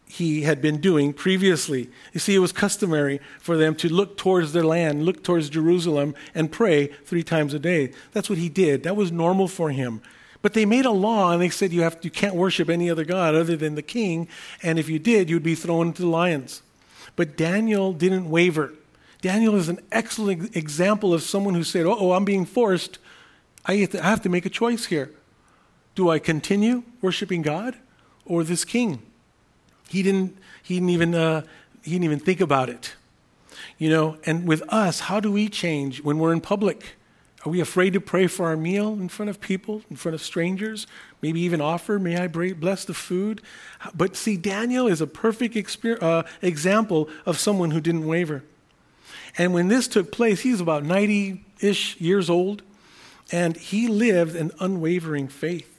he 0.07 0.43
had 0.43 0.62
been 0.62 0.81
doing 0.81 1.12
previously. 1.12 1.91
You 2.12 2.20
see, 2.20 2.35
it 2.35 2.39
was 2.39 2.53
customary 2.53 3.20
for 3.41 3.57
them 3.57 3.75
to 3.77 3.93
look 3.93 4.16
towards 4.16 4.53
their 4.53 4.64
land, 4.64 5.05
look 5.05 5.25
towards 5.25 5.49
Jerusalem, 5.49 6.14
and 6.35 6.53
pray 6.53 6.87
three 6.87 7.25
times 7.25 7.53
a 7.53 7.59
day. 7.59 7.93
That's 8.12 8.31
what 8.31 8.39
he 8.39 8.49
did. 8.49 8.85
That 8.85 8.97
was 8.97 9.11
normal 9.11 9.49
for 9.49 9.70
him. 9.70 10.03
But 10.45 10.53
they 10.53 10.67
made 10.67 10.85
a 10.85 10.91
law 10.91 11.33
and 11.33 11.41
they 11.41 11.49
said 11.49 11.73
you, 11.73 11.81
have, 11.81 11.97
you 12.03 12.11
can't 12.11 12.35
worship 12.35 12.69
any 12.69 12.91
other 12.91 13.07
God 13.07 13.35
other 13.35 13.57
than 13.57 13.77
the 13.77 13.83
king, 13.83 14.29
and 14.63 14.79
if 14.79 14.91
you 14.91 14.99
did, 14.99 15.31
you'd 15.31 15.43
be 15.43 15.55
thrown 15.55 15.87
into 15.87 16.03
the 16.03 16.09
lions. 16.09 16.63
But 17.17 17.35
Daniel 17.35 17.95
didn't 17.95 18.29
waver. 18.29 18.75
Daniel 19.23 19.55
is 19.55 19.71
an 19.71 19.81
excellent 19.91 20.55
example 20.55 21.15
of 21.15 21.23
someone 21.23 21.55
who 21.55 21.65
said, 21.65 21.87
Oh, 21.87 22.13
I'm 22.13 22.27
being 22.27 22.45
forced. 22.45 22.99
I 23.65 23.77
have, 23.77 23.91
to, 23.93 24.05
I 24.05 24.11
have 24.11 24.21
to 24.21 24.29
make 24.29 24.45
a 24.45 24.51
choice 24.51 24.85
here. 24.85 25.13
Do 25.95 26.11
I 26.11 26.19
continue 26.19 26.83
worshiping 27.01 27.41
God 27.41 27.77
or 28.27 28.45
this 28.45 28.67
king? 28.67 29.01
He 29.89 30.03
didn't, 30.03 30.37
he 30.63 30.75
didn't, 30.75 30.91
even, 30.91 31.15
uh, 31.15 31.45
he 31.83 31.93
didn't 31.93 32.05
even 32.05 32.21
think 32.21 32.43
about 32.43 32.69
it. 32.69 32.97
You 33.79 33.89
know, 33.89 34.19
and 34.27 34.47
with 34.47 34.63
us, 34.69 35.01
how 35.01 35.21
do 35.21 35.33
we 35.33 35.49
change 35.49 36.03
when 36.03 36.19
we're 36.19 36.35
in 36.35 36.43
public? 36.43 36.97
Are 37.45 37.51
we 37.51 37.61
afraid 37.61 37.93
to 37.93 38.01
pray 38.01 38.27
for 38.27 38.47
our 38.47 38.57
meal 38.57 38.95
in 38.95 39.09
front 39.09 39.29
of 39.29 39.39
people, 39.39 39.83
in 39.91 39.97
front 39.97 40.15
of 40.15 40.23
strangers? 40.23 40.87
Maybe 41.21 41.41
even 41.41 41.61
offer, 41.61 41.99
may 41.99 42.17
I 42.17 42.27
bless 42.27 42.87
the 42.87 42.95
food? 42.95 43.43
But 43.95 44.17
see, 44.17 44.39
Daniel 44.39 44.87
is 44.87 45.03
a 45.03 45.07
perfect 45.07 45.77
uh, 46.03 46.23
example 46.41 47.09
of 47.27 47.39
someone 47.39 47.71
who 47.73 47.83
didn't 47.83 48.07
waver. 48.07 48.45
And 49.37 49.53
when 49.53 49.69
this 49.69 49.89
took 49.89 50.11
place, 50.11 50.41
he 50.41 50.53
was 50.53 50.61
about 50.61 50.85
90 50.85 51.45
ish 51.61 52.01
years 52.01 52.31
old, 52.31 52.63
and 53.31 53.57
he 53.57 53.89
lived 53.89 54.37
an 54.37 54.51
unwavering 54.59 55.29
faith. 55.29 55.71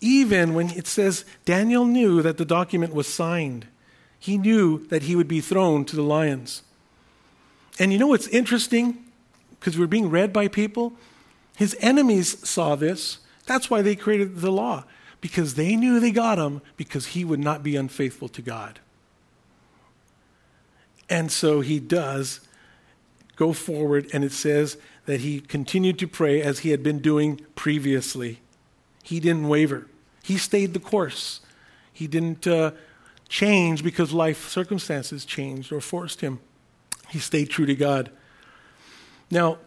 Even 0.00 0.54
when 0.54 0.70
it 0.70 0.86
says 0.86 1.24
Daniel 1.44 1.84
knew 1.84 2.22
that 2.22 2.36
the 2.36 2.44
document 2.44 2.94
was 2.94 3.06
signed, 3.06 3.66
he 4.18 4.38
knew 4.38 4.86
that 4.88 5.02
he 5.02 5.16
would 5.16 5.28
be 5.28 5.40
thrown 5.40 5.84
to 5.86 5.96
the 5.96 6.02
lions. 6.02 6.62
And 7.78 7.92
you 7.92 7.98
know 7.98 8.06
what's 8.06 8.28
interesting? 8.28 9.09
Because 9.60 9.78
we're 9.78 9.86
being 9.86 10.10
read 10.10 10.32
by 10.32 10.48
people. 10.48 10.94
His 11.56 11.76
enemies 11.80 12.48
saw 12.48 12.74
this. 12.74 13.18
That's 13.46 13.70
why 13.70 13.82
they 13.82 13.94
created 13.94 14.38
the 14.38 14.50
law, 14.50 14.84
because 15.20 15.54
they 15.54 15.76
knew 15.76 16.00
they 16.00 16.10
got 16.10 16.38
him 16.38 16.62
because 16.76 17.06
he 17.06 17.24
would 17.24 17.40
not 17.40 17.62
be 17.62 17.76
unfaithful 17.76 18.28
to 18.30 18.42
God. 18.42 18.80
And 21.08 21.30
so 21.30 21.60
he 21.60 21.80
does 21.80 22.40
go 23.36 23.52
forward, 23.52 24.08
and 24.12 24.22
it 24.22 24.32
says 24.32 24.76
that 25.06 25.20
he 25.20 25.40
continued 25.40 25.98
to 25.98 26.06
pray 26.06 26.40
as 26.40 26.60
he 26.60 26.70
had 26.70 26.82
been 26.82 27.00
doing 27.00 27.40
previously. 27.54 28.40
He 29.02 29.18
didn't 29.18 29.48
waver. 29.48 29.88
He 30.22 30.38
stayed 30.38 30.72
the 30.72 30.80
course. 30.80 31.40
He 31.92 32.06
didn't 32.06 32.46
uh, 32.46 32.72
change 33.28 33.82
because 33.82 34.12
life 34.12 34.48
circumstances 34.48 35.24
changed 35.24 35.72
or 35.72 35.80
forced 35.80 36.20
him. 36.20 36.40
He 37.08 37.18
stayed 37.18 37.50
true 37.50 37.66
to 37.66 37.74
God. 37.74 38.10
Now, 39.30 39.58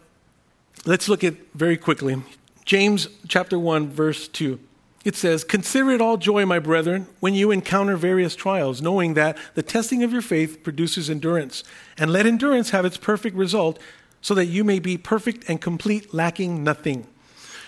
let's 0.84 1.08
look 1.08 1.24
at 1.24 1.34
very 1.54 1.78
quickly 1.78 2.22
James 2.66 3.08
chapter 3.28 3.58
1 3.58 3.90
verse 3.90 4.28
2. 4.28 4.60
It 5.04 5.16
says, 5.16 5.44
"Consider 5.44 5.90
it 5.90 6.00
all 6.00 6.16
joy, 6.16 6.46
my 6.46 6.58
brethren, 6.58 7.06
when 7.20 7.34
you 7.34 7.50
encounter 7.50 7.96
various 7.96 8.34
trials, 8.34 8.80
knowing 8.80 9.14
that 9.14 9.36
the 9.54 9.62
testing 9.62 10.02
of 10.02 10.12
your 10.12 10.22
faith 10.22 10.62
produces 10.62 11.10
endurance, 11.10 11.62
and 11.98 12.10
let 12.10 12.26
endurance 12.26 12.70
have 12.70 12.84
its 12.84 12.96
perfect 12.96 13.36
result, 13.36 13.78
so 14.22 14.34
that 14.34 14.46
you 14.46 14.64
may 14.64 14.78
be 14.78 14.96
perfect 14.96 15.44
and 15.48 15.60
complete, 15.60 16.14
lacking 16.14 16.64
nothing." 16.64 17.06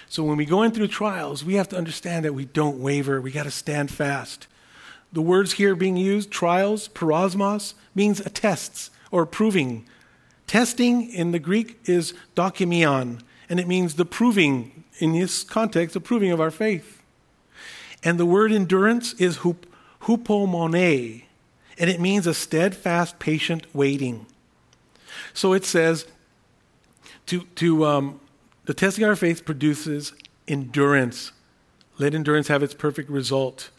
So 0.09 0.23
when 0.23 0.37
we 0.37 0.47
go 0.47 0.63
in 0.63 0.73
through 0.73 0.89
trials, 0.89 1.45
we 1.45 1.55
have 1.55 1.69
to 1.71 1.77
understand 1.77 2.25
that 2.25 2.35
we 2.35 2.47
don't 2.47 2.79
waver. 2.79 3.21
We 3.21 3.31
got 3.31 3.43
to 3.43 3.51
stand 3.51 3.91
fast. 3.91 4.47
The 5.13 5.23
words 5.23 5.53
here 5.53 5.75
being 5.75 5.97
used, 5.97 6.31
trials, 6.31 6.89
peirasmos, 6.89 7.75
means 7.95 8.21
attests 8.21 8.91
or 9.11 9.27
proving. 9.27 9.85
Testing 10.47 11.11
in 11.11 11.33
the 11.33 11.39
Greek 11.39 11.79
is 11.85 12.15
dokimion, 12.35 13.21
and 13.49 13.59
it 13.59 13.67
means 13.67 13.95
the 13.95 14.05
proving, 14.05 14.85
in 14.99 15.13
this 15.13 15.43
context, 15.43 15.95
the 15.95 16.01
proving 16.01 16.31
of 16.31 16.41
our 16.41 16.51
faith. 16.51 17.03
And 18.03 18.19
the 18.19 18.27
word 18.27 18.53
endurance 18.53 19.13
is 19.15 19.39
hup, 19.39 19.67
hupomone, 20.03 21.25
and 21.79 21.91
it 21.91 22.01
means 22.01 22.27
a 22.27 22.35
steadfast, 22.35 23.19
patient 23.19 23.67
waiting. 23.75 24.27
So 25.35 25.53
it 25.53 25.65
says, 25.65 26.07
to, 27.27 27.43
to 27.57 27.85
um, 27.85 28.21
the 28.65 28.75
testing 28.75 29.05
of 29.05 29.11
our 29.11 29.17
faith 29.17 29.45
produces 29.45 30.13
endurance. 30.47 31.33
Let 31.99 32.15
endurance 32.15 32.49
have 32.49 32.63
its 32.63 32.75
perfect 32.75 33.11
result. 33.11 33.71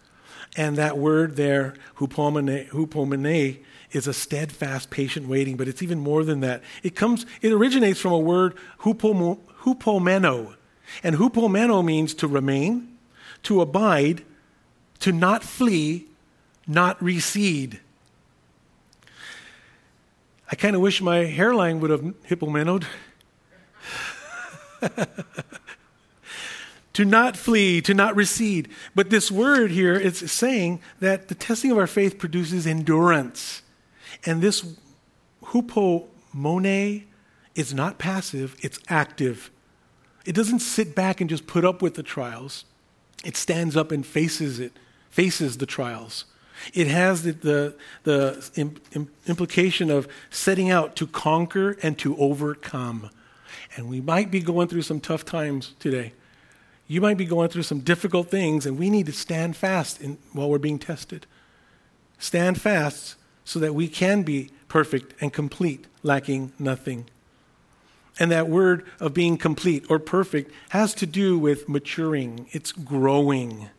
And 0.55 0.75
that 0.75 0.97
word 0.97 1.35
there, 1.35 1.75
hupomone, 1.97 2.69
hupomone 2.69 3.59
is 3.91 4.07
a 4.07 4.13
steadfast, 4.13 4.89
patient 4.89 5.27
waiting, 5.27 5.55
but 5.55 5.67
it's 5.67 5.81
even 5.81 5.99
more 5.99 6.23
than 6.23 6.41
that. 6.41 6.61
It 6.83 6.95
comes, 6.95 7.25
it 7.41 7.51
originates 7.51 7.99
from 7.99 8.11
a 8.11 8.19
word 8.19 8.55
hupomeno. 8.81 10.55
And 11.03 11.15
hupomeno 11.15 11.83
means 11.83 12.13
to 12.15 12.27
remain, 12.27 12.97
to 13.43 13.61
abide, 13.61 14.23
to 14.99 15.11
not 15.11 15.43
flee, 15.43 16.07
not 16.67 17.01
recede. 17.01 17.79
I 20.51 20.55
kind 20.55 20.75
of 20.75 20.81
wish 20.81 21.01
my 21.01 21.25
hairline 21.25 21.79
would 21.81 21.89
have 21.89 22.01
hippomenoed. 22.27 22.85
to 26.93 27.05
not 27.05 27.35
flee, 27.37 27.81
to 27.81 27.93
not 27.93 28.15
recede. 28.15 28.69
But 28.95 29.09
this 29.09 29.29
word 29.29 29.71
here 29.71 29.95
is 29.95 30.31
saying 30.31 30.81
that 30.99 31.27
the 31.27 31.35
testing 31.35 31.71
of 31.71 31.77
our 31.77 31.87
faith 31.87 32.17
produces 32.17 32.65
endurance. 32.65 33.61
And 34.25 34.41
this 34.41 34.75
hupomone 35.45 37.03
is 37.55 37.73
not 37.73 37.97
passive, 37.97 38.55
it's 38.61 38.79
active. 38.87 39.51
It 40.25 40.35
doesn't 40.35 40.59
sit 40.59 40.93
back 40.93 41.21
and 41.21 41.29
just 41.29 41.47
put 41.47 41.63
up 41.63 41.81
with 41.81 41.95
the 41.95 42.03
trials. 42.03 42.65
It 43.23 43.35
stands 43.37 43.75
up 43.75 43.91
and 43.91 44.05
faces 44.05 44.59
it, 44.59 44.73
faces 45.09 45.57
the 45.57 45.65
trials. 45.65 46.25
It 46.73 46.87
has 46.87 47.23
the, 47.23 47.31
the, 47.31 47.75
the 48.03 49.07
implication 49.27 49.89
of 49.89 50.07
setting 50.29 50.69
out 50.69 50.95
to 50.97 51.07
conquer 51.07 51.77
and 51.81 51.97
to 51.99 52.17
overcome. 52.17 53.09
And 53.75 53.87
we 53.87 54.01
might 54.01 54.31
be 54.31 54.41
going 54.41 54.67
through 54.67 54.81
some 54.81 54.99
tough 54.99 55.23
times 55.23 55.75
today. 55.79 56.13
You 56.87 57.01
might 57.01 57.17
be 57.17 57.25
going 57.25 57.49
through 57.49 57.63
some 57.63 57.81
difficult 57.81 58.29
things, 58.29 58.65
and 58.65 58.77
we 58.77 58.89
need 58.89 59.05
to 59.07 59.11
stand 59.11 59.55
fast 59.55 60.01
in, 60.01 60.17
while 60.31 60.49
we're 60.49 60.57
being 60.57 60.79
tested. 60.79 61.25
Stand 62.17 62.59
fast 62.59 63.15
so 63.47 63.59
that 63.59 63.73
we 63.73 63.87
can 63.87 64.23
be 64.23 64.51
perfect 64.67 65.13
and 65.21 65.31
complete, 65.31 65.87
lacking 66.03 66.51
nothing. 66.59 67.05
And 68.19 68.29
that 68.29 68.49
word 68.49 68.85
of 68.99 69.13
being 69.13 69.37
complete 69.37 69.85
or 69.89 69.99
perfect 69.99 70.51
has 70.71 70.93
to 70.95 71.05
do 71.05 71.39
with 71.39 71.69
maturing, 71.69 72.47
it's 72.51 72.73
growing. 72.73 73.69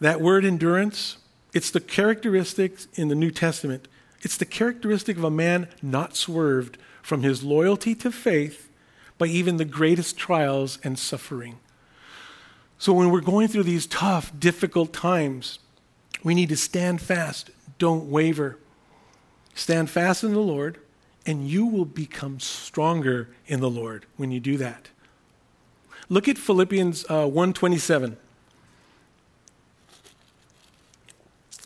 That 0.00 0.20
word 0.20 0.44
endurance, 0.44 1.18
it's 1.54 1.70
the 1.70 1.78
characteristics 1.78 2.88
in 2.94 3.06
the 3.06 3.14
New 3.14 3.30
Testament. 3.30 3.86
It's 4.22 4.36
the 4.36 4.44
characteristic 4.44 5.16
of 5.16 5.22
a 5.22 5.30
man 5.30 5.68
not 5.80 6.16
swerved 6.16 6.76
from 7.02 7.22
his 7.22 7.44
loyalty 7.44 7.94
to 7.94 8.10
faith 8.10 8.68
by 9.16 9.26
even 9.26 9.58
the 9.58 9.64
greatest 9.64 10.18
trials 10.18 10.80
and 10.82 10.98
suffering. 10.98 11.60
So 12.78 12.92
when 12.94 13.10
we're 13.10 13.20
going 13.20 13.46
through 13.46 13.62
these 13.62 13.86
tough, 13.86 14.32
difficult 14.40 14.92
times, 14.92 15.60
we 16.24 16.34
need 16.34 16.48
to 16.48 16.56
stand 16.56 17.00
fast. 17.00 17.50
Don't 17.80 18.10
waver. 18.10 18.58
Stand 19.54 19.90
fast 19.90 20.22
in 20.22 20.34
the 20.34 20.38
Lord, 20.38 20.78
and 21.26 21.48
you 21.48 21.64
will 21.66 21.86
become 21.86 22.38
stronger 22.38 23.30
in 23.46 23.60
the 23.60 23.70
Lord 23.70 24.04
when 24.16 24.30
you 24.30 24.38
do 24.38 24.58
that. 24.58 24.90
Look 26.10 26.28
at 26.28 26.36
Philippians 26.36 27.04
uh, 27.08 27.26
127. 27.26 28.18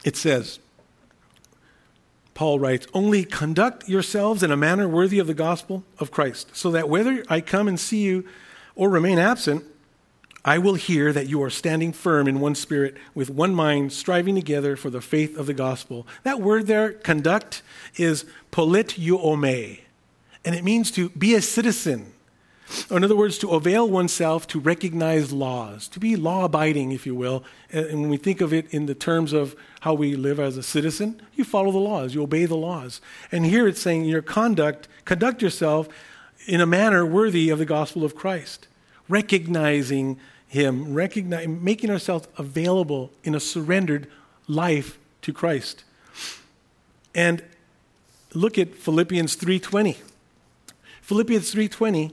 It 0.05 0.17
says, 0.17 0.61
Paul 2.35 2.61
writes, 2.61 2.87
Only 2.95 3.25
conduct 3.25 3.89
yourselves 3.89 4.45
in 4.45 4.53
a 4.53 4.57
manner 4.57 4.87
worthy 4.87 5.19
of 5.19 5.27
the 5.27 5.35
gospel 5.35 5.83
of 5.99 6.13
Christ, 6.13 6.55
so 6.55 6.71
that 6.71 6.89
whether 6.89 7.25
I 7.29 7.41
come 7.41 7.67
and 7.67 7.81
see 7.81 8.03
you 8.03 8.25
or 8.77 8.89
remain 8.89 9.19
absent, 9.19 9.65
I 10.45 10.59
will 10.59 10.75
hear 10.75 11.13
that 11.13 11.29
you 11.29 11.43
are 11.43 11.51
standing 11.51 11.93
firm 11.93 12.29
in 12.29 12.39
one 12.39 12.55
spirit, 12.55 12.97
with 13.15 13.31
one 13.31 13.55
mind, 13.55 13.93
striving 13.93 14.35
together 14.35 14.77
for 14.77 14.91
the 14.91 15.01
faith 15.01 15.39
of 15.39 15.47
the 15.47 15.55
gospel. 15.55 16.07
That 16.23 16.41
word 16.41 16.67
there, 16.67 16.93
conduct, 16.93 17.63
is 17.97 18.27
politeuomai, 18.53 19.81
and 20.45 20.55
it 20.55 20.63
means 20.63 20.91
to 20.93 21.09
be 21.11 21.35
a 21.35 21.41
citizen. 21.41 22.13
Or 22.91 22.97
in 22.97 23.05
other 23.05 23.17
words, 23.17 23.39
to 23.39 23.51
avail 23.51 23.89
oneself 23.89 24.47
to 24.49 24.59
recognize 24.61 25.33
laws, 25.33 25.87
to 25.89 26.01
be 26.01 26.17
law 26.17 26.45
abiding, 26.45 26.93
if 26.93 27.07
you 27.07 27.15
will. 27.15 27.45
And 27.71 28.01
when 28.01 28.11
we 28.11 28.17
think 28.17 28.41
of 28.41 28.53
it 28.53 28.73
in 28.73 28.87
the 28.87 28.95
terms 28.95 29.33
of 29.33 29.55
how 29.81 29.95
we 29.95 30.17
live 30.17 30.41
as 30.41 30.57
a 30.57 30.63
citizen, 30.63 31.21
you 31.35 31.45
follow 31.45 31.71
the 31.71 31.79
laws, 31.79 32.15
you 32.15 32.23
obey 32.23 32.47
the 32.47 32.57
laws. 32.57 33.01
And 33.31 33.47
here 33.47 33.69
it's 33.69 33.81
saying 33.81 34.07
your 34.07 34.23
conduct, 34.23 34.89
conduct 35.05 35.43
yourself 35.43 35.89
in 36.47 36.61
a 36.61 36.67
manner 36.67 37.05
worthy 37.07 37.51
of 37.51 37.59
the 37.59 37.67
gospel 37.67 38.05
of 38.05 38.15
Christ, 38.15 38.67
recognizing 39.09 40.19
him, 40.55 40.95
making 40.95 41.91
ourselves 41.91 42.29
available 42.39 43.11
in 43.25 43.35
a 43.35 43.41
surrendered 43.41 44.07
life 44.47 44.99
to 45.23 45.33
Christ. 45.33 45.83
And 47.13 47.43
look 48.33 48.57
at 48.57 48.77
Philippians 48.77 49.35
3:20. 49.35 49.97
Philippians 51.03 51.51
3:20, 51.53 52.13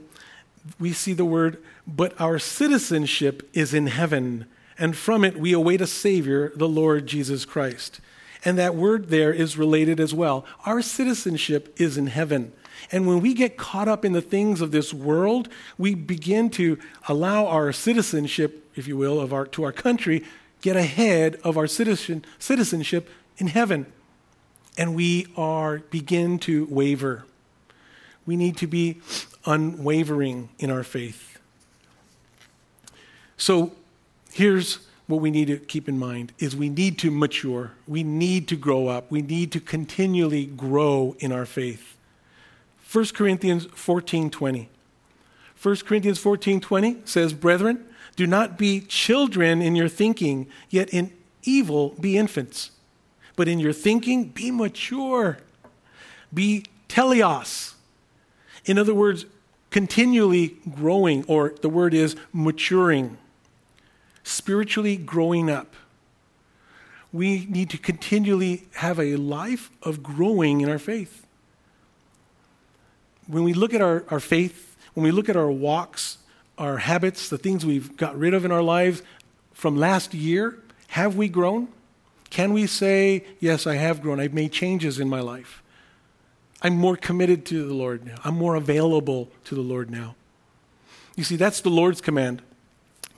we 0.80 0.92
see 0.92 1.14
the 1.14 1.24
word, 1.24 1.58
but 1.86 2.20
our 2.20 2.40
citizenship 2.40 3.48
is 3.54 3.76
in 3.76 3.88
heaven, 3.88 4.46
and 4.78 4.98
from 4.98 5.24
it 5.24 5.38
we 5.38 5.54
await 5.54 5.80
a 5.80 5.88
savior, 5.88 6.52
the 6.56 6.68
Lord 6.68 7.06
Jesus 7.06 7.46
Christ. 7.46 8.00
And 8.44 8.58
that 8.58 8.74
word 8.76 9.10
there 9.10 9.32
is 9.32 9.56
related 9.56 10.00
as 10.00 10.16
well. 10.16 10.46
Our 10.66 10.82
citizenship 10.82 11.74
is 11.78 11.96
in 11.96 12.08
heaven. 12.08 12.54
And 12.92 13.08
when 13.08 13.20
we 13.20 13.34
get 13.34 13.58
caught 13.58 13.88
up 13.88 14.06
in 14.06 14.14
the 14.14 14.22
things 14.22 14.62
of 14.62 14.72
this 14.72 14.94
world, 14.94 15.50
we 15.78 15.96
begin 15.96 16.50
to 16.52 16.80
allow 17.08 17.48
our 17.48 17.72
citizenship, 17.72 18.68
if 18.76 18.88
you 18.88 18.98
will, 18.98 19.20
of 19.20 19.34
our, 19.34 19.46
to 19.48 19.64
our 19.64 19.72
country 19.72 20.24
get 20.62 20.76
ahead 20.76 21.40
of 21.44 21.58
our 21.58 21.68
citizen, 21.68 22.24
citizenship 22.40 23.10
in 23.38 23.48
heaven. 23.48 23.92
And 24.78 24.96
we 24.96 25.28
are 25.36 25.80
begin 25.80 26.40
to 26.40 26.66
waver. 26.70 27.26
We 28.26 28.36
need 28.36 28.58
to 28.58 28.68
be 28.68 29.02
unwavering 29.46 30.50
in 30.60 30.70
our 30.70 30.84
faith. 30.84 31.40
So 33.38 33.72
here's 34.32 34.80
what 35.08 35.20
we 35.20 35.32
need 35.32 35.48
to 35.48 35.58
keep 35.58 35.90
in 35.90 35.98
mind 35.98 36.32
is 36.40 36.56
we 36.56 36.70
need 36.70 36.98
to 37.00 37.12
mature. 37.12 37.72
We 37.88 38.04
need 38.04 38.48
to 38.50 38.56
grow 38.56 38.88
up. 38.88 39.12
We 39.12 39.22
need 39.22 39.52
to 39.54 39.60
continually 39.60 40.46
grow 40.46 41.16
in 41.20 41.32
our 41.32 41.46
faith. 41.46 41.98
1 42.92 43.14
Corinthians 43.14 43.68
14:20. 43.68 44.68
1 45.56 45.86
Corinthians 45.86 46.20
14:20 46.20 46.98
says, 47.06 47.32
"Brethren, 47.32 47.86
do 48.18 48.28
not 48.28 48.58
be 48.58 48.82
children 48.82 49.62
in 49.62 49.78
your 49.78 49.88
thinking, 49.88 50.46
yet 50.70 50.90
in 50.90 51.14
evil 51.44 51.96
be 52.02 52.18
infants. 52.18 52.72
But 53.38 53.48
in 53.48 53.62
your 53.62 53.72
thinking 53.72 54.26
be 54.26 54.52
mature. 54.52 55.38
Be 56.34 56.66
teleos." 56.90 57.76
In 58.66 58.78
other 58.78 58.94
words, 58.94 59.26
continually 59.70 60.58
growing 60.76 61.24
or 61.30 61.56
the 61.62 61.70
word 61.70 61.94
is 61.94 62.18
maturing. 62.34 63.18
Spiritually 64.24 64.98
growing 64.98 65.50
up. 65.50 65.76
We 67.14 67.46
need 67.46 67.70
to 67.70 67.78
continually 67.78 68.68
have 68.76 69.00
a 69.00 69.16
life 69.16 69.72
of 69.82 70.04
growing 70.04 70.60
in 70.60 70.70
our 70.70 70.78
faith 70.78 71.21
when 73.32 73.44
we 73.44 73.54
look 73.54 73.74
at 73.74 73.82
our, 73.82 74.04
our 74.10 74.20
faith, 74.20 74.76
when 74.94 75.06
we 75.06 75.12
look 75.12 75.30
at 75.30 75.38
our 75.38 75.50
walks, 75.50 76.18
our 76.58 76.78
habits, 76.78 77.30
the 77.30 77.38
things 77.38 77.66
we've 77.66 77.96
got 77.96 78.18
rid 78.18 78.34
of 78.34 78.44
in 78.44 78.52
our 78.52 78.62
lives 78.62 79.02
from 79.54 79.78
last 79.78 80.14
year, 80.14 80.60
have 80.90 81.16
we 81.16 81.30
grown? 81.30 81.70
Can 82.30 82.52
we 82.52 82.68
say, 82.68 83.24
Yes, 83.40 83.66
I 83.66 83.76
have 83.76 84.02
grown, 84.02 84.20
I've 84.20 84.34
made 84.34 84.52
changes 84.52 85.00
in 85.00 85.08
my 85.08 85.22
life? 85.22 85.64
I'm 86.62 86.76
more 86.76 86.96
committed 86.96 87.46
to 87.48 87.66
the 87.66 87.74
Lord 87.74 88.06
now, 88.06 88.16
I'm 88.24 88.36
more 88.36 88.56
available 88.56 89.32
to 89.46 89.56
the 89.56 89.62
Lord 89.62 89.90
now. 89.90 90.16
You 91.16 91.24
see, 91.24 91.38
that's 91.38 91.62
the 91.62 91.70
Lord's 91.70 92.02
command 92.02 92.42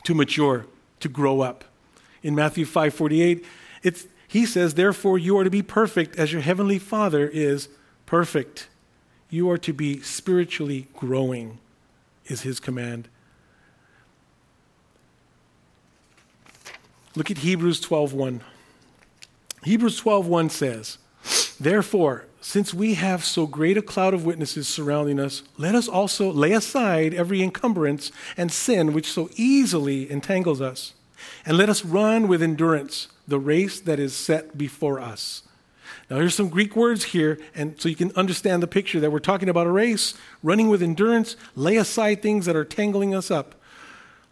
to 0.04 0.14
mature, 0.14 0.68
to 1.00 1.10
grow 1.10 1.42
up. 1.42 1.64
In 2.22 2.36
Matthew 2.36 2.66
5 2.66 2.94
48, 2.94 3.46
it's, 3.82 4.08
he 4.28 4.46
says, 4.46 4.76
Therefore, 4.76 5.18
you 5.18 5.38
are 5.40 5.44
to 5.44 5.50
be 5.50 5.64
perfect 5.64 6.18
as 6.18 6.32
your 6.32 6.42
heavenly 6.42 6.80
Father 6.80 7.28
is 7.28 7.68
perfect. 8.06 8.68
You 9.34 9.50
are 9.50 9.58
to 9.58 9.74
be 9.74 10.00
spiritually 10.02 10.86
growing, 10.94 11.58
is 12.28 12.42
his 12.42 12.60
command. 12.60 13.10
Look 17.16 17.32
at 17.32 17.40
Hebrews 17.40 17.82
12:1. 17.82 18.42
Hebrews 19.64 20.00
12:1 20.00 20.52
says, 20.52 21.00
"Therefore, 21.60 22.28
since 22.42 22.76
we 22.76 22.94
have 22.94 23.26
so 23.26 23.48
great 23.48 23.76
a 23.76 23.82
cloud 23.82 24.14
of 24.14 24.24
witnesses 24.24 24.68
surrounding 24.68 25.20
us, 25.20 25.42
let 25.58 25.74
us 25.74 25.88
also 25.88 26.32
lay 26.32 26.52
aside 26.52 27.16
every 27.16 27.42
encumbrance 27.42 28.12
and 28.38 28.52
sin 28.52 28.94
which 28.94 29.12
so 29.12 29.32
easily 29.36 30.12
entangles 30.12 30.62
us, 30.62 30.94
and 31.44 31.58
let 31.58 31.70
us 31.70 31.84
run 31.84 32.28
with 32.28 32.44
endurance 32.44 33.08
the 33.28 33.40
race 33.40 33.80
that 33.80 34.00
is 34.00 34.14
set 34.14 34.60
before 34.60 35.00
us. 35.00 35.42
Now, 36.14 36.20
there's 36.20 36.36
some 36.36 36.50
Greek 36.50 36.76
words 36.76 37.06
here, 37.06 37.40
and 37.56 37.82
so 37.82 37.90
you 37.90 37.96
can 37.96 38.12
understand 38.12 38.62
the 38.62 38.68
picture 38.68 39.00
that 39.00 39.12
we're 39.12 39.18
talking 39.18 39.50
about 39.50 39.66
a 39.66 39.72
race, 39.72 40.14
running 40.44 40.70
with 40.70 40.84
endurance, 40.84 41.36
lay 41.56 41.76
aside 41.76 42.22
things 42.22 42.46
that 42.46 42.56
are 42.56 42.64
tangling 42.64 43.16
us 43.16 43.32
up. 43.32 43.56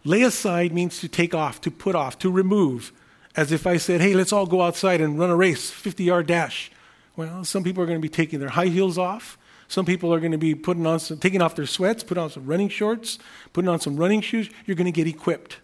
Lay 0.04 0.22
aside 0.22 0.72
means 0.72 1.00
to 1.00 1.08
take 1.08 1.34
off, 1.34 1.60
to 1.62 1.72
put 1.72 1.96
off, 1.96 2.20
to 2.20 2.30
remove. 2.30 2.92
As 3.34 3.50
if 3.50 3.66
I 3.66 3.78
said, 3.78 4.00
hey, 4.00 4.14
let's 4.14 4.32
all 4.32 4.46
go 4.46 4.62
outside 4.62 5.00
and 5.00 5.18
run 5.18 5.30
a 5.30 5.34
race, 5.34 5.72
50 5.72 6.04
yard 6.04 6.28
dash. 6.28 6.70
Well, 7.16 7.44
some 7.44 7.64
people 7.64 7.82
are 7.82 7.86
going 7.86 7.98
to 7.98 8.00
be 8.00 8.08
taking 8.08 8.38
their 8.38 8.50
high 8.50 8.66
heels 8.66 8.96
off. 8.96 9.36
Some 9.66 9.84
people 9.84 10.14
are 10.14 10.20
going 10.20 10.30
to 10.30 10.38
be 10.38 10.54
putting 10.54 10.86
on 10.86 11.00
some, 11.00 11.18
taking 11.18 11.42
off 11.42 11.56
their 11.56 11.66
sweats, 11.66 12.04
putting 12.04 12.22
on 12.22 12.30
some 12.30 12.46
running 12.46 12.68
shorts, 12.68 13.18
putting 13.52 13.68
on 13.68 13.80
some 13.80 13.96
running 13.96 14.20
shoes. 14.20 14.48
You're 14.66 14.76
going 14.76 14.84
to 14.84 14.92
get 14.92 15.08
equipped. 15.08 15.56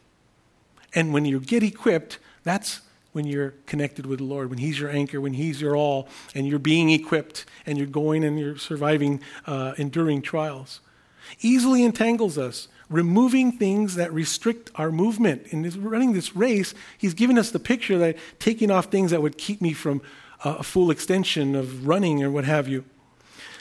And 0.97 1.12
when 1.12 1.25
you 1.27 1.39
get 1.39 1.62
equipped, 1.62 2.19
that's 2.43 2.81
when 3.13 3.27
you're 3.27 3.55
connected 3.67 4.07
with 4.07 4.19
the 4.19 4.25
Lord, 4.25 4.51
when 4.51 4.59
He's 4.59 4.79
your 4.79 4.91
anchor, 4.91 5.21
when 5.21 5.35
He's 5.35 5.61
your 5.61 5.77
all, 5.77 6.09
and 6.35 6.47
you're 6.47 6.59
being 6.59 6.91
equipped 6.91 7.45
and 7.67 7.79
you're 7.79 7.87
going 7.87 8.25
and 8.25 8.39
you're 8.39 8.59
surviving, 8.59 9.21
uh, 9.47 9.75
enduring 9.77 10.23
trials. 10.23 10.81
Easily 11.41 11.85
entangles 11.85 12.39
us, 12.39 12.69
removing 12.89 13.53
things 13.53 13.97
that 13.97 14.13
restrict 14.13 14.71
our 14.77 14.91
movement. 14.91 15.47
In 15.49 15.69
running 15.83 16.13
this 16.13 16.35
race, 16.35 16.75
He's 16.97 17.15
given 17.15 17.39
us 17.39 17.51
the 17.51 17.59
picture 17.59 17.99
that 17.99 18.17
taking 18.39 18.71
off 18.71 18.87
things 18.87 19.11
that 19.11 19.23
would 19.23 19.39
keep 19.39 19.61
me 19.61 19.73
from 19.73 20.01
a 20.45 20.63
full 20.63 20.91
extension 20.91 21.55
of 21.55 21.87
running 21.87 22.23
or 22.23 22.31
what 22.31 22.45
have 22.45 22.69
you. 22.69 22.85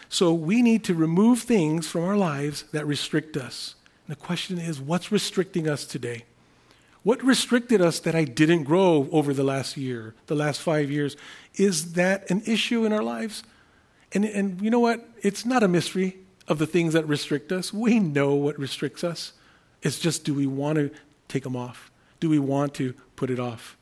So 0.10 0.34
we 0.34 0.62
need 0.62 0.84
to 0.86 0.93
remove 0.93 1.41
things 1.41 1.88
from 1.88 2.04
our 2.04 2.16
lives 2.16 2.64
that 2.72 2.86
restrict 2.86 3.36
us. 3.36 3.76
And 4.08 4.16
the 4.16 4.20
question 4.20 4.58
is 4.58 4.80
what's 4.80 5.12
restricting 5.12 5.68
us 5.68 5.86
today? 5.86 6.24
What 7.08 7.24
restricted 7.24 7.80
us 7.80 8.01
that 8.01 8.16
I 8.16 8.26
didn't 8.26 8.66
grow 8.66 9.08
over 9.14 9.34
the 9.34 9.45
last 9.45 9.78
year, 9.78 10.14
the 10.26 10.36
last 10.36 10.60
five 10.60 10.91
years? 10.91 11.16
Is 11.55 11.93
that 11.93 12.30
an 12.30 12.41
issue 12.45 12.84
in 12.84 12.91
our 12.91 13.01
lives? 13.01 13.43
And, 14.12 14.26
and 14.26 14.62
you 14.62 14.70
know 14.70 14.82
what? 14.82 15.08
It's 15.22 15.45
not 15.45 15.64
a 15.64 15.70
mystery 15.70 16.18
of 16.49 16.58
the 16.58 16.68
things 16.68 16.91
that 16.91 17.08
restrict 17.08 17.53
us. 17.53 17.72
We 17.72 18.01
know 18.01 18.36
what 18.36 18.60
restricts 18.60 19.05
us. 19.05 19.32
It's 19.82 19.99
just 19.99 20.26
do 20.26 20.34
we 20.34 20.47
want 20.47 20.80
to 20.80 20.91
take 21.30 21.43
them 21.43 21.55
off? 21.55 21.89
Do 22.20 22.30
we 22.30 22.39
want 22.39 22.74
to 22.74 22.93
put 23.16 23.30
it 23.30 23.39
off? 23.39 23.78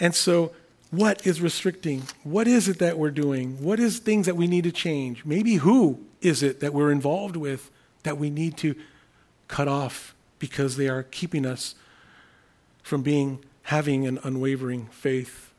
And 0.00 0.12
so 0.12 0.50
what 0.90 1.24
is 1.24 1.40
restricting? 1.40 2.02
What 2.24 2.48
is 2.48 2.66
it 2.66 2.80
that 2.80 2.98
we're 2.98 3.12
doing? 3.12 3.62
What 3.62 3.78
is 3.78 4.00
things 4.00 4.26
that 4.26 4.34
we 4.34 4.48
need 4.48 4.64
to 4.64 4.72
change? 4.72 5.24
Maybe 5.24 5.54
who 5.54 6.00
is 6.20 6.42
it 6.42 6.58
that 6.58 6.74
we're 6.74 6.90
involved 6.90 7.36
with 7.36 7.70
that 8.02 8.18
we 8.18 8.30
need 8.30 8.56
to 8.56 8.74
cut 9.46 9.68
off 9.68 10.12
because 10.40 10.76
they 10.76 10.88
are 10.88 11.04
keeping 11.04 11.46
us 11.46 11.76
from 12.82 13.02
being 13.02 13.44
having 13.62 14.06
an 14.06 14.18
unwavering 14.22 14.86
faith. 14.86 15.52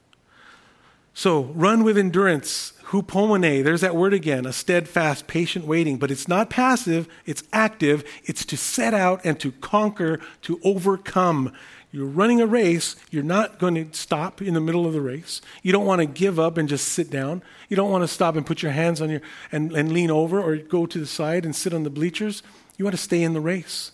So, 1.14 1.44
run 1.44 1.84
with 1.84 1.98
endurance. 1.98 2.74
Hupomone, 2.86 3.64
there's 3.64 3.82
that 3.82 3.96
word 3.96 4.14
again, 4.14 4.46
a 4.46 4.54
steadfast, 4.54 5.28
patient 5.28 5.66
waiting. 5.66 5.98
But 5.98 6.12
it's 6.12 6.28
not 6.28 6.50
passive, 6.50 7.08
it's 7.26 7.44
active. 7.54 8.04
It's 8.24 8.46
to 8.46 8.58
set 8.58 8.94
out 8.94 9.22
and 9.24 9.40
to 9.40 9.52
conquer, 9.52 10.20
to 10.44 10.60
overcome. 10.64 11.54
You're 11.92 12.08
running 12.08 12.42
a 12.42 12.48
race. 12.48 12.96
You're 13.12 13.22
not 13.22 13.60
going 13.60 13.76
to 13.76 13.96
stop 13.96 14.42
in 14.42 14.56
the 14.56 14.60
middle 14.60 14.88
of 14.88 14.94
the 14.94 15.02
race. 15.02 15.42
You 15.62 15.72
don't 15.72 15.86
want 15.86 16.00
to 16.00 16.08
give 16.08 16.40
up 16.40 16.58
and 16.58 16.68
just 16.68 16.88
sit 16.88 17.12
down. 17.12 17.44
You 17.70 17.76
don't 17.76 17.92
want 17.92 18.04
to 18.04 18.08
stop 18.08 18.36
and 18.36 18.44
put 18.44 18.64
your 18.64 18.72
hands 18.72 19.00
on 19.00 19.12
your 19.12 19.22
and, 19.52 19.72
and 19.72 19.92
lean 19.92 20.10
over 20.10 20.42
or 20.42 20.58
go 20.58 20.88
to 20.88 21.00
the 21.00 21.06
side 21.06 21.46
and 21.46 21.56
sit 21.56 21.72
on 21.72 21.84
the 21.84 21.92
bleachers. 21.92 22.42
You 22.78 22.86
want 22.86 22.96
to 22.96 23.02
stay 23.02 23.22
in 23.22 23.34
the 23.34 23.42
race. 23.42 23.92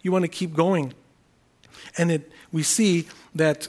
You 0.00 0.10
want 0.12 0.24
to 0.24 0.28
keep 0.28 0.54
going. 0.54 0.94
And 1.98 2.10
it, 2.10 2.32
we 2.52 2.62
see 2.62 3.08
that 3.34 3.68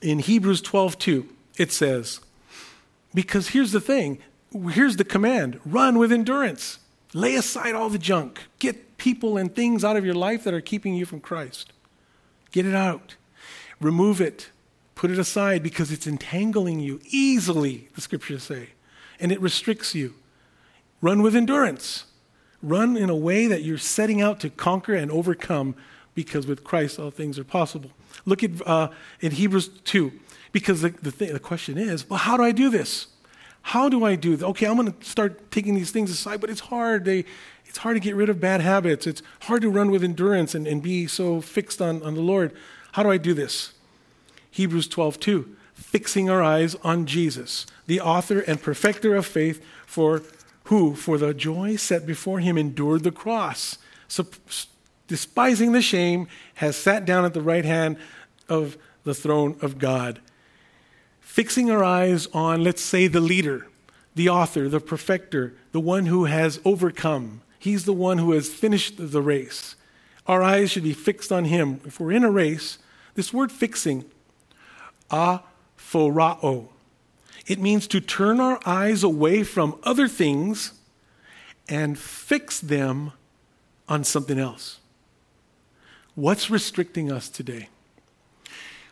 in 0.00 0.18
Hebrews 0.18 0.60
12:2 0.62 1.26
it 1.56 1.70
says, 1.72 2.20
because 3.14 3.48
here's 3.48 3.72
the 3.72 3.80
thing, 3.80 4.18
here's 4.70 4.96
the 4.96 5.04
command: 5.04 5.60
run 5.64 5.98
with 5.98 6.12
endurance. 6.12 6.78
Lay 7.14 7.34
aside 7.34 7.74
all 7.74 7.90
the 7.90 7.98
junk. 7.98 8.40
Get 8.58 8.96
people 8.96 9.36
and 9.36 9.54
things 9.54 9.84
out 9.84 9.96
of 9.96 10.04
your 10.04 10.14
life 10.14 10.44
that 10.44 10.54
are 10.54 10.62
keeping 10.62 10.94
you 10.94 11.04
from 11.04 11.20
Christ. 11.20 11.72
Get 12.52 12.64
it 12.64 12.74
out. 12.74 13.16
Remove 13.80 14.20
it. 14.20 14.50
Put 14.94 15.10
it 15.10 15.18
aside 15.18 15.62
because 15.62 15.90
it's 15.90 16.06
entangling 16.06 16.80
you 16.80 17.00
easily, 17.10 17.88
the 17.94 18.00
scriptures 18.00 18.44
say, 18.44 18.70
and 19.18 19.32
it 19.32 19.40
restricts 19.40 19.94
you. 19.94 20.14
Run 21.00 21.22
with 21.22 21.34
endurance. 21.34 22.04
Run 22.62 22.96
in 22.96 23.10
a 23.10 23.16
way 23.16 23.46
that 23.46 23.62
you're 23.62 23.76
setting 23.76 24.22
out 24.22 24.38
to 24.40 24.48
conquer 24.48 24.94
and 24.94 25.10
overcome 25.10 25.74
because 26.14 26.46
with 26.46 26.64
Christ 26.64 26.98
all 26.98 27.10
things 27.10 27.38
are 27.38 27.44
possible. 27.44 27.90
Look 28.24 28.42
at 28.42 28.50
uh, 28.66 28.88
in 29.20 29.32
Hebrews 29.32 29.68
2, 29.84 30.12
because 30.52 30.82
the, 30.82 30.90
the, 30.90 31.10
thing, 31.10 31.32
the 31.32 31.40
question 31.40 31.78
is, 31.78 32.08
well, 32.08 32.18
how 32.18 32.36
do 32.36 32.42
I 32.42 32.52
do 32.52 32.70
this? 32.70 33.08
How 33.62 33.88
do 33.88 34.04
I 34.04 34.16
do 34.16 34.36
this? 34.36 34.44
Okay, 34.44 34.66
I'm 34.66 34.76
going 34.76 34.92
to 34.92 35.04
start 35.04 35.50
taking 35.50 35.74
these 35.74 35.90
things 35.90 36.10
aside, 36.10 36.40
but 36.40 36.50
it's 36.50 36.60
hard. 36.60 37.04
They, 37.04 37.24
it's 37.64 37.78
hard 37.78 37.96
to 37.96 38.00
get 38.00 38.14
rid 38.16 38.28
of 38.28 38.40
bad 38.40 38.60
habits. 38.60 39.06
It's 39.06 39.22
hard 39.42 39.62
to 39.62 39.70
run 39.70 39.90
with 39.90 40.04
endurance 40.04 40.54
and, 40.54 40.66
and 40.66 40.82
be 40.82 41.06
so 41.06 41.40
fixed 41.40 41.80
on, 41.80 42.02
on 42.02 42.14
the 42.14 42.20
Lord. 42.20 42.52
How 42.92 43.02
do 43.02 43.10
I 43.10 43.16
do 43.16 43.34
this? 43.34 43.72
Hebrews 44.50 44.88
12, 44.88 45.18
2. 45.20 45.56
Fixing 45.72 46.28
our 46.28 46.42
eyes 46.42 46.74
on 46.84 47.06
Jesus, 47.06 47.66
the 47.86 48.00
author 48.00 48.40
and 48.40 48.60
perfecter 48.60 49.14
of 49.14 49.26
faith, 49.26 49.64
for 49.86 50.22
who, 50.64 50.94
for 50.94 51.18
the 51.18 51.34
joy 51.34 51.76
set 51.76 52.06
before 52.06 52.40
him, 52.40 52.58
endured 52.58 53.02
the 53.02 53.10
cross, 53.10 53.78
despising 55.12 55.72
the 55.72 55.82
shame, 55.82 56.26
has 56.54 56.74
sat 56.74 57.04
down 57.04 57.26
at 57.26 57.34
the 57.34 57.42
right 57.42 57.66
hand 57.66 57.98
of 58.48 58.78
the 59.04 59.12
throne 59.12 59.58
of 59.60 59.76
God. 59.76 60.20
Fixing 61.20 61.70
our 61.70 61.84
eyes 61.84 62.28
on, 62.28 62.64
let's 62.64 62.80
say, 62.80 63.08
the 63.08 63.20
leader, 63.20 63.66
the 64.14 64.30
author, 64.30 64.70
the 64.70 64.80
perfecter, 64.80 65.52
the 65.72 65.80
one 65.80 66.06
who 66.06 66.24
has 66.24 66.60
overcome, 66.64 67.42
He's 67.58 67.84
the 67.84 67.92
one 67.92 68.16
who 68.16 68.32
has 68.32 68.48
finished 68.48 68.94
the 68.96 69.20
race. 69.20 69.76
Our 70.26 70.42
eyes 70.42 70.70
should 70.70 70.82
be 70.82 70.94
fixed 70.94 71.30
on 71.30 71.44
Him. 71.44 71.82
If 71.84 72.00
we're 72.00 72.12
in 72.12 72.24
a 72.24 72.30
race, 72.30 72.78
this 73.14 73.34
word 73.34 73.52
fixing, 73.52 74.06
aphorao, 75.10 76.68
it 77.46 77.60
means 77.60 77.86
to 77.88 78.00
turn 78.00 78.40
our 78.40 78.58
eyes 78.64 79.02
away 79.02 79.42
from 79.42 79.78
other 79.82 80.08
things 80.08 80.72
and 81.68 81.98
fix 81.98 82.60
them 82.60 83.12
on 83.88 84.04
something 84.04 84.38
else. 84.38 84.78
What's 86.14 86.50
restricting 86.50 87.10
us 87.10 87.28
today? 87.28 87.68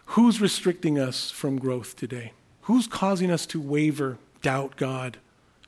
Who's 0.06 0.40
restricting 0.40 0.98
us 0.98 1.30
from 1.30 1.58
growth 1.58 1.96
today? 1.96 2.32
Who's 2.62 2.86
causing 2.86 3.30
us 3.30 3.46
to 3.46 3.60
waver, 3.60 4.18
doubt 4.42 4.76
God, 4.76 5.18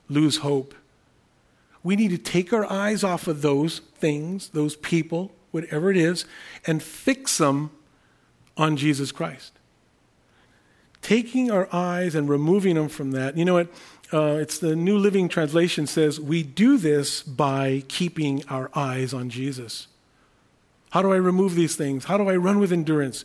lose 0.09 0.39
hope? 0.39 0.75
we 1.83 1.97
need 1.97 2.11
to 2.11 2.19
take 2.19 2.53
our 2.53 2.71
eyes 2.71 3.03
off 3.03 3.27
of 3.27 3.43
those 3.43 3.81
things, 3.97 4.49
those 4.51 4.77
people, 4.77 5.33
whatever 5.51 5.91
it 5.91 5.97
is, 5.97 6.25
and 6.67 6.83
fix 6.83 7.39
them 7.39 7.71
on 8.57 8.77
Jesus 8.77 9.11
Christ. 9.11 9.53
Taking 11.01 11.51
our 11.51 11.69
eyes 11.73 12.15
and 12.15 12.29
removing 12.29 12.77
them 12.77 12.89
from 12.89 13.11
that. 13.13 13.37
You 13.37 13.45
know 13.45 13.55
what? 13.55 13.69
Uh, 14.13 14.37
it's 14.41 14.59
the 14.59 14.77
New 14.77 14.99
Living 14.99 15.29
Translation 15.29 15.87
says, 15.87 16.21
we 16.21 16.43
do 16.43 16.77
this 16.77 17.23
by 17.23 17.83
keeping 17.89 18.45
our 18.49 18.71
eyes 18.75 19.13
on 19.13 19.31
Jesus. 19.31 19.89
How 20.93 21.01
do 21.01 21.13
I 21.13 21.17
remove 21.17 21.55
these 21.55 21.75
things? 21.75 22.05
How 22.05 22.19
do 22.19 22.29
I 22.29 22.37
run 22.37 22.59
with 22.59 22.71
endurance? 22.71 23.25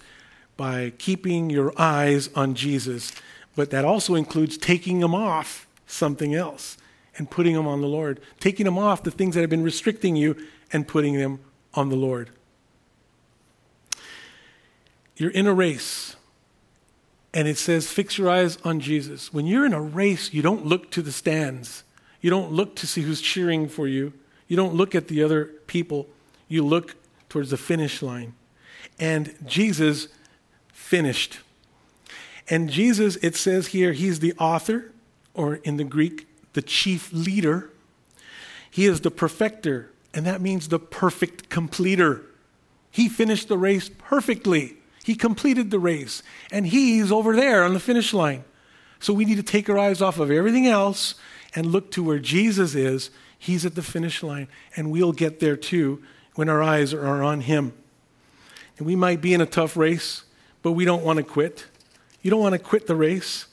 By 0.55 0.93
keeping 0.97 1.49
your 1.49 1.73
eyes 1.77 2.29
on 2.33 2.55
Jesus. 2.55 3.11
But 3.55 3.71
that 3.71 3.83
also 3.83 4.15
includes 4.15 4.57
taking 4.57 5.01
them 5.01 5.13
off 5.13 5.67
something 5.85 6.33
else 6.33 6.77
and 7.17 7.29
putting 7.29 7.55
them 7.55 7.67
on 7.67 7.81
the 7.81 7.87
Lord, 7.87 8.21
taking 8.39 8.63
them 8.63 8.77
off 8.77 9.03
the 9.03 9.11
things 9.11 9.35
that 9.35 9.41
have 9.41 9.49
been 9.49 9.63
restricting 9.63 10.15
you 10.15 10.37
and 10.71 10.87
putting 10.87 11.17
them 11.17 11.39
on 11.73 11.89
the 11.89 11.95
Lord. 11.97 12.29
You're 15.17 15.31
in 15.31 15.45
a 15.47 15.53
race, 15.53 16.15
And 17.33 17.47
it 17.47 17.57
says, 17.59 17.91
fix 17.91 18.17
your 18.17 18.29
eyes 18.29 18.57
on 18.63 18.79
Jesus. 18.79 19.31
When 19.31 19.45
you're 19.45 19.65
in 19.65 19.73
a 19.73 19.81
race, 19.81 20.33
you 20.33 20.41
don't 20.41 20.65
look 20.65 20.89
to 20.91 21.03
the 21.03 21.11
stands. 21.11 21.83
You 22.19 22.29
don't 22.31 22.51
look 22.51 22.75
to 22.77 22.87
see 22.87 23.01
who's 23.01 23.21
cheering 23.21 23.67
for 23.67 23.87
you. 23.87 24.13
You 24.47 24.57
don't 24.57 24.73
look 24.73 24.95
at 24.95 25.07
the 25.07 25.21
other 25.21 25.45
people. 25.67 26.07
You 26.47 26.65
look 26.65 26.95
towards 27.29 27.51
the 27.51 27.57
finish 27.57 28.01
line. 28.01 28.33
And 28.99 29.35
Jesus 29.45 30.07
finished. 30.71 31.39
And 32.49 32.69
Jesus, 32.69 33.17
it 33.17 33.35
says 33.35 33.67
here, 33.67 33.91
he's 33.91 34.19
the 34.19 34.33
author, 34.39 34.91
or 35.33 35.55
in 35.55 35.77
the 35.77 35.83
Greek, 35.83 36.27
the 36.53 36.61
chief 36.61 37.11
leader. 37.11 37.69
He 38.71 38.85
is 38.85 39.01
the 39.01 39.11
perfecter, 39.11 39.91
and 40.13 40.25
that 40.25 40.41
means 40.41 40.69
the 40.69 40.79
perfect 40.79 41.49
completer. 41.49 42.23
He 42.89 43.09
finished 43.09 43.47
the 43.47 43.57
race 43.57 43.89
perfectly. 43.89 44.77
He 45.03 45.15
completed 45.15 45.71
the 45.71 45.79
race, 45.79 46.23
and 46.51 46.67
he's 46.67 47.11
over 47.11 47.35
there 47.35 47.63
on 47.63 47.73
the 47.73 47.79
finish 47.79 48.13
line. 48.13 48.43
So 48.99 49.13
we 49.13 49.25
need 49.25 49.35
to 49.35 49.43
take 49.43 49.69
our 49.69 49.77
eyes 49.77 50.01
off 50.01 50.19
of 50.19 50.31
everything 50.31 50.67
else 50.67 51.15
and 51.53 51.67
look 51.67 51.91
to 51.91 52.03
where 52.03 52.19
Jesus 52.19 52.75
is. 52.75 53.09
He's 53.37 53.65
at 53.65 53.75
the 53.75 53.83
finish 53.83 54.23
line, 54.23 54.47
and 54.75 54.89
we'll 54.89 55.11
get 55.11 55.39
there 55.39 55.55
too 55.55 56.01
when 56.37 56.49
our 56.49 56.61
eyes 56.61 56.93
are 56.93 57.23
on 57.23 57.41
him. 57.41 57.73
And 58.77 58.85
we 58.85 58.95
might 58.95 59.21
be 59.21 59.33
in 59.33 59.41
a 59.41 59.45
tough 59.47 59.75
race, 59.75 60.23
but 60.61 60.73
we 60.73 60.85
don't 60.85 61.03
want 61.03 61.17
to 61.17 61.23
quit. 61.23 61.65
You 62.21 62.29
don't 62.29 62.39
want 62.39 62.53
to 62.53 62.59
quit 62.59 62.85
the 62.85 62.95
race. 62.95 63.47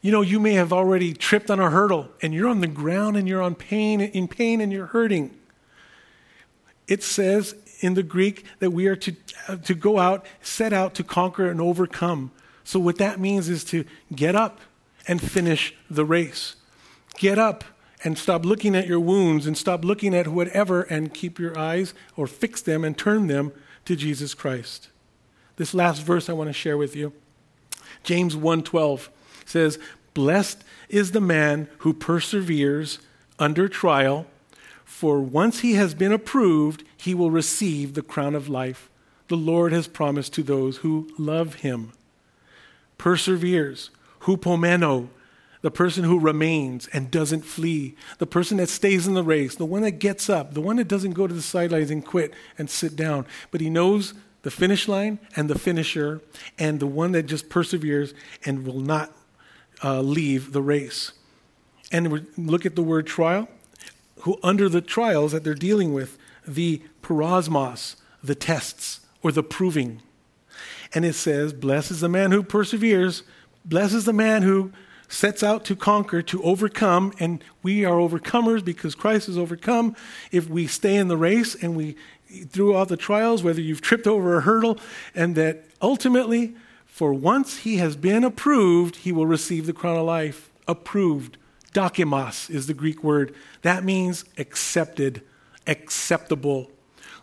You 0.00 0.10
know, 0.10 0.20
you 0.20 0.40
may 0.40 0.54
have 0.54 0.72
already 0.72 1.14
tripped 1.14 1.48
on 1.48 1.60
a 1.60 1.70
hurdle 1.70 2.08
and 2.20 2.34
you're 2.34 2.48
on 2.48 2.60
the 2.60 2.66
ground 2.66 3.16
and 3.16 3.28
you're 3.28 3.40
on 3.40 3.54
pain 3.54 4.00
in 4.00 4.26
pain 4.26 4.60
and 4.60 4.72
you're 4.72 4.86
hurting. 4.86 5.32
It 6.88 7.04
says 7.04 7.54
in 7.80 7.94
the 7.94 8.02
Greek 8.02 8.44
that 8.58 8.72
we 8.72 8.88
are 8.88 8.96
to, 8.96 9.14
uh, 9.46 9.56
to 9.56 9.74
go 9.74 9.98
out, 9.98 10.26
set 10.42 10.72
out 10.72 10.94
to 10.94 11.04
conquer 11.04 11.48
and 11.48 11.60
overcome. 11.60 12.32
So, 12.64 12.80
what 12.80 12.98
that 12.98 13.20
means 13.20 13.48
is 13.48 13.62
to 13.64 13.84
get 14.14 14.34
up 14.34 14.60
and 15.06 15.22
finish 15.22 15.72
the 15.88 16.04
race. 16.04 16.56
Get 17.16 17.38
up 17.38 17.64
and 18.04 18.16
stop 18.16 18.44
looking 18.44 18.76
at 18.76 18.86
your 18.86 19.00
wounds 19.00 19.46
and 19.46 19.56
stop 19.56 19.84
looking 19.84 20.14
at 20.14 20.28
whatever 20.28 20.82
and 20.82 21.14
keep 21.14 21.38
your 21.38 21.58
eyes 21.58 21.94
or 22.16 22.26
fix 22.26 22.60
them 22.62 22.84
and 22.84 22.96
turn 22.96 23.26
them 23.26 23.52
to 23.84 23.96
Jesus 23.96 24.34
Christ. 24.34 24.88
This 25.56 25.74
last 25.74 26.02
verse 26.02 26.28
I 26.28 26.34
want 26.34 26.48
to 26.48 26.52
share 26.54 26.76
with 26.76 26.94
you. 26.94 27.12
James 28.04 28.36
1:12 28.36 29.10
says, 29.44 29.78
"Blessed 30.14 30.62
is 30.88 31.10
the 31.10 31.20
man 31.20 31.68
who 31.78 31.92
perseveres 31.92 32.98
under 33.38 33.68
trial, 33.68 34.26
for 34.84 35.20
once 35.20 35.60
he 35.60 35.74
has 35.74 35.94
been 35.94 36.12
approved, 36.12 36.84
he 36.96 37.14
will 37.14 37.30
receive 37.30 37.94
the 37.94 38.02
crown 38.02 38.34
of 38.34 38.48
life 38.48 38.88
the 39.28 39.36
Lord 39.36 39.72
has 39.72 39.86
promised 39.88 40.32
to 40.34 40.42
those 40.42 40.78
who 40.78 41.08
love 41.18 41.56
him." 41.56 41.92
Perseveres, 42.96 43.90
hupomeno, 44.22 45.08
the 45.60 45.70
person 45.70 46.04
who 46.04 46.18
remains 46.18 46.86
and 46.88 47.10
doesn't 47.10 47.42
flee, 47.42 47.96
the 48.18 48.26
person 48.26 48.58
that 48.58 48.68
stays 48.68 49.06
in 49.06 49.14
the 49.14 49.22
race, 49.22 49.56
the 49.56 49.66
one 49.66 49.82
that 49.82 49.92
gets 49.92 50.30
up, 50.30 50.54
the 50.54 50.60
one 50.60 50.76
that 50.76 50.88
doesn't 50.88 51.12
go 51.12 51.26
to 51.26 51.34
the 51.34 51.42
sidelines 51.42 51.90
and 51.90 52.04
quit 52.04 52.32
and 52.56 52.70
sit 52.70 52.94
down, 52.94 53.26
but 53.50 53.60
he 53.60 53.70
knows 53.70 54.14
the 54.42 54.50
finish 54.50 54.86
line 54.86 55.18
and 55.36 55.50
the 55.50 55.58
finisher, 55.58 56.20
and 56.58 56.80
the 56.80 56.86
one 56.86 57.12
that 57.12 57.24
just 57.24 57.48
perseveres 57.48 58.14
and 58.44 58.64
will 58.64 58.80
not 58.80 59.12
uh, 59.82 60.00
leave 60.00 60.52
the 60.52 60.62
race. 60.62 61.12
And 61.90 62.26
look 62.36 62.64
at 62.64 62.76
the 62.76 62.82
word 62.82 63.06
trial, 63.06 63.48
who 64.20 64.38
under 64.42 64.68
the 64.68 64.80
trials 64.80 65.32
that 65.32 65.42
they're 65.42 65.54
dealing 65.54 65.92
with, 65.92 66.18
the 66.46 66.82
peirasmos, 67.02 67.96
the 68.22 68.34
tests, 68.34 69.00
or 69.22 69.32
the 69.32 69.42
proving. 69.42 70.02
And 70.94 71.04
it 71.04 71.14
says, 71.14 71.52
Blesses 71.52 72.00
the 72.00 72.08
man 72.08 72.30
who 72.30 72.42
perseveres, 72.42 73.22
blesses 73.64 74.04
the 74.04 74.12
man 74.12 74.42
who 74.42 74.72
sets 75.08 75.42
out 75.42 75.64
to 75.64 75.74
conquer, 75.74 76.22
to 76.22 76.42
overcome, 76.42 77.12
and 77.18 77.42
we 77.62 77.84
are 77.84 77.96
overcomers 77.96 78.64
because 78.64 78.94
Christ 78.94 79.26
has 79.26 79.38
overcome. 79.38 79.96
If 80.30 80.48
we 80.48 80.66
stay 80.66 80.96
in 80.96 81.08
the 81.08 81.16
race 81.16 81.54
and 81.54 81.76
we 81.76 81.96
through 82.48 82.74
all 82.74 82.84
the 82.84 82.96
trials, 82.96 83.42
whether 83.42 83.60
you've 83.60 83.80
tripped 83.80 84.06
over 84.06 84.36
a 84.36 84.42
hurdle, 84.42 84.78
and 85.14 85.34
that 85.34 85.64
ultimately, 85.80 86.54
for 86.84 87.12
once 87.12 87.58
he 87.58 87.78
has 87.78 87.96
been 87.96 88.22
approved, 88.22 88.96
he 88.96 89.12
will 89.12 89.26
receive 89.26 89.66
the 89.66 89.72
crown 89.72 89.96
of 89.96 90.04
life. 90.04 90.50
Approved. 90.66 91.38
Dokimos 91.72 92.50
is 92.50 92.66
the 92.66 92.74
Greek 92.74 93.02
word. 93.02 93.34
That 93.62 93.84
means 93.84 94.24
accepted, 94.36 95.22
acceptable. 95.66 96.70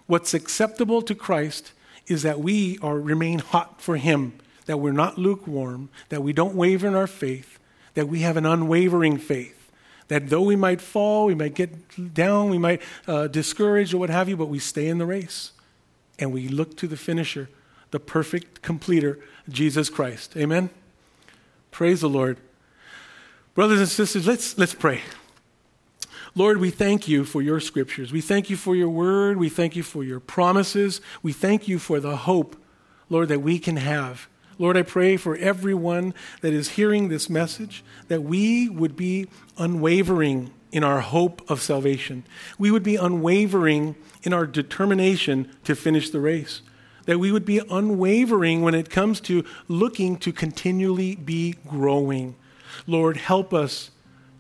What's 0.07 0.33
acceptable 0.33 1.01
to 1.03 1.13
Christ 1.13 1.71
is 2.07 2.23
that 2.23 2.39
we 2.39 2.77
are 2.81 2.99
remain 2.99 3.39
hot 3.39 3.81
for 3.81 3.97
him, 3.97 4.33
that 4.65 4.77
we're 4.77 4.91
not 4.91 5.17
lukewarm, 5.17 5.89
that 6.09 6.23
we 6.23 6.31
don't 6.33 6.55
waver 6.55 6.87
in 6.87 6.95
our 6.95 7.07
faith, 7.07 7.59
that 7.95 8.07
we 8.07 8.19
have 8.21 8.37
an 8.37 8.45
unwavering 8.45 9.17
faith 9.17 9.55
that 10.07 10.29
though 10.29 10.41
we 10.41 10.55
might 10.55 10.81
fall, 10.81 11.25
we 11.25 11.35
might 11.35 11.55
get 11.55 12.13
down, 12.13 12.49
we 12.49 12.57
might 12.57 12.81
uh, 13.07 13.27
discourage 13.27 13.93
or 13.93 13.97
what 13.97 14.09
have 14.09 14.29
you, 14.29 14.37
but 14.37 14.47
we 14.47 14.59
stay 14.59 14.87
in 14.87 14.97
the 14.97 15.05
race 15.05 15.51
and 16.19 16.31
we 16.31 16.47
look 16.47 16.77
to 16.77 16.87
the 16.87 16.97
finisher, 16.97 17.49
the 17.91 17.99
perfect 17.99 18.61
completer, 18.61 19.19
Jesus 19.49 19.89
Christ. 19.89 20.37
Amen? 20.37 20.69
Praise 21.71 22.01
the 22.01 22.09
Lord. 22.09 22.37
Brothers 23.53 23.79
and 23.79 23.89
sisters, 23.89 24.27
let's, 24.27 24.57
let's 24.57 24.75
pray. 24.75 25.01
Lord, 26.35 26.57
we 26.57 26.69
thank 26.69 27.07
you 27.07 27.23
for 27.23 27.41
your 27.41 27.59
scriptures. 27.59 28.11
We 28.11 28.21
thank 28.21 28.49
you 28.49 28.57
for 28.57 28.75
your 28.75 28.89
word. 28.89 29.37
We 29.37 29.49
thank 29.49 29.75
you 29.75 29.83
for 29.83 30.03
your 30.03 30.19
promises. 30.19 30.99
We 31.23 31.31
thank 31.31 31.67
you 31.67 31.79
for 31.79 31.99
the 31.99 32.17
hope, 32.17 32.57
Lord, 33.09 33.29
that 33.29 33.41
we 33.41 33.57
can 33.57 33.77
have 33.77 34.27
Lord, 34.57 34.77
I 34.77 34.83
pray 34.83 35.17
for 35.17 35.35
everyone 35.35 36.13
that 36.41 36.53
is 36.53 36.71
hearing 36.71 37.09
this 37.09 37.29
message 37.29 37.83
that 38.07 38.23
we 38.23 38.69
would 38.69 38.95
be 38.95 39.27
unwavering 39.57 40.51
in 40.71 40.83
our 40.83 41.01
hope 41.01 41.49
of 41.49 41.61
salvation. 41.61 42.23
We 42.57 42.71
would 42.71 42.83
be 42.83 42.95
unwavering 42.95 43.95
in 44.23 44.33
our 44.33 44.45
determination 44.45 45.51
to 45.63 45.75
finish 45.75 46.09
the 46.09 46.19
race. 46.19 46.61
That 47.05 47.19
we 47.19 47.31
would 47.31 47.45
be 47.45 47.61
unwavering 47.69 48.61
when 48.61 48.73
it 48.73 48.89
comes 48.89 49.19
to 49.21 49.45
looking 49.67 50.17
to 50.17 50.31
continually 50.31 51.15
be 51.15 51.55
growing. 51.67 52.35
Lord, 52.87 53.17
help 53.17 53.53
us 53.53 53.91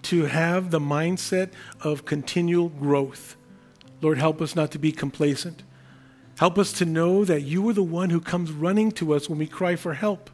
to 0.03 0.25
have 0.25 0.71
the 0.71 0.79
mindset 0.79 1.51
of 1.81 2.05
continual 2.05 2.69
growth. 2.69 3.35
Lord, 4.01 4.17
help 4.17 4.41
us 4.41 4.55
not 4.55 4.71
to 4.71 4.79
be 4.79 4.91
complacent. 4.91 5.63
Help 6.37 6.57
us 6.57 6.73
to 6.73 6.85
know 6.85 7.23
that 7.23 7.43
you 7.43 7.67
are 7.69 7.73
the 7.73 7.83
one 7.83 8.09
who 8.09 8.19
comes 8.19 8.51
running 8.51 8.91
to 8.91 9.13
us 9.13 9.29
when 9.29 9.39
we 9.39 9.47
cry 9.47 9.75
for 9.75 9.93
help. 9.93 10.29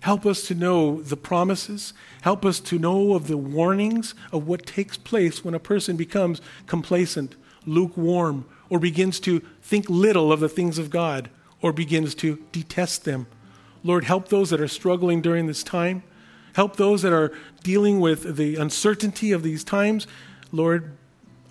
Help 0.00 0.26
us 0.26 0.46
to 0.46 0.54
know 0.54 1.02
the 1.02 1.16
promises. 1.16 1.94
Help 2.22 2.44
us 2.44 2.60
to 2.60 2.78
know 2.78 3.14
of 3.14 3.26
the 3.26 3.36
warnings 3.36 4.14
of 4.32 4.46
what 4.46 4.66
takes 4.66 4.96
place 4.96 5.44
when 5.44 5.54
a 5.54 5.58
person 5.58 5.96
becomes 5.96 6.40
complacent, 6.66 7.36
lukewarm, 7.66 8.46
or 8.68 8.78
begins 8.78 9.20
to 9.20 9.40
think 9.62 9.88
little 9.88 10.32
of 10.32 10.40
the 10.40 10.48
things 10.48 10.78
of 10.78 10.90
God, 10.90 11.30
or 11.62 11.72
begins 11.72 12.14
to 12.16 12.42
detest 12.52 13.04
them. 13.04 13.26
Lord, 13.82 14.04
help 14.04 14.28
those 14.28 14.50
that 14.50 14.60
are 14.60 14.68
struggling 14.68 15.20
during 15.20 15.46
this 15.46 15.62
time. 15.62 16.02
Help 16.54 16.76
those 16.76 17.02
that 17.02 17.12
are 17.12 17.32
dealing 17.62 18.00
with 18.00 18.36
the 18.36 18.56
uncertainty 18.56 19.32
of 19.32 19.42
these 19.42 19.64
times. 19.64 20.06
Lord, 20.52 20.96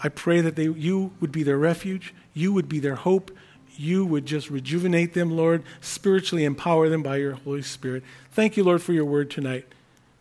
I 0.04 0.10
pray 0.10 0.42
that 0.42 0.56
they, 0.56 0.68
you 0.68 1.14
would 1.20 1.32
be 1.32 1.44
their 1.44 1.58
refuge, 1.58 2.14
you 2.34 2.52
would 2.54 2.68
be 2.68 2.80
their 2.80 2.96
hope, 2.96 3.32
you 3.80 4.06
would 4.06 4.26
just 4.26 4.50
rejuvenate 4.50 5.14
them, 5.14 5.32
Lord, 5.32 5.64
spiritually 5.82 6.46
empower 6.46 6.90
them 6.90 7.04
by 7.04 7.18
your 7.18 7.34
Holy 7.34 7.62
Spirit. 7.62 8.04
Thank 8.32 8.58
you, 8.58 8.64
Lord, 8.64 8.82
for 8.82 8.94
your 8.94 9.06
word 9.06 9.30
tonight. 9.30 9.66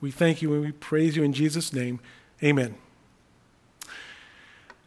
We 0.01 0.11
thank 0.11 0.43
you 0.43 0.53
and 0.55 0.63
we 0.63 0.73
praise 0.73 1.17
you 1.17 1.23
in 1.23 1.33
Jesus' 1.33 1.73
name. 1.73 2.01
Amen. 2.43 2.75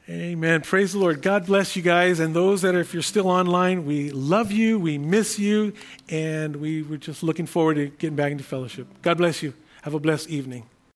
Amen. 0.07 0.61
Praise 0.61 0.93
the 0.93 0.99
Lord. 0.99 1.23
God 1.23 1.47
bless 1.47 1.75
you 1.75 1.81
guys. 1.81 2.19
And 2.19 2.35
those 2.35 2.61
that 2.61 2.75
are, 2.75 2.79
if 2.79 2.93
you're 2.93 3.01
still 3.01 3.27
online, 3.27 3.85
we 3.85 4.11
love 4.11 4.51
you, 4.51 4.77
we 4.77 4.99
miss 4.99 5.39
you, 5.39 5.73
and 6.09 6.57
we 6.57 6.83
were 6.83 6.97
just 6.97 7.23
looking 7.23 7.47
forward 7.47 7.75
to 7.75 7.87
getting 7.87 8.15
back 8.15 8.31
into 8.31 8.43
fellowship. 8.43 8.87
God 9.01 9.17
bless 9.17 9.41
you. 9.41 9.55
Have 9.81 9.95
a 9.95 9.99
blessed 9.99 10.29
evening. 10.29 10.65